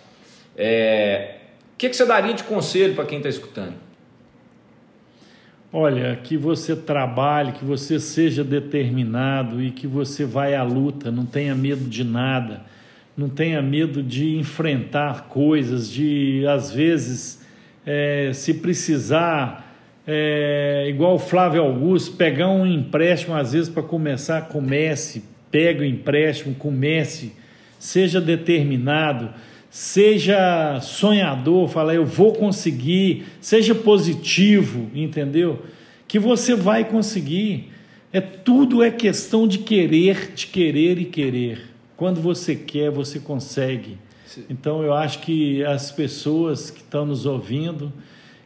é, 0.57 1.35
o 1.73 1.77
que, 1.77 1.87
que 1.87 1.95
você 1.95 2.05
daria 2.05 2.33
de 2.33 2.43
conselho 2.43 2.95
para 2.95 3.05
quem 3.05 3.19
está 3.19 3.29
escutando? 3.29 3.75
Olha, 5.71 6.15
que 6.23 6.35
você 6.35 6.75
trabalhe, 6.75 7.51
que 7.51 7.63
você 7.63 7.99
seja 7.99 8.43
determinado 8.43 9.61
e 9.61 9.71
que 9.71 9.85
você 9.85 10.25
vai 10.25 10.55
à 10.55 10.63
luta, 10.63 11.11
não 11.11 11.25
tenha 11.25 11.53
medo 11.53 11.83
de 11.83 12.03
nada, 12.03 12.61
não 13.15 13.29
tenha 13.29 13.61
medo 13.61 14.01
de 14.01 14.37
enfrentar 14.37 15.27
coisas, 15.27 15.91
de 15.91 16.45
às 16.47 16.71
vezes, 16.71 17.45
é, 17.85 18.31
se 18.33 18.53
precisar, 18.55 19.75
é, 20.07 20.85
igual 20.87 21.15
o 21.15 21.19
Flávio 21.19 21.61
Augusto, 21.61 22.15
pegar 22.15 22.47
um 22.47 22.65
empréstimo 22.65 23.35
às 23.35 23.51
vezes 23.53 23.69
para 23.69 23.83
começar, 23.83 24.47
comece, 24.47 25.23
pegue 25.55 25.83
o 25.83 25.85
empréstimo, 25.85 26.53
comece, 26.53 27.31
seja 27.79 28.19
determinado, 28.19 29.33
seja 29.69 30.81
sonhador, 30.81 31.69
fala 31.69 31.95
eu 31.95 32.05
vou 32.05 32.33
conseguir, 32.33 33.23
seja 33.39 33.73
positivo, 33.73 34.91
entendeu? 34.93 35.63
Que 36.09 36.19
você 36.19 36.55
vai 36.55 36.83
conseguir. 36.83 37.71
É 38.11 38.19
tudo 38.19 38.83
é 38.83 38.91
questão 38.91 39.47
de 39.47 39.59
querer, 39.59 40.33
de 40.35 40.47
querer 40.47 40.99
e 40.99 41.05
querer. 41.05 41.69
Quando 41.95 42.19
você 42.19 42.53
quer, 42.53 42.91
você 42.91 43.17
consegue. 43.17 43.97
Sim. 44.25 44.43
Então 44.49 44.83
eu 44.83 44.93
acho 44.93 45.19
que 45.19 45.63
as 45.63 45.89
pessoas 45.89 46.69
que 46.69 46.81
estão 46.81 47.05
nos 47.05 47.25
ouvindo, 47.25 47.93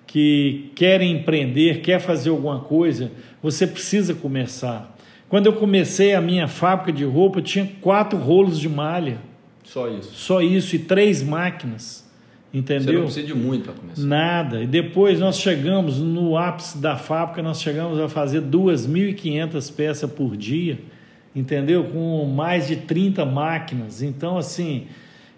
que 0.06 0.70
querem 0.76 1.14
empreender, 1.14 1.82
quer 1.82 2.00
fazer 2.00 2.30
alguma 2.30 2.60
coisa, 2.60 3.12
você 3.42 3.66
precisa 3.66 4.14
começar. 4.14 4.96
Quando 5.30 5.46
eu 5.46 5.54
comecei 5.54 6.16
a 6.16 6.20
minha 6.20 6.48
fábrica 6.48 6.92
de 6.92 7.06
roupa, 7.06 7.38
eu 7.38 7.44
tinha 7.44 7.70
quatro 7.80 8.18
rolos 8.18 8.60
de 8.60 8.68
malha. 8.68 9.20
Só 9.64 9.88
isso. 9.88 10.12
Só 10.14 10.42
isso 10.42 10.76
e 10.76 10.80
três 10.80 11.22
máquinas. 11.22 12.10
Entendeu? 12.52 12.82
Você 12.82 12.94
não 12.94 13.04
precisa 13.04 13.28
de 13.28 13.36
muito 13.36 13.66
para 13.66 13.74
começar. 13.74 14.02
Nada. 14.02 14.64
E 14.64 14.66
depois 14.66 15.20
nós 15.20 15.40
chegamos 15.40 16.00
no 16.00 16.36
ápice 16.36 16.80
da 16.80 16.98
fábrica, 16.98 17.44
nós 17.44 17.62
chegamos 17.62 18.00
a 18.00 18.10
fazer 18.10 18.42
2.500 18.42 19.76
peças 19.76 20.12
por 20.12 20.36
dia, 20.36 20.80
entendeu? 21.36 21.84
Com 21.84 22.26
mais 22.26 22.68
de 22.68 22.78
30 22.78 23.24
máquinas. 23.24 24.02
Então, 24.02 24.36
assim, 24.36 24.88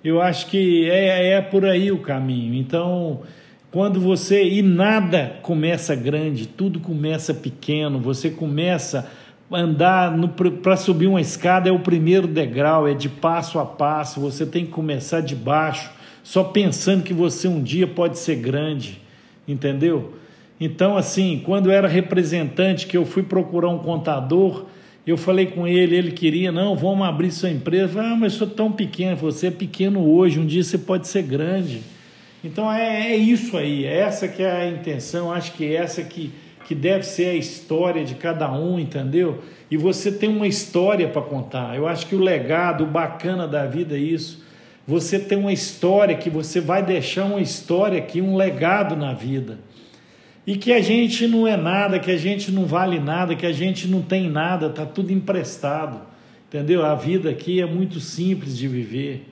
eu 0.01 0.21
acho 0.21 0.47
que 0.47 0.89
é, 0.89 1.33
é 1.33 1.41
por 1.41 1.65
aí 1.65 1.91
o 1.91 1.97
caminho. 1.97 2.53
Então, 2.53 3.23
quando 3.69 3.99
você. 3.99 4.47
E 4.47 4.61
nada 4.61 5.35
começa 5.41 5.93
grande, 5.93 6.47
tudo 6.47 6.79
começa 6.79 7.33
pequeno, 7.33 7.99
você 7.99 8.29
começa 8.29 9.11
andar 9.51 10.13
para 10.61 10.77
subir 10.77 11.07
uma 11.07 11.21
escada 11.21 11.69
é 11.69 11.71
o 11.71 11.79
primeiro 11.79 12.27
degrau, 12.27 12.87
é 12.87 12.93
de 12.93 13.09
passo 13.09 13.59
a 13.59 13.65
passo, 13.65 14.19
você 14.19 14.45
tem 14.45 14.65
que 14.65 14.71
começar 14.71 15.21
de 15.21 15.35
baixo 15.35 15.91
só 16.23 16.43
pensando 16.43 17.03
que 17.03 17.13
você 17.13 17.47
um 17.47 17.61
dia 17.61 17.87
pode 17.87 18.19
ser 18.19 18.35
grande, 18.35 19.01
entendeu? 19.47 20.13
Então, 20.59 20.95
assim, 20.95 21.41
quando 21.43 21.67
eu 21.67 21.71
era 21.71 21.87
representante, 21.87 22.85
que 22.85 22.95
eu 22.95 23.05
fui 23.05 23.23
procurar 23.23 23.69
um 23.69 23.79
contador, 23.79 24.65
eu 25.05 25.17
falei 25.17 25.47
com 25.47 25.67
ele, 25.67 25.95
ele 25.95 26.11
queria, 26.11 26.51
não, 26.51 26.75
vamos 26.75 27.07
abrir 27.07 27.31
sua 27.31 27.49
empresa. 27.49 27.99
Ah, 27.99 28.15
mas 28.15 28.33
eu 28.33 28.39
sou 28.39 28.47
tão 28.47 28.71
pequeno, 28.71 29.15
você 29.15 29.47
é 29.47 29.51
pequeno 29.51 30.07
hoje, 30.07 30.39
um 30.39 30.45
dia 30.45 30.63
você 30.63 30.77
pode 30.77 31.07
ser 31.07 31.23
grande. 31.23 31.81
Então 32.43 32.71
é, 32.71 33.11
é 33.11 33.15
isso 33.15 33.57
aí, 33.57 33.85
é 33.85 33.97
essa 33.99 34.27
que 34.27 34.43
é 34.43 34.51
a 34.51 34.67
intenção, 34.67 35.31
acho 35.31 35.53
que 35.53 35.65
é 35.65 35.73
essa 35.75 36.03
que, 36.03 36.31
que 36.71 36.75
deve 36.75 37.03
ser 37.03 37.27
a 37.27 37.33
história 37.35 38.03
de 38.03 38.15
cada 38.15 38.51
um, 38.51 38.79
entendeu? 38.79 39.39
E 39.69 39.75
você 39.75 40.11
tem 40.11 40.29
uma 40.29 40.47
história 40.47 41.07
para 41.07 41.21
contar. 41.21 41.75
Eu 41.75 41.87
acho 41.87 42.07
que 42.07 42.15
o 42.15 42.19
legado, 42.19 42.83
o 42.83 42.87
bacana 42.87 43.47
da 43.47 43.65
vida 43.65 43.95
é 43.95 43.99
isso 43.99 44.41
você 44.87 45.19
tem 45.19 45.37
uma 45.37 45.53
história 45.53 46.15
que 46.15 46.29
você 46.29 46.59
vai 46.59 46.83
deixar 46.83 47.25
uma 47.25 47.39
história 47.39 47.97
aqui, 47.99 48.21
um 48.21 48.35
legado 48.35 48.95
na 48.95 49.13
vida. 49.13 49.59
E 50.45 50.57
que 50.57 50.73
a 50.73 50.81
gente 50.81 51.27
não 51.27 51.47
é 51.47 51.55
nada, 51.55 51.99
que 51.99 52.11
a 52.11 52.17
gente 52.17 52.51
não 52.51 52.65
vale 52.65 52.99
nada, 52.99 53.35
que 53.35 53.45
a 53.45 53.51
gente 53.51 53.87
não 53.87 54.01
tem 54.01 54.29
nada, 54.29 54.67
está 54.67 54.85
tudo 54.85 55.13
emprestado. 55.13 56.01
Entendeu? 56.47 56.83
A 56.83 56.95
vida 56.95 57.29
aqui 57.29 57.61
é 57.61 57.65
muito 57.65 57.99
simples 57.99 58.57
de 58.57 58.67
viver. 58.67 59.27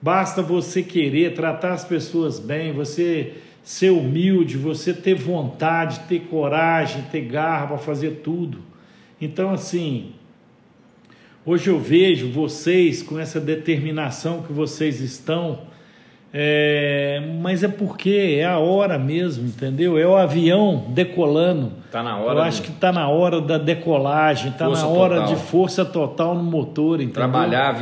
Basta 0.00 0.42
você 0.42 0.82
querer 0.82 1.34
tratar 1.34 1.74
as 1.74 1.84
pessoas 1.84 2.40
bem, 2.40 2.72
você 2.72 3.34
ser 3.66 3.90
humilde, 3.90 4.56
você 4.56 4.94
ter 4.94 5.14
vontade, 5.14 5.98
ter 6.08 6.20
coragem, 6.20 7.02
ter 7.10 7.22
garra 7.22 7.66
para 7.66 7.78
fazer 7.78 8.20
tudo. 8.22 8.60
Então, 9.20 9.50
assim, 9.50 10.12
Hoje 11.46 11.70
eu 11.70 11.78
vejo 11.78 12.28
vocês 12.28 13.04
com 13.04 13.20
essa 13.20 13.38
determinação 13.38 14.42
que 14.42 14.52
vocês 14.52 15.00
estão, 15.00 15.60
é, 16.34 17.22
mas 17.40 17.62
é 17.62 17.68
porque 17.68 18.36
é 18.40 18.44
a 18.44 18.58
hora 18.58 18.98
mesmo, 18.98 19.46
entendeu? 19.46 19.96
É 19.96 20.04
o 20.04 20.16
avião 20.16 20.86
decolando. 20.88 21.70
Tá 21.92 22.02
na 22.02 22.18
hora. 22.18 22.40
Eu 22.40 22.42
acho 22.42 22.62
que 22.62 22.70
está 22.70 22.90
na 22.90 23.08
hora 23.08 23.40
da 23.40 23.58
decolagem, 23.58 24.50
está 24.50 24.68
na 24.68 24.88
hora 24.88 25.20
total. 25.20 25.34
de 25.34 25.40
força 25.40 25.84
total 25.84 26.34
no 26.34 26.42
motor, 26.42 26.96
entendeu? 26.96 27.14
Trabalhar 27.14 27.74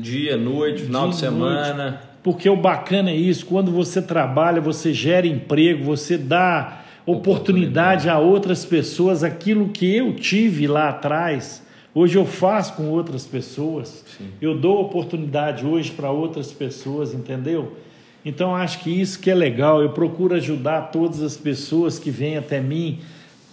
dia, 0.00 0.36
noite, 0.36 0.82
final 0.82 1.02
dia, 1.02 1.10
de 1.10 1.16
semana. 1.16 1.90
Noite. 1.90 2.11
Porque 2.22 2.48
o 2.48 2.56
bacana 2.56 3.10
é 3.10 3.16
isso, 3.16 3.46
quando 3.46 3.70
você 3.70 4.00
trabalha, 4.00 4.60
você 4.60 4.92
gera 4.92 5.26
emprego, 5.26 5.84
você 5.84 6.16
dá 6.16 6.82
oportunidade, 7.04 8.08
oportunidade. 8.08 8.08
a 8.08 8.18
outras 8.18 8.64
pessoas, 8.64 9.24
aquilo 9.24 9.68
que 9.68 9.96
eu 9.96 10.14
tive 10.14 10.66
lá 10.66 10.88
atrás 10.88 11.62
Hoje 11.94 12.16
eu 12.16 12.24
faço 12.24 12.72
com 12.74 12.88
outras 12.88 13.26
pessoas, 13.26 14.02
Sim. 14.16 14.28
eu 14.40 14.58
dou 14.58 14.80
oportunidade 14.80 15.66
hoje 15.66 15.90
para 15.90 16.10
outras 16.10 16.50
pessoas, 16.50 17.12
entendeu? 17.12 17.76
Então 18.24 18.56
acho 18.56 18.80
que 18.80 18.88
isso 18.88 19.20
que 19.20 19.30
é 19.30 19.34
legal, 19.34 19.82
eu 19.82 19.90
procuro 19.90 20.34
ajudar 20.34 20.90
todas 20.90 21.20
as 21.20 21.36
pessoas 21.36 21.98
que 21.98 22.10
vêm 22.10 22.38
até 22.38 22.62
mim, 22.62 23.00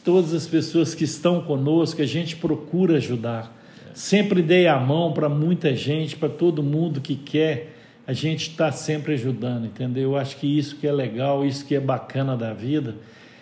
todas 0.05 0.34
as 0.34 0.47
pessoas 0.47 0.95
que 0.95 1.03
estão 1.03 1.41
conosco, 1.41 2.01
a 2.01 2.05
gente 2.05 2.38
procura 2.38 2.95
ajudar. 2.95 3.53
É. 3.86 3.91
Sempre 3.93 4.41
dei 4.41 4.67
a 4.67 4.80
mão 4.80 5.11
para 5.11 5.28
muita 5.28 5.76
gente, 5.76 6.15
para 6.15 6.30
todo 6.30 6.63
mundo 6.63 7.01
que 7.01 7.15
quer, 7.15 7.76
a 8.10 8.14
gente 8.14 8.49
está 8.49 8.72
sempre 8.72 9.14
ajudando, 9.14 9.66
entendeu? 9.66 10.12
Eu 10.12 10.18
acho 10.18 10.38
que 10.38 10.57
isso 10.57 10.78
que 10.78 10.88
é 10.88 10.91
legal, 10.91 11.45
isso 11.45 11.66
que 11.66 11.76
é 11.76 11.80
bacana 11.80 12.36
da 12.36 12.53
vida, 12.53 12.95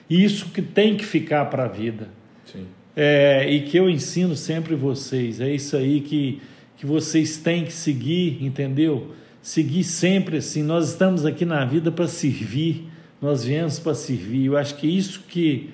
e 0.09 0.23
isso 0.23 0.49
que 0.49 0.61
tem 0.61 0.97
que 0.97 1.05
ficar 1.05 1.45
para 1.45 1.65
a 1.65 1.67
vida. 1.67 2.09
Sim 2.45 2.65
é, 2.99 3.47
e 3.47 3.61
que 3.61 3.77
eu 3.77 3.87
ensino 3.87 4.35
sempre 4.35 4.73
vocês. 4.73 5.39
É 5.39 5.53
isso 5.53 5.77
aí 5.77 6.01
que, 6.01 6.41
que 6.75 6.85
vocês 6.87 7.37
têm 7.37 7.63
que 7.63 7.71
seguir, 7.71 8.43
entendeu? 8.43 9.13
Seguir 9.39 9.83
sempre 9.83 10.37
assim. 10.37 10.63
Nós 10.63 10.89
estamos 10.89 11.23
aqui 11.23 11.45
na 11.45 11.63
vida 11.63 11.91
para 11.91 12.07
servir, 12.07 12.87
nós 13.21 13.45
viemos 13.45 13.77
para 13.77 13.93
servir. 13.93 14.47
Eu 14.47 14.57
acho 14.57 14.75
que 14.77 14.87
isso 14.87 15.23
que, 15.27 15.69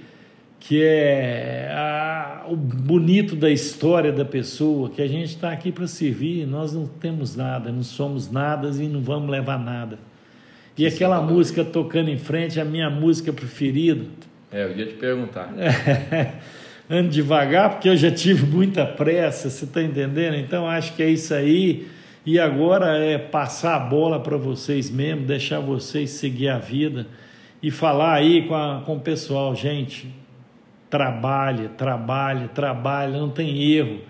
que 0.65 0.81
é 0.81 1.69
a, 1.73 2.45
o 2.47 2.55
bonito 2.55 3.35
da 3.35 3.51
história 3.51 4.13
da 4.13 4.23
pessoa, 4.23 4.89
que 4.89 5.01
a 5.01 5.07
gente 5.07 5.29
está 5.29 5.51
aqui 5.51 5.73
para 5.73 5.85
servir, 5.87 6.47
nós 6.47 6.73
não 6.73 6.87
temos 6.87 7.35
nada, 7.35 7.69
não 7.69 7.83
somos 7.83 8.31
nada 8.31 8.69
e 8.69 8.87
não 8.87 9.01
vamos 9.01 9.29
levar 9.29 9.59
nada. 9.59 9.99
E 10.77 10.87
aquela 10.87 11.21
música 11.21 11.65
tocando 11.65 12.09
em 12.09 12.17
frente, 12.17 12.61
a 12.61 12.65
minha 12.65 12.89
música 12.89 13.33
preferida. 13.33 14.05
É, 14.49 14.63
eu 14.63 14.77
ia 14.77 14.85
te 14.85 14.93
perguntar. 14.93 15.53
ando 16.89 17.09
devagar, 17.09 17.71
porque 17.71 17.89
eu 17.89 17.97
já 17.97 18.09
tive 18.09 18.45
muita 18.45 18.85
pressa, 18.85 19.49
você 19.49 19.65
está 19.65 19.83
entendendo? 19.83 20.35
Então 20.35 20.65
acho 20.65 20.95
que 20.95 21.03
é 21.03 21.09
isso 21.09 21.33
aí. 21.33 21.87
E 22.25 22.39
agora 22.39 22.97
é 22.97 23.17
passar 23.17 23.75
a 23.75 23.79
bola 23.79 24.17
para 24.17 24.37
vocês 24.37 24.89
mesmo, 24.89 25.25
deixar 25.25 25.59
vocês 25.59 26.11
seguir 26.11 26.47
a 26.47 26.57
vida 26.57 27.05
e 27.61 27.69
falar 27.69 28.13
aí 28.13 28.43
com, 28.47 28.55
a, 28.55 28.81
com 28.85 28.95
o 28.95 28.99
pessoal, 29.01 29.53
gente, 29.53 30.22
trabalhe, 30.93 31.69
trabalhe, 31.69 32.47
trabalhe, 32.49 33.17
não 33.17 33.27
tem 33.27 33.63
erro, 33.63 34.01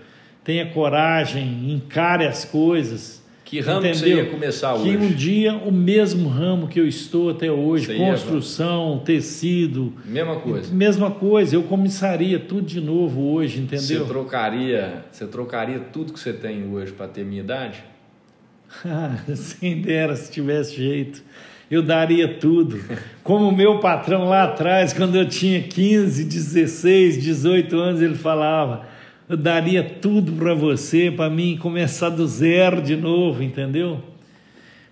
tenha 0.43 0.69
coragem, 0.69 1.71
encare 1.71 2.27
as 2.27 2.43
coisas 2.43 3.23
que 3.45 3.61
ramo 3.61 3.87
Entendeu? 3.87 3.95
você 3.95 4.13
ia 4.15 4.25
começar 4.25 4.73
hoje? 4.73 4.89
Que 4.89 4.97
um 4.97 5.09
dia 5.09 5.53
o 5.53 5.71
mesmo 5.71 6.27
ramo 6.27 6.67
que 6.67 6.77
eu 6.77 6.85
estou 6.85 7.29
até 7.29 7.49
hoje, 7.49 7.85
você 7.85 7.95
construção, 7.95 8.95
ia... 8.95 9.05
tecido. 9.05 9.93
Mesma 10.03 10.35
coisa. 10.35 10.73
Mesma 10.73 11.11
coisa, 11.11 11.55
eu 11.55 11.63
começaria 11.63 12.37
tudo 12.37 12.63
de 12.63 12.81
novo 12.81 13.31
hoje, 13.31 13.61
entendeu? 13.61 13.99
Você 13.99 14.03
trocaria, 14.03 15.05
você 15.09 15.25
trocaria 15.25 15.79
tudo 15.79 16.11
que 16.11 16.19
você 16.19 16.33
tem 16.33 16.69
hoje 16.69 16.91
para 16.91 17.07
ter 17.07 17.23
minha 17.23 17.39
idade? 17.39 17.81
Sem 19.35 19.81
dera 19.81 20.17
se 20.17 20.29
tivesse 20.29 20.75
jeito. 20.75 21.23
Eu 21.73 21.81
daria 21.81 22.27
tudo. 22.27 22.79
Como 23.23 23.49
o 23.49 23.51
meu 23.51 23.79
patrão 23.79 24.25
lá 24.29 24.43
atrás, 24.43 24.93
quando 24.93 25.15
eu 25.15 25.27
tinha 25.27 25.59
15, 25.59 26.23
16, 26.23 27.23
18 27.23 27.75
anos, 27.75 27.99
ele 27.99 28.13
falava: 28.13 28.85
eu 29.27 29.35
daria 29.35 29.83
tudo 29.83 30.33
para 30.33 30.53
você, 30.53 31.09
para 31.09 31.31
mim 31.31 31.57
começar 31.57 32.09
do 32.09 32.27
zero 32.27 32.79
de 32.79 32.95
novo, 32.95 33.41
entendeu? 33.41 33.99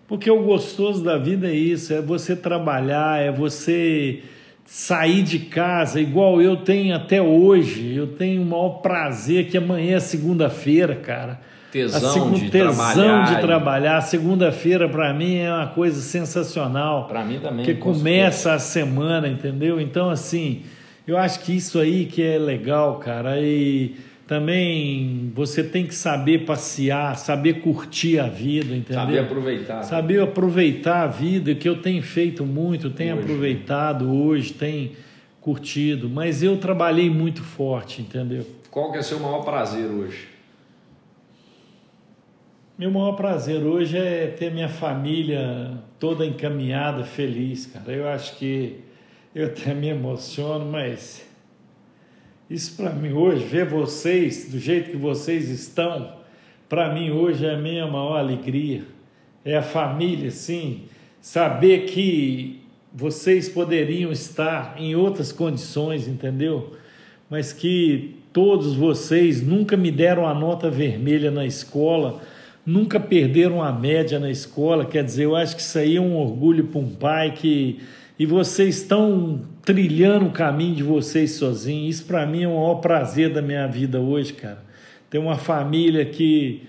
Porque 0.07 0.31
o 0.31 0.41
gostoso 0.41 1.03
da 1.03 1.19
vida 1.19 1.47
é 1.47 1.53
isso, 1.53 1.93
é 1.93 2.01
você 2.01 2.35
trabalhar, 2.35 3.21
é 3.21 3.31
você 3.31 4.23
sair 4.65 5.21
de 5.21 5.37
casa, 5.37 6.01
igual 6.01 6.41
eu 6.41 6.57
tenho 6.57 6.95
até 6.95 7.21
hoje. 7.21 7.95
Eu 7.95 8.07
tenho 8.07 8.41
o 8.41 8.45
maior 8.45 8.81
prazer 8.81 9.49
que 9.49 9.57
amanhã 9.57 9.97
é 9.97 9.99
segunda-feira, 9.99 10.95
cara. 10.95 11.39
Tesão, 11.71 12.33
de, 12.33 12.49
tesão 12.49 12.73
trabalhar. 12.75 13.35
de 13.35 13.41
trabalhar. 13.41 14.01
Segunda-feira 14.01 14.89
para 14.89 15.13
mim 15.13 15.37
é 15.37 15.51
uma 15.51 15.67
coisa 15.67 16.01
sensacional. 16.01 17.07
Para 17.07 17.23
mim 17.23 17.39
também. 17.39 17.65
Porque 17.65 17.75
começa 17.75 18.53
a 18.53 18.59
semana, 18.59 19.27
entendeu? 19.27 19.79
Então 19.79 20.09
assim, 20.09 20.63
eu 21.07 21.17
acho 21.17 21.39
que 21.39 21.55
isso 21.55 21.79
aí 21.79 22.05
que 22.05 22.21
é 22.21 22.37
legal, 22.37 22.99
cara. 22.99 23.39
E 23.39 23.95
também 24.27 25.31
você 25.35 25.61
tem 25.61 25.85
que 25.85 25.93
saber 25.93 26.45
passear, 26.45 27.17
saber 27.17 27.55
curtir 27.61 28.17
a 28.17 28.27
vida, 28.27 28.73
entendeu? 28.75 29.03
Saber 29.03 29.19
aproveitar. 29.19 29.83
Saber 29.83 30.21
aproveitar 30.21 31.03
a 31.03 31.07
vida, 31.07 31.53
que 31.53 31.67
eu 31.67 31.81
tenho 31.81 32.01
feito 32.01 32.45
muito, 32.45 32.89
tenho 32.89 33.15
Hoje. 33.15 33.23
aproveitado 33.23 34.09
hoje, 34.09 34.53
tenho 34.53 34.91
curtido, 35.41 36.07
mas 36.07 36.41
eu 36.41 36.55
trabalhei 36.55 37.09
muito 37.09 37.43
forte, 37.43 38.01
entendeu? 38.01 38.45
Qual 38.69 38.91
que 38.91 38.97
é 38.99 39.01
o 39.01 39.03
seu 39.03 39.19
maior 39.19 39.43
prazer 39.43 39.85
hoje? 39.85 40.29
Meu 42.81 42.89
maior 42.89 43.11
prazer 43.11 43.61
hoje 43.61 43.95
é 43.95 44.25
ter 44.25 44.51
minha 44.51 44.67
família 44.67 45.77
toda 45.99 46.25
encaminhada, 46.25 47.03
feliz, 47.03 47.67
cara. 47.67 47.91
Eu 47.91 48.07
acho 48.07 48.35
que 48.37 48.79
eu 49.35 49.45
até 49.45 49.71
me 49.71 49.87
emociono, 49.87 50.65
mas 50.65 51.23
isso 52.49 52.75
para 52.75 52.89
mim 52.89 53.13
hoje, 53.13 53.45
ver 53.45 53.67
vocês 53.67 54.49
do 54.49 54.57
jeito 54.57 54.89
que 54.89 54.97
vocês 54.97 55.47
estão, 55.49 56.11
para 56.67 56.91
mim 56.91 57.11
hoje 57.11 57.45
é 57.45 57.53
a 57.53 57.57
minha 57.57 57.85
maior 57.85 58.17
alegria. 58.17 58.81
É 59.45 59.55
a 59.57 59.61
família, 59.61 60.31
sim, 60.31 60.85
saber 61.21 61.85
que 61.85 62.61
vocês 62.91 63.47
poderiam 63.47 64.11
estar 64.11 64.73
em 64.81 64.95
outras 64.95 65.31
condições, 65.31 66.07
entendeu? 66.07 66.75
Mas 67.29 67.53
que 67.53 68.15
todos 68.33 68.73
vocês 68.73 69.39
nunca 69.39 69.77
me 69.77 69.91
deram 69.91 70.27
a 70.27 70.33
nota 70.33 70.67
vermelha 70.67 71.29
na 71.29 71.45
escola, 71.45 72.23
nunca 72.65 72.99
perderam 72.99 73.61
a 73.61 73.71
média 73.71 74.19
na 74.19 74.29
escola. 74.29 74.85
Quer 74.85 75.03
dizer, 75.03 75.25
eu 75.25 75.35
acho 75.35 75.55
que 75.55 75.61
isso 75.61 75.77
aí 75.77 75.95
é 75.95 76.01
um 76.01 76.15
orgulho 76.15 76.65
para 76.65 76.79
um 76.79 76.89
pai 76.89 77.31
que 77.31 77.79
e 78.19 78.25
vocês 78.25 78.77
estão 78.77 79.41
trilhando 79.65 80.27
o 80.27 80.31
caminho 80.31 80.75
de 80.75 80.83
vocês 80.83 81.31
sozinhos. 81.31 81.95
Isso 81.95 82.05
para 82.05 82.23
mim 82.25 82.43
é 82.43 82.47
o 82.47 82.55
maior 82.55 82.75
prazer 82.75 83.33
da 83.33 83.41
minha 83.41 83.65
vida 83.65 83.99
hoje, 83.99 84.33
cara. 84.33 84.59
Ter 85.09 85.17
uma 85.17 85.37
família 85.37 86.05
que 86.05 86.61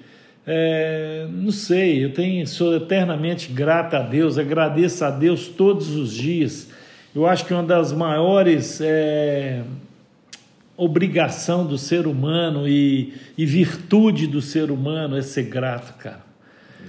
é, 0.47 1.27
não 1.31 1.51
sei, 1.51 2.05
eu 2.05 2.13
tenho, 2.13 2.47
sou 2.47 2.75
eternamente 2.75 3.53
grato 3.53 3.95
a 3.95 4.01
Deus, 4.01 4.39
agradeço 4.39 5.05
a 5.05 5.11
Deus 5.11 5.47
todos 5.47 5.95
os 5.95 6.13
dias. 6.13 6.71
Eu 7.15 7.27
acho 7.27 7.45
que 7.45 7.53
uma 7.53 7.63
das 7.63 7.93
maiores 7.93 8.81
é, 8.81 9.63
obrigação 10.77 11.67
do 11.67 11.77
ser 11.77 12.07
humano 12.07 12.69
e, 12.69 13.15
e 13.37 13.45
virtude 13.45 14.27
do 14.27 14.41
ser 14.41 14.71
humano 14.71 15.17
é 15.17 15.23
ser 15.23 15.45
grato, 15.45 15.95
cara. 15.99 16.33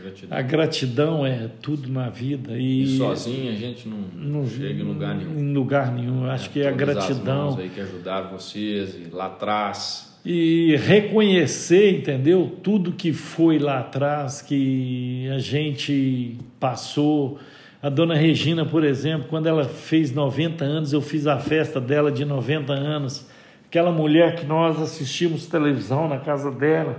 Gratidão. 0.03 0.37
A 0.37 0.41
gratidão 0.41 1.25
é 1.25 1.49
tudo 1.61 1.89
na 1.89 2.09
vida 2.09 2.57
e, 2.57 2.83
E 2.83 2.97
sozinho 2.97 3.51
a 3.51 3.55
gente 3.55 3.87
não, 3.87 3.99
não 4.13 4.47
chega 4.47 4.81
em 4.81 4.83
lugar 4.83 5.15
nenhum. 5.15 5.39
Em 5.39 5.53
lugar 5.53 5.93
nenhum. 5.93 6.25
Acho 6.25 6.49
que 6.49 6.61
é 6.61 6.67
a 6.67 6.71
gratidão 6.71 7.57
aí 7.57 7.69
que 7.69 7.79
ajudaram 7.79 8.31
vocês 8.31 8.95
e 8.95 9.13
lá 9.13 9.27
atrás. 9.27 10.19
e 10.25 10.75
reconhecer, 10.77 11.99
entendeu? 11.99 12.57
Tudo 12.61 12.91
que 12.91 13.13
foi 13.13 13.59
lá 13.59 13.79
atrás 13.79 14.41
que 14.41 15.29
a 15.33 15.39
gente 15.39 16.37
passou. 16.59 17.39
A 17.81 17.89
dona 17.89 18.15
Regina, 18.15 18.65
por 18.65 18.83
exemplo, 18.83 19.27
quando 19.29 19.47
ela 19.47 19.65
fez 19.65 20.11
90 20.11 20.65
anos, 20.65 20.91
eu 20.93 21.01
fiz 21.01 21.27
a 21.27 21.37
festa 21.37 21.79
dela 21.79 22.11
de 22.11 22.25
90 22.25 22.73
anos. 22.73 23.25
Aquela 23.73 23.91
mulher 23.91 24.35
que 24.35 24.45
nós 24.45 24.79
assistimos 24.79 25.47
televisão 25.47 26.07
na 26.07 26.19
casa 26.19 26.51
dela, 26.51 26.95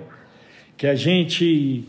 que 0.77 0.89
a 0.89 0.97
gente 0.97 1.85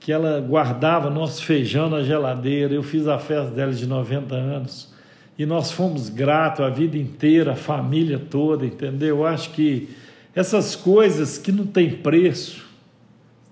que 0.00 0.10
ela 0.10 0.40
guardava 0.40 1.10
nosso 1.10 1.44
feijão 1.44 1.90
na 1.90 2.02
geladeira. 2.02 2.72
Eu 2.72 2.82
fiz 2.82 3.06
a 3.06 3.18
festa 3.18 3.50
dela 3.50 3.74
de 3.74 3.86
90 3.86 4.34
anos. 4.34 4.90
E 5.38 5.44
nós 5.44 5.70
fomos 5.70 6.08
gratos 6.08 6.64
a 6.64 6.70
vida 6.70 6.96
inteira, 6.96 7.52
a 7.52 7.56
família 7.56 8.18
toda, 8.18 8.64
entendeu? 8.64 9.18
Eu 9.18 9.26
acho 9.26 9.50
que 9.50 9.90
essas 10.34 10.74
coisas 10.74 11.36
que 11.36 11.52
não 11.52 11.66
tem 11.66 11.90
preço, 11.90 12.69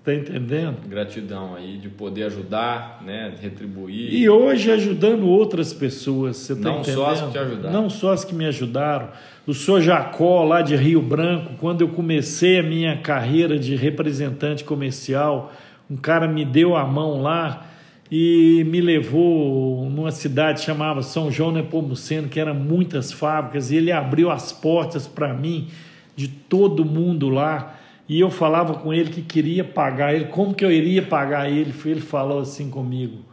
tá 0.09 0.31
entendendo? 0.31 0.77
Gratidão 0.87 1.55
aí 1.55 1.77
de 1.77 1.89
poder 1.89 2.23
ajudar, 2.23 3.01
né? 3.05 3.33
Retribuir. 3.41 4.13
E 4.13 4.29
hoje 4.29 4.71
ajudando 4.71 5.27
outras 5.27 5.73
pessoas, 5.73 6.37
você 6.37 6.55
tá 6.55 6.69
Não 6.69 6.79
entendendo? 6.79 6.95
só 6.95 7.09
as 7.11 7.21
que 7.21 7.31
te 7.31 7.37
ajudaram. 7.37 7.73
Não 7.73 7.89
só 7.89 8.11
as 8.13 8.25
que 8.25 8.35
me 8.35 8.45
ajudaram. 8.45 9.09
O 9.45 9.53
senhor 9.53 9.81
Jacó, 9.81 10.43
lá 10.43 10.61
de 10.61 10.75
Rio 10.75 11.01
Branco, 11.01 11.53
quando 11.59 11.81
eu 11.81 11.89
comecei 11.89 12.59
a 12.59 12.63
minha 12.63 12.97
carreira 12.97 13.57
de 13.57 13.75
representante 13.75 14.63
comercial, 14.63 15.51
um 15.89 15.97
cara 15.97 16.27
me 16.27 16.45
deu 16.45 16.75
a 16.75 16.85
mão 16.85 17.21
lá 17.21 17.65
e 18.11 18.63
me 18.67 18.81
levou 18.81 19.87
numa 19.89 20.11
cidade 20.11 20.61
chamava 20.61 21.03
São 21.03 21.31
João 21.31 21.51
Nepomuceno, 21.51 22.27
que 22.27 22.39
eram 22.39 22.55
muitas 22.55 23.11
fábricas, 23.11 23.71
e 23.71 23.75
ele 23.75 23.91
abriu 23.91 24.31
as 24.31 24.51
portas 24.51 25.07
para 25.07 25.33
mim 25.33 25.67
de 26.15 26.27
todo 26.27 26.83
mundo 26.83 27.29
lá. 27.29 27.78
E 28.09 28.19
eu 28.19 28.31
falava 28.31 28.73
com 28.73 28.91
ele 28.91 29.11
que 29.11 29.21
queria 29.21 29.63
pagar 29.63 30.15
ele, 30.15 30.25
como 30.25 30.55
que 30.55 30.65
eu 30.65 30.71
iria 30.71 31.03
pagar 31.03 31.47
ele? 31.47 31.71
Ele 31.85 32.01
falou 32.01 32.39
assim 32.39 32.67
comigo: 32.67 33.23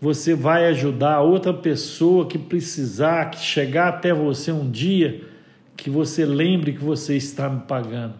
você 0.00 0.34
vai 0.34 0.66
ajudar 0.66 1.20
outra 1.20 1.54
pessoa 1.54 2.26
que 2.26 2.36
precisar, 2.36 3.30
que 3.30 3.38
chegar 3.38 3.88
até 3.88 4.12
você 4.12 4.50
um 4.50 4.68
dia, 4.68 5.22
que 5.76 5.88
você 5.88 6.26
lembre 6.26 6.72
que 6.72 6.82
você 6.82 7.16
está 7.16 7.48
me 7.48 7.60
pagando. 7.60 8.14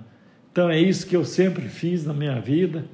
Então 0.53 0.71
é 0.71 0.79
isso 0.79 1.09
que 1.09 1.17
eu 1.17 1.25
sempre 1.25 1.69
fiz 1.69 2.07
na 2.07 2.15
minha 2.15 2.41
vida 2.41 2.85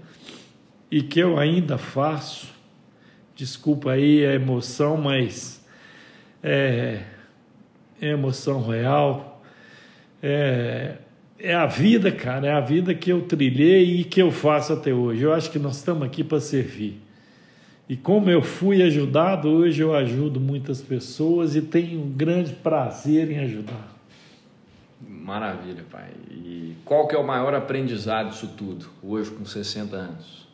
e 0.91 1.03
que 1.03 1.21
eu 1.21 1.39
ainda 1.39 1.77
faço. 1.77 2.49
Desculpa 3.35 3.91
aí 3.91 4.25
a 4.25 4.33
emoção, 4.33 4.97
mas 4.97 5.63
é, 6.43 7.03
é 8.01 8.09
emoção 8.09 8.67
real. 8.67 9.43
É, 10.23 10.97
é 11.39 11.55
a 11.55 11.67
vida, 11.67 12.11
cara, 12.11 12.47
é 12.47 12.53
a 12.53 12.61
vida 12.61 12.95
que 12.95 13.11
eu 13.11 13.23
trilhei 13.23 14.01
e 14.01 14.05
que 14.05 14.21
eu 14.21 14.31
faço 14.31 14.73
até 14.73 14.93
hoje. 14.93 15.23
Eu 15.23 15.33
acho 15.33 15.51
que 15.51 15.59
nós 15.59 15.77
estamos 15.77 16.03
aqui 16.03 16.25
para 16.25 16.41
servir. 16.41 17.01
E 17.89 17.97
como 17.97 18.29
eu 18.31 18.43
fui 18.43 18.83
ajudado, 18.83 19.49
hoje 19.49 19.83
eu 19.83 19.95
ajudo 19.95 20.41
muitas 20.41 20.81
pessoas 20.81 21.55
e 21.55 21.63
tenho 21.63 22.01
um 22.01 22.11
grande 22.11 22.53
prazer 22.53 23.31
em 23.31 23.39
ajudar. 23.39 23.97
Maravilha, 25.09 25.85
pai. 25.91 26.11
E 26.31 26.75
qual 26.85 27.07
que 27.07 27.15
é 27.15 27.19
o 27.19 27.27
maior 27.27 27.55
aprendizado 27.55 28.31
disso 28.31 28.51
tudo, 28.57 28.87
hoje 29.03 29.31
com 29.31 29.45
60 29.45 29.95
anos? 29.95 30.46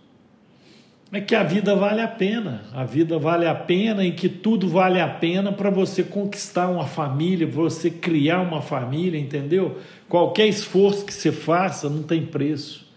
É 1.14 1.20
que 1.20 1.34
a 1.34 1.42
vida 1.42 1.76
vale 1.76 2.00
a 2.00 2.08
pena. 2.08 2.62
A 2.72 2.84
vida 2.84 3.18
vale 3.18 3.46
a 3.46 3.54
pena 3.54 4.02
e 4.02 4.12
que 4.12 4.30
tudo 4.30 4.66
vale 4.66 4.98
a 4.98 5.06
pena 5.06 5.52
para 5.52 5.68
você 5.68 6.02
conquistar 6.02 6.68
uma 6.68 6.86
família, 6.86 7.46
você 7.46 7.90
criar 7.90 8.40
uma 8.40 8.62
família, 8.62 9.20
entendeu? 9.20 9.78
Qualquer 10.08 10.46
esforço 10.46 11.04
que 11.04 11.12
você 11.12 11.30
faça 11.30 11.90
não 11.90 12.02
tem 12.02 12.24
preço. 12.24 12.90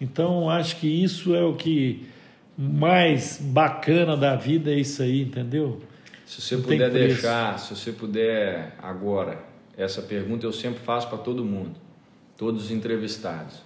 Então, 0.00 0.48
acho 0.48 0.76
que 0.76 0.86
isso 0.86 1.34
é 1.34 1.44
o 1.44 1.54
que 1.54 2.08
mais 2.56 3.38
bacana 3.38 4.16
da 4.16 4.34
vida 4.34 4.70
é 4.72 4.76
isso 4.76 5.02
aí, 5.02 5.20
entendeu? 5.20 5.82
Se 6.24 6.40
você 6.40 6.56
Não 6.56 6.62
puder 6.62 6.90
deixar, 6.90 7.58
se 7.58 7.76
você 7.76 7.92
puder 7.92 8.74
agora, 8.82 9.44
essa 9.76 10.00
pergunta 10.00 10.46
eu 10.46 10.52
sempre 10.52 10.80
faço 10.80 11.08
para 11.08 11.18
todo 11.18 11.44
mundo, 11.44 11.78
todos 12.38 12.64
os 12.64 12.70
entrevistados. 12.70 13.62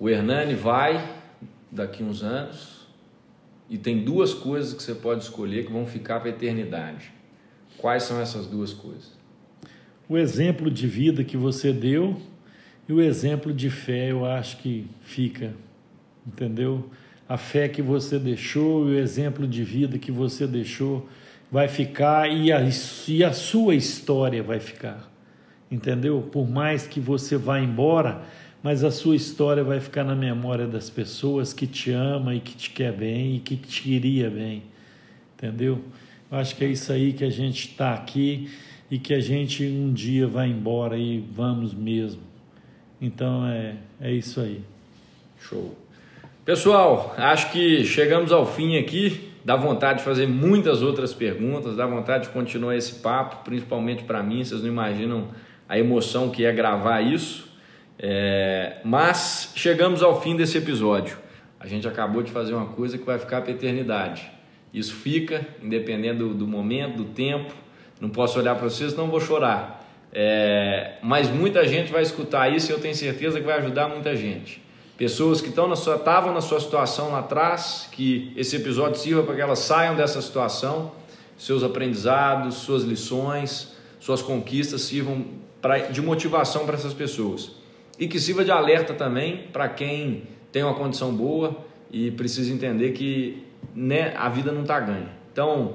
O 0.00 0.10
Hernani 0.10 0.54
vai 0.54 1.22
daqui 1.70 2.02
uns 2.02 2.24
anos 2.24 2.83
e 3.74 3.76
tem 3.76 4.04
duas 4.04 4.32
coisas 4.32 4.72
que 4.72 4.80
você 4.80 4.94
pode 4.94 5.24
escolher 5.24 5.66
que 5.66 5.72
vão 5.72 5.84
ficar 5.84 6.20
para 6.20 6.28
a 6.28 6.32
eternidade. 6.32 7.10
Quais 7.76 8.04
são 8.04 8.20
essas 8.20 8.46
duas 8.46 8.72
coisas? 8.72 9.10
O 10.08 10.16
exemplo 10.16 10.70
de 10.70 10.86
vida 10.86 11.24
que 11.24 11.36
você 11.36 11.72
deu 11.72 12.16
e 12.88 12.92
o 12.92 13.00
exemplo 13.00 13.52
de 13.52 13.68
fé, 13.68 14.12
eu 14.12 14.24
acho 14.24 14.58
que 14.58 14.86
fica, 15.02 15.54
entendeu? 16.24 16.88
A 17.28 17.36
fé 17.36 17.68
que 17.68 17.82
você 17.82 18.16
deixou 18.16 18.88
e 18.88 18.92
o 18.92 18.98
exemplo 19.00 19.44
de 19.44 19.64
vida 19.64 19.98
que 19.98 20.12
você 20.12 20.46
deixou 20.46 21.08
vai 21.50 21.66
ficar 21.66 22.30
e 22.30 22.52
a, 22.52 22.60
e 23.08 23.24
a 23.24 23.32
sua 23.32 23.74
história 23.74 24.40
vai 24.40 24.60
ficar, 24.60 25.10
entendeu? 25.68 26.28
Por 26.30 26.48
mais 26.48 26.86
que 26.86 27.00
você 27.00 27.36
vá 27.36 27.58
embora, 27.58 28.22
mas 28.64 28.82
a 28.82 28.90
sua 28.90 29.14
história 29.14 29.62
vai 29.62 29.78
ficar 29.78 30.04
na 30.04 30.14
memória 30.14 30.66
das 30.66 30.88
pessoas 30.88 31.52
que 31.52 31.66
te 31.66 31.90
ama 31.90 32.34
e 32.34 32.40
que 32.40 32.56
te 32.56 32.70
quer 32.70 32.92
bem 32.92 33.36
e 33.36 33.38
que 33.38 33.56
te 33.56 33.82
queria 33.82 34.30
bem, 34.30 34.62
entendeu? 35.36 35.82
Eu 36.32 36.38
acho 36.38 36.56
que 36.56 36.64
é 36.64 36.68
isso 36.68 36.90
aí 36.90 37.12
que 37.12 37.24
a 37.24 37.30
gente 37.30 37.68
está 37.68 37.92
aqui 37.92 38.48
e 38.90 38.98
que 38.98 39.12
a 39.12 39.20
gente 39.20 39.66
um 39.66 39.92
dia 39.92 40.26
vai 40.26 40.48
embora 40.48 40.96
e 40.96 41.20
vamos 41.20 41.74
mesmo. 41.74 42.22
Então 42.98 43.46
é, 43.46 43.74
é 44.00 44.10
isso 44.10 44.40
aí. 44.40 44.62
Show. 45.38 45.76
Pessoal, 46.42 47.14
acho 47.18 47.52
que 47.52 47.84
chegamos 47.84 48.32
ao 48.32 48.46
fim 48.46 48.78
aqui. 48.78 49.28
Dá 49.44 49.56
vontade 49.56 49.98
de 49.98 50.06
fazer 50.06 50.26
muitas 50.26 50.80
outras 50.80 51.12
perguntas, 51.12 51.76
dá 51.76 51.86
vontade 51.86 52.28
de 52.28 52.30
continuar 52.30 52.74
esse 52.74 52.94
papo, 52.94 53.44
principalmente 53.44 54.04
para 54.04 54.22
mim. 54.22 54.42
Vocês 54.42 54.62
não 54.62 54.68
imaginam 54.68 55.28
a 55.68 55.78
emoção 55.78 56.30
que 56.30 56.46
é 56.46 56.52
gravar 56.52 57.02
isso. 57.02 57.52
É, 57.98 58.78
mas 58.84 59.52
chegamos 59.54 60.02
ao 60.02 60.20
fim 60.20 60.36
desse 60.36 60.58
episódio. 60.58 61.16
A 61.58 61.66
gente 61.66 61.88
acabou 61.88 62.22
de 62.22 62.30
fazer 62.30 62.54
uma 62.54 62.66
coisa 62.66 62.98
que 62.98 63.04
vai 63.04 63.18
ficar 63.18 63.42
para 63.42 63.52
eternidade. 63.52 64.30
Isso 64.72 64.94
fica, 64.94 65.46
independendo 65.62 66.28
do, 66.28 66.34
do 66.34 66.46
momento, 66.46 66.96
do 66.96 67.04
tempo. 67.04 67.54
Não 68.00 68.10
posso 68.10 68.38
olhar 68.38 68.54
para 68.56 68.68
vocês, 68.68 68.94
não 68.94 69.08
vou 69.08 69.20
chorar. 69.20 69.82
É, 70.12 70.94
mas 71.02 71.30
muita 71.30 71.66
gente 71.66 71.90
vai 71.90 72.02
escutar 72.02 72.48
isso 72.52 72.70
e 72.70 72.72
eu 72.72 72.80
tenho 72.80 72.94
certeza 72.94 73.40
que 73.40 73.46
vai 73.46 73.58
ajudar 73.58 73.88
muita 73.88 74.14
gente. 74.14 74.62
Pessoas 74.96 75.40
que 75.40 75.48
estão 75.48 75.66
na 75.66 75.74
sua, 75.74 75.96
estavam 75.96 76.32
na 76.32 76.40
sua 76.40 76.60
situação 76.60 77.10
lá 77.10 77.18
atrás, 77.18 77.88
que 77.90 78.32
esse 78.36 78.54
episódio 78.54 79.00
sirva 79.00 79.24
para 79.24 79.34
que 79.34 79.40
elas 79.40 79.58
saiam 79.58 79.96
dessa 79.96 80.22
situação, 80.22 80.92
seus 81.36 81.64
aprendizados, 81.64 82.56
suas 82.56 82.84
lições, 82.84 83.72
suas 83.98 84.22
conquistas 84.22 84.82
sirvam 84.82 85.24
pra, 85.60 85.78
de 85.78 86.00
motivação 86.00 86.64
para 86.64 86.76
essas 86.76 86.94
pessoas. 86.94 87.63
E 87.98 88.08
que 88.08 88.18
sirva 88.18 88.44
de 88.44 88.50
alerta 88.50 88.92
também 88.94 89.48
para 89.52 89.68
quem 89.68 90.24
tem 90.50 90.62
uma 90.62 90.74
condição 90.74 91.14
boa 91.14 91.56
e 91.90 92.10
precisa 92.10 92.52
entender 92.52 92.92
que 92.92 93.44
né, 93.74 94.14
a 94.16 94.28
vida 94.28 94.52
não 94.52 94.62
está 94.62 94.80
ganha. 94.80 95.10
Então, 95.32 95.74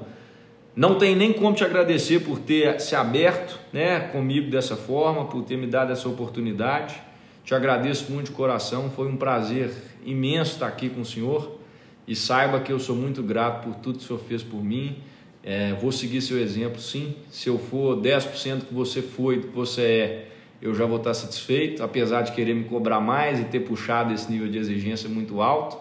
não 0.74 0.96
tem 0.96 1.16
nem 1.16 1.32
como 1.32 1.54
te 1.54 1.64
agradecer 1.64 2.20
por 2.20 2.38
ter 2.38 2.80
se 2.80 2.94
aberto 2.94 3.58
né, 3.72 4.00
comigo 4.00 4.50
dessa 4.50 4.76
forma, 4.76 5.24
por 5.26 5.42
ter 5.44 5.56
me 5.56 5.66
dado 5.66 5.92
essa 5.92 6.08
oportunidade. 6.08 7.00
Te 7.44 7.54
agradeço 7.54 8.10
muito 8.12 8.26
de 8.26 8.32
coração, 8.32 8.90
foi 8.90 9.08
um 9.08 9.16
prazer 9.16 9.72
imenso 10.04 10.52
estar 10.52 10.66
aqui 10.66 10.88
com 10.88 11.00
o 11.00 11.04
senhor 11.04 11.58
e 12.06 12.14
saiba 12.14 12.60
que 12.60 12.72
eu 12.72 12.78
sou 12.78 12.94
muito 12.94 13.22
grato 13.22 13.64
por 13.64 13.74
tudo 13.76 13.98
que 13.98 14.04
o 14.04 14.06
senhor 14.06 14.20
fez 14.20 14.42
por 14.42 14.62
mim. 14.62 14.98
É, 15.42 15.72
vou 15.74 15.90
seguir 15.90 16.20
seu 16.20 16.38
exemplo, 16.38 16.80
sim. 16.80 17.16
Se 17.30 17.48
eu 17.48 17.58
for 17.58 17.96
10% 17.96 18.66
que 18.66 18.74
você 18.74 19.00
foi, 19.00 19.40
que 19.40 19.48
você 19.48 19.82
é, 19.82 20.28
eu 20.62 20.74
já 20.74 20.84
vou 20.84 20.98
estar 20.98 21.14
satisfeito, 21.14 21.82
apesar 21.82 22.22
de 22.22 22.32
querer 22.32 22.54
me 22.54 22.64
cobrar 22.64 23.00
mais 23.00 23.40
e 23.40 23.44
ter 23.44 23.60
puxado 23.60 24.12
esse 24.12 24.30
nível 24.30 24.48
de 24.48 24.58
exigência 24.58 25.08
muito 25.08 25.40
alto. 25.40 25.78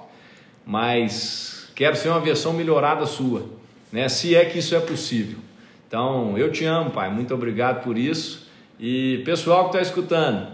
Mas 0.66 1.70
quero 1.76 1.96
ser 1.96 2.10
uma 2.10 2.20
versão 2.20 2.54
melhorada 2.54 3.06
sua, 3.06 3.46
né? 3.92 4.08
se 4.08 4.36
é 4.36 4.46
que 4.46 4.60
isso 4.60 4.76
é 4.76 4.80
possível. 4.80 5.40
Então, 5.88 6.38
eu 6.38 6.52
te 6.52 6.64
amo, 6.66 6.92
pai. 6.92 7.10
Muito 7.10 7.34
obrigado 7.34 7.84
por 7.84 7.98
isso. 7.98 8.48
E 8.80 9.22
pessoal 9.26 9.64
que 9.64 9.78
está 9.78 9.82
escutando, 9.82 10.48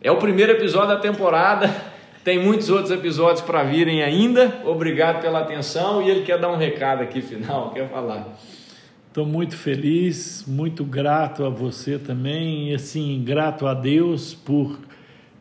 é 0.00 0.10
o 0.10 0.16
primeiro 0.16 0.52
episódio 0.52 0.88
da 0.88 0.96
temporada. 0.96 1.68
Tem 2.24 2.38
muitos 2.38 2.70
outros 2.70 2.92
episódios 2.92 3.40
para 3.40 3.64
virem 3.64 4.02
ainda. 4.02 4.62
Obrigado 4.64 5.20
pela 5.20 5.40
atenção. 5.40 6.00
E 6.00 6.08
ele 6.08 6.22
quer 6.22 6.38
dar 6.38 6.50
um 6.50 6.56
recado 6.56 7.02
aqui 7.02 7.20
final, 7.20 7.72
quer 7.72 7.88
falar. 7.90 8.38
Estou 9.12 9.26
muito 9.26 9.54
feliz, 9.54 10.42
muito 10.48 10.82
grato 10.82 11.44
a 11.44 11.50
você 11.50 11.98
também, 11.98 12.70
e 12.70 12.74
assim, 12.74 13.22
grato 13.22 13.66
a 13.66 13.74
Deus 13.74 14.32
por 14.32 14.78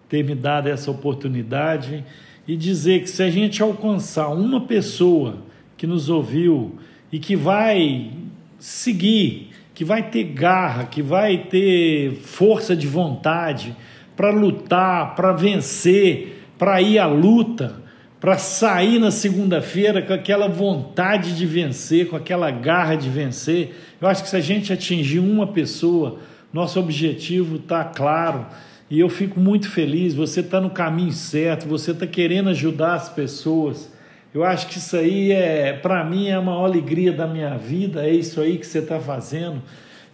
ter 0.10 0.26
me 0.26 0.36
dado 0.36 0.68
essa 0.68 0.92
oportunidade 0.92 2.04
e 2.46 2.58
dizer 2.58 3.00
que 3.00 3.10
se 3.10 3.24
a 3.24 3.30
gente 3.30 3.64
alcançar 3.64 4.28
uma 4.28 4.60
pessoa 4.60 5.38
que 5.78 5.88
nos 5.88 6.10
ouviu 6.10 6.80
e 7.14 7.18
que 7.18 7.34
vai 7.34 8.12
seguir, 8.60 9.52
que 9.74 9.86
vai 9.86 10.04
ter 10.04 10.26
garra, 10.26 10.84
que 10.84 11.02
vai 11.02 11.38
ter 11.38 12.16
força 12.16 12.76
de 12.76 12.88
vontade, 12.88 13.74
para 14.18 14.32
lutar, 14.32 15.16
para 15.16 15.32
vencer, 15.32 16.44
para 16.58 16.82
ir 16.82 17.00
à 17.00 17.08
luta, 17.08 17.81
para 18.22 18.38
sair 18.38 19.00
na 19.00 19.10
segunda-feira 19.10 20.00
com 20.00 20.14
aquela 20.14 20.48
vontade 20.48 21.36
de 21.36 21.46
vencer, 21.48 22.08
com 22.08 22.16
aquela 22.16 22.52
garra 22.52 22.96
de 22.96 23.10
vencer. 23.10 23.76
Eu 24.00 24.08
acho 24.08 24.22
que 24.22 24.30
se 24.30 24.38
a 24.38 24.40
gente 24.40 24.72
atingir 24.72 25.18
uma 25.18 25.48
pessoa, 25.48 26.20
nosso 26.54 26.80
objetivo 26.80 27.56
está 27.56 27.84
claro. 27.84 28.46
E 28.92 29.00
eu 29.00 29.10
fico 29.10 29.40
muito 29.40 29.68
feliz. 29.68 30.14
Você 30.14 30.42
está 30.42 30.62
no 30.62 30.70
caminho 30.70 31.12
certo, 31.12 31.68
você 31.68 31.92
está 31.92 32.06
querendo 32.06 32.50
ajudar 32.52 32.94
as 32.94 33.10
pessoas. 33.10 33.92
Eu 34.32 34.44
acho 34.44 34.68
que 34.68 34.78
isso 34.78 34.96
aí 34.96 35.32
é, 35.32 35.74
para 35.74 36.06
mim, 36.06 36.28
é 36.28 36.36
a 36.36 36.42
maior 36.42 36.66
alegria 36.66 37.12
da 37.12 37.26
minha 37.26 37.58
vida. 37.58 38.06
É 38.06 38.12
isso 38.12 38.40
aí 38.40 38.60
que 38.60 38.68
você 38.68 38.80
está 38.80 39.00
fazendo 39.00 39.64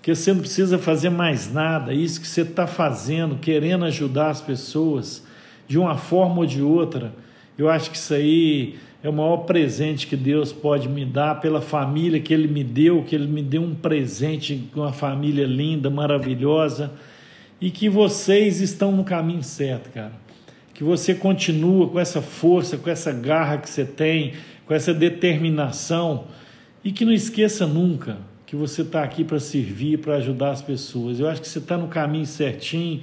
que 0.07 0.15
você 0.15 0.31
não 0.31 0.39
precisa 0.39 0.79
fazer 0.79 1.09
mais 1.09 1.51
nada, 1.51 1.93
isso 1.93 2.21
que 2.21 2.27
você 2.27 2.39
está 2.39 2.65
fazendo, 2.65 3.35
querendo 3.39 3.83
ajudar 3.83 4.29
as 4.29 4.39
pessoas 4.39 5.27
de 5.67 5.77
uma 5.77 5.97
forma 5.97 6.37
ou 6.37 6.45
de 6.45 6.61
outra, 6.61 7.13
eu 7.57 7.69
acho 7.69 7.89
que 7.89 7.97
isso 7.97 8.13
aí 8.13 8.75
é 9.03 9.09
o 9.09 9.13
maior 9.13 9.37
presente 9.37 10.07
que 10.07 10.15
Deus 10.15 10.51
pode 10.51 10.87
me 10.89 11.05
dar 11.05 11.39
pela 11.39 11.61
família 11.61 12.19
que 12.19 12.33
Ele 12.33 12.47
me 12.47 12.63
deu, 12.63 13.03
que 13.03 13.15
Ele 13.15 13.27
me 13.27 13.41
deu 13.41 13.61
um 13.61 13.73
presente 13.73 14.69
com 14.73 14.81
uma 14.81 14.93
família 14.93 15.45
linda, 15.45 15.89
maravilhosa, 15.89 16.91
e 17.59 17.71
que 17.71 17.89
vocês 17.89 18.61
estão 18.61 18.91
no 18.91 19.03
caminho 19.03 19.43
certo, 19.43 19.91
cara. 19.91 20.13
Que 20.73 20.83
você 20.83 21.15
continua 21.15 21.87
com 21.89 21.99
essa 21.99 22.21
força, 22.21 22.77
com 22.77 22.89
essa 22.89 23.11
garra 23.11 23.57
que 23.57 23.69
você 23.69 23.85
tem, 23.85 24.33
com 24.65 24.73
essa 24.73 24.93
determinação, 24.93 26.25
e 26.83 26.91
que 26.91 27.03
não 27.03 27.13
esqueça 27.13 27.65
nunca 27.65 28.17
que 28.45 28.55
você 28.55 28.81
está 28.81 29.03
aqui 29.03 29.23
para 29.23 29.39
servir, 29.39 29.99
para 29.99 30.15
ajudar 30.15 30.51
as 30.51 30.61
pessoas. 30.61 31.19
Eu 31.19 31.27
acho 31.27 31.41
que 31.41 31.47
você 31.47 31.59
está 31.59 31.77
no 31.77 31.87
caminho 31.87 32.25
certinho, 32.25 33.01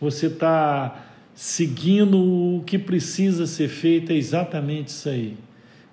você 0.00 0.26
está 0.26 1.05
seguindo 1.36 2.18
o 2.18 2.64
que 2.64 2.78
precisa 2.78 3.46
ser 3.46 3.68
feito, 3.68 4.10
é 4.10 4.16
exatamente 4.16 4.88
isso 4.88 5.08
aí. 5.08 5.36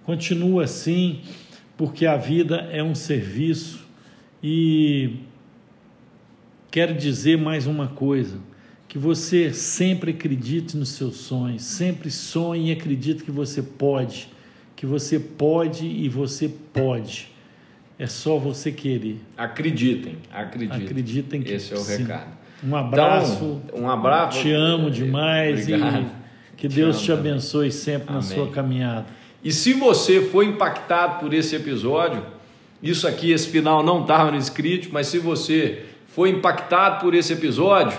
Continua 0.04 0.64
assim, 0.64 1.22
porque 1.78 2.06
a 2.06 2.18
vida 2.18 2.68
é 2.72 2.82
um 2.82 2.96
serviço 2.96 3.86
e 4.42 5.18
quero 6.72 6.96
dizer 6.96 7.38
mais 7.38 7.68
uma 7.68 7.88
coisa. 7.90 8.40
Que 8.88 8.98
você 8.98 9.52
sempre 9.52 10.12
acredite 10.12 10.78
nos 10.78 10.90
seus 10.90 11.18
sonhos, 11.18 11.64
sempre 11.64 12.12
sonhe 12.12 12.70
e 12.70 12.72
acredite 12.72 13.24
que 13.24 13.32
você 13.32 13.62
pode, 13.62 14.30
que 14.76 14.86
você 14.86 15.20
pode 15.20 15.86
e 15.86 16.08
você 16.08 16.48
pode 16.48 17.34
é 17.98 18.08
só 18.08 18.38
você 18.38 18.72
querer. 18.72 19.20
Acreditem, 19.38 20.18
acreditem. 20.32 20.86
Acreditem 20.86 21.42
que 21.42 21.54
Esse 21.54 21.74
é 21.74 21.78
o 21.78 21.80
sim. 21.80 22.02
recado. 22.02 22.43
Um 22.66 22.76
abraço. 22.76 23.62
Então, 23.66 23.82
um 23.82 23.90
abraço. 23.90 24.42
Te 24.42 24.52
amo 24.52 24.90
demais 24.90 25.62
Obrigado. 25.64 26.06
e 26.54 26.56
que 26.56 26.68
te 26.68 26.76
Deus 26.76 27.02
te 27.02 27.12
abençoe 27.12 27.72
sempre 27.72 28.10
Amém. 28.10 28.22
na 28.22 28.22
sua 28.22 28.48
caminhada. 28.48 29.06
E 29.44 29.52
se 29.52 29.74
você 29.74 30.22
foi 30.22 30.46
impactado 30.46 31.20
por 31.20 31.34
esse 31.34 31.56
episódio, 31.56 32.24
isso 32.82 33.08
aqui, 33.08 33.32
esse 33.32 33.50
final 33.50 33.84
não 33.84 34.02
estava 34.02 34.32
no 34.32 34.38
script, 34.38 34.90
mas 34.92 35.08
se 35.08 35.20
você 35.20 35.84
foi 36.08 36.30
impactado 36.30 37.02
por 37.02 37.14
esse 37.14 37.34
episódio, 37.34 37.98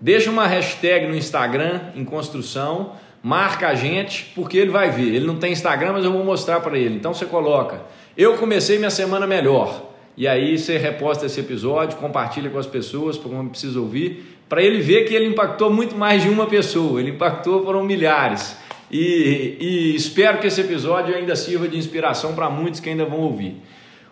deixa 0.00 0.30
uma 0.30 0.46
hashtag 0.46 1.06
no 1.06 1.14
Instagram 1.14 1.80
em 1.94 2.04
construção, 2.04 2.92
marca 3.22 3.68
a 3.68 3.74
gente, 3.74 4.32
porque 4.34 4.56
ele 4.56 4.70
vai 4.70 4.90
ver. 4.90 5.14
Ele 5.14 5.26
não 5.26 5.36
tem 5.36 5.52
Instagram, 5.52 5.92
mas 5.94 6.04
eu 6.04 6.12
vou 6.12 6.24
mostrar 6.24 6.60
para 6.60 6.78
ele. 6.78 6.96
Então 6.96 7.12
você 7.12 7.26
coloca 7.26 7.82
eu 8.18 8.36
comecei 8.36 8.78
minha 8.78 8.90
semana 8.90 9.28
melhor. 9.28 9.87
E 10.18 10.26
aí 10.26 10.58
você 10.58 10.76
reposta 10.76 11.26
esse 11.26 11.38
episódio, 11.38 11.96
compartilha 11.96 12.50
com 12.50 12.58
as 12.58 12.66
pessoas, 12.66 13.16
para 13.16 13.30
como 13.30 13.50
precisa 13.50 13.78
ouvir, 13.78 14.36
para 14.48 14.60
ele 14.60 14.80
ver 14.80 15.04
que 15.04 15.14
ele 15.14 15.26
impactou 15.26 15.72
muito 15.72 15.96
mais 15.96 16.24
de 16.24 16.28
uma 16.28 16.46
pessoa, 16.46 16.98
ele 16.98 17.10
impactou 17.10 17.64
foram 17.64 17.84
milhares. 17.84 18.56
E, 18.90 19.56
e 19.60 19.94
espero 19.94 20.38
que 20.38 20.48
esse 20.48 20.60
episódio 20.60 21.14
ainda 21.14 21.36
sirva 21.36 21.68
de 21.68 21.78
inspiração 21.78 22.34
para 22.34 22.50
muitos 22.50 22.80
que 22.80 22.88
ainda 22.88 23.04
vão 23.04 23.20
ouvir. 23.20 23.62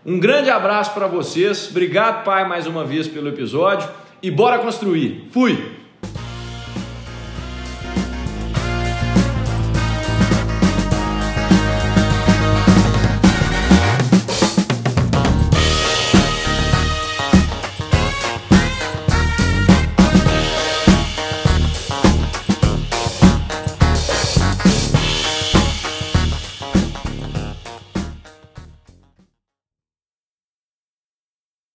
Um 0.05 0.21
grande 0.21 0.49
abraço 0.49 0.95
para 0.95 1.09
vocês, 1.09 1.71
obrigado, 1.73 2.23
pai, 2.23 2.47
mais 2.47 2.69
uma 2.69 2.85
vez 2.85 3.09
pelo 3.09 3.29
episódio 3.29 3.89
e 4.23 4.31
bora 4.31 4.61
construir. 4.61 5.25
Fui! 5.33 5.86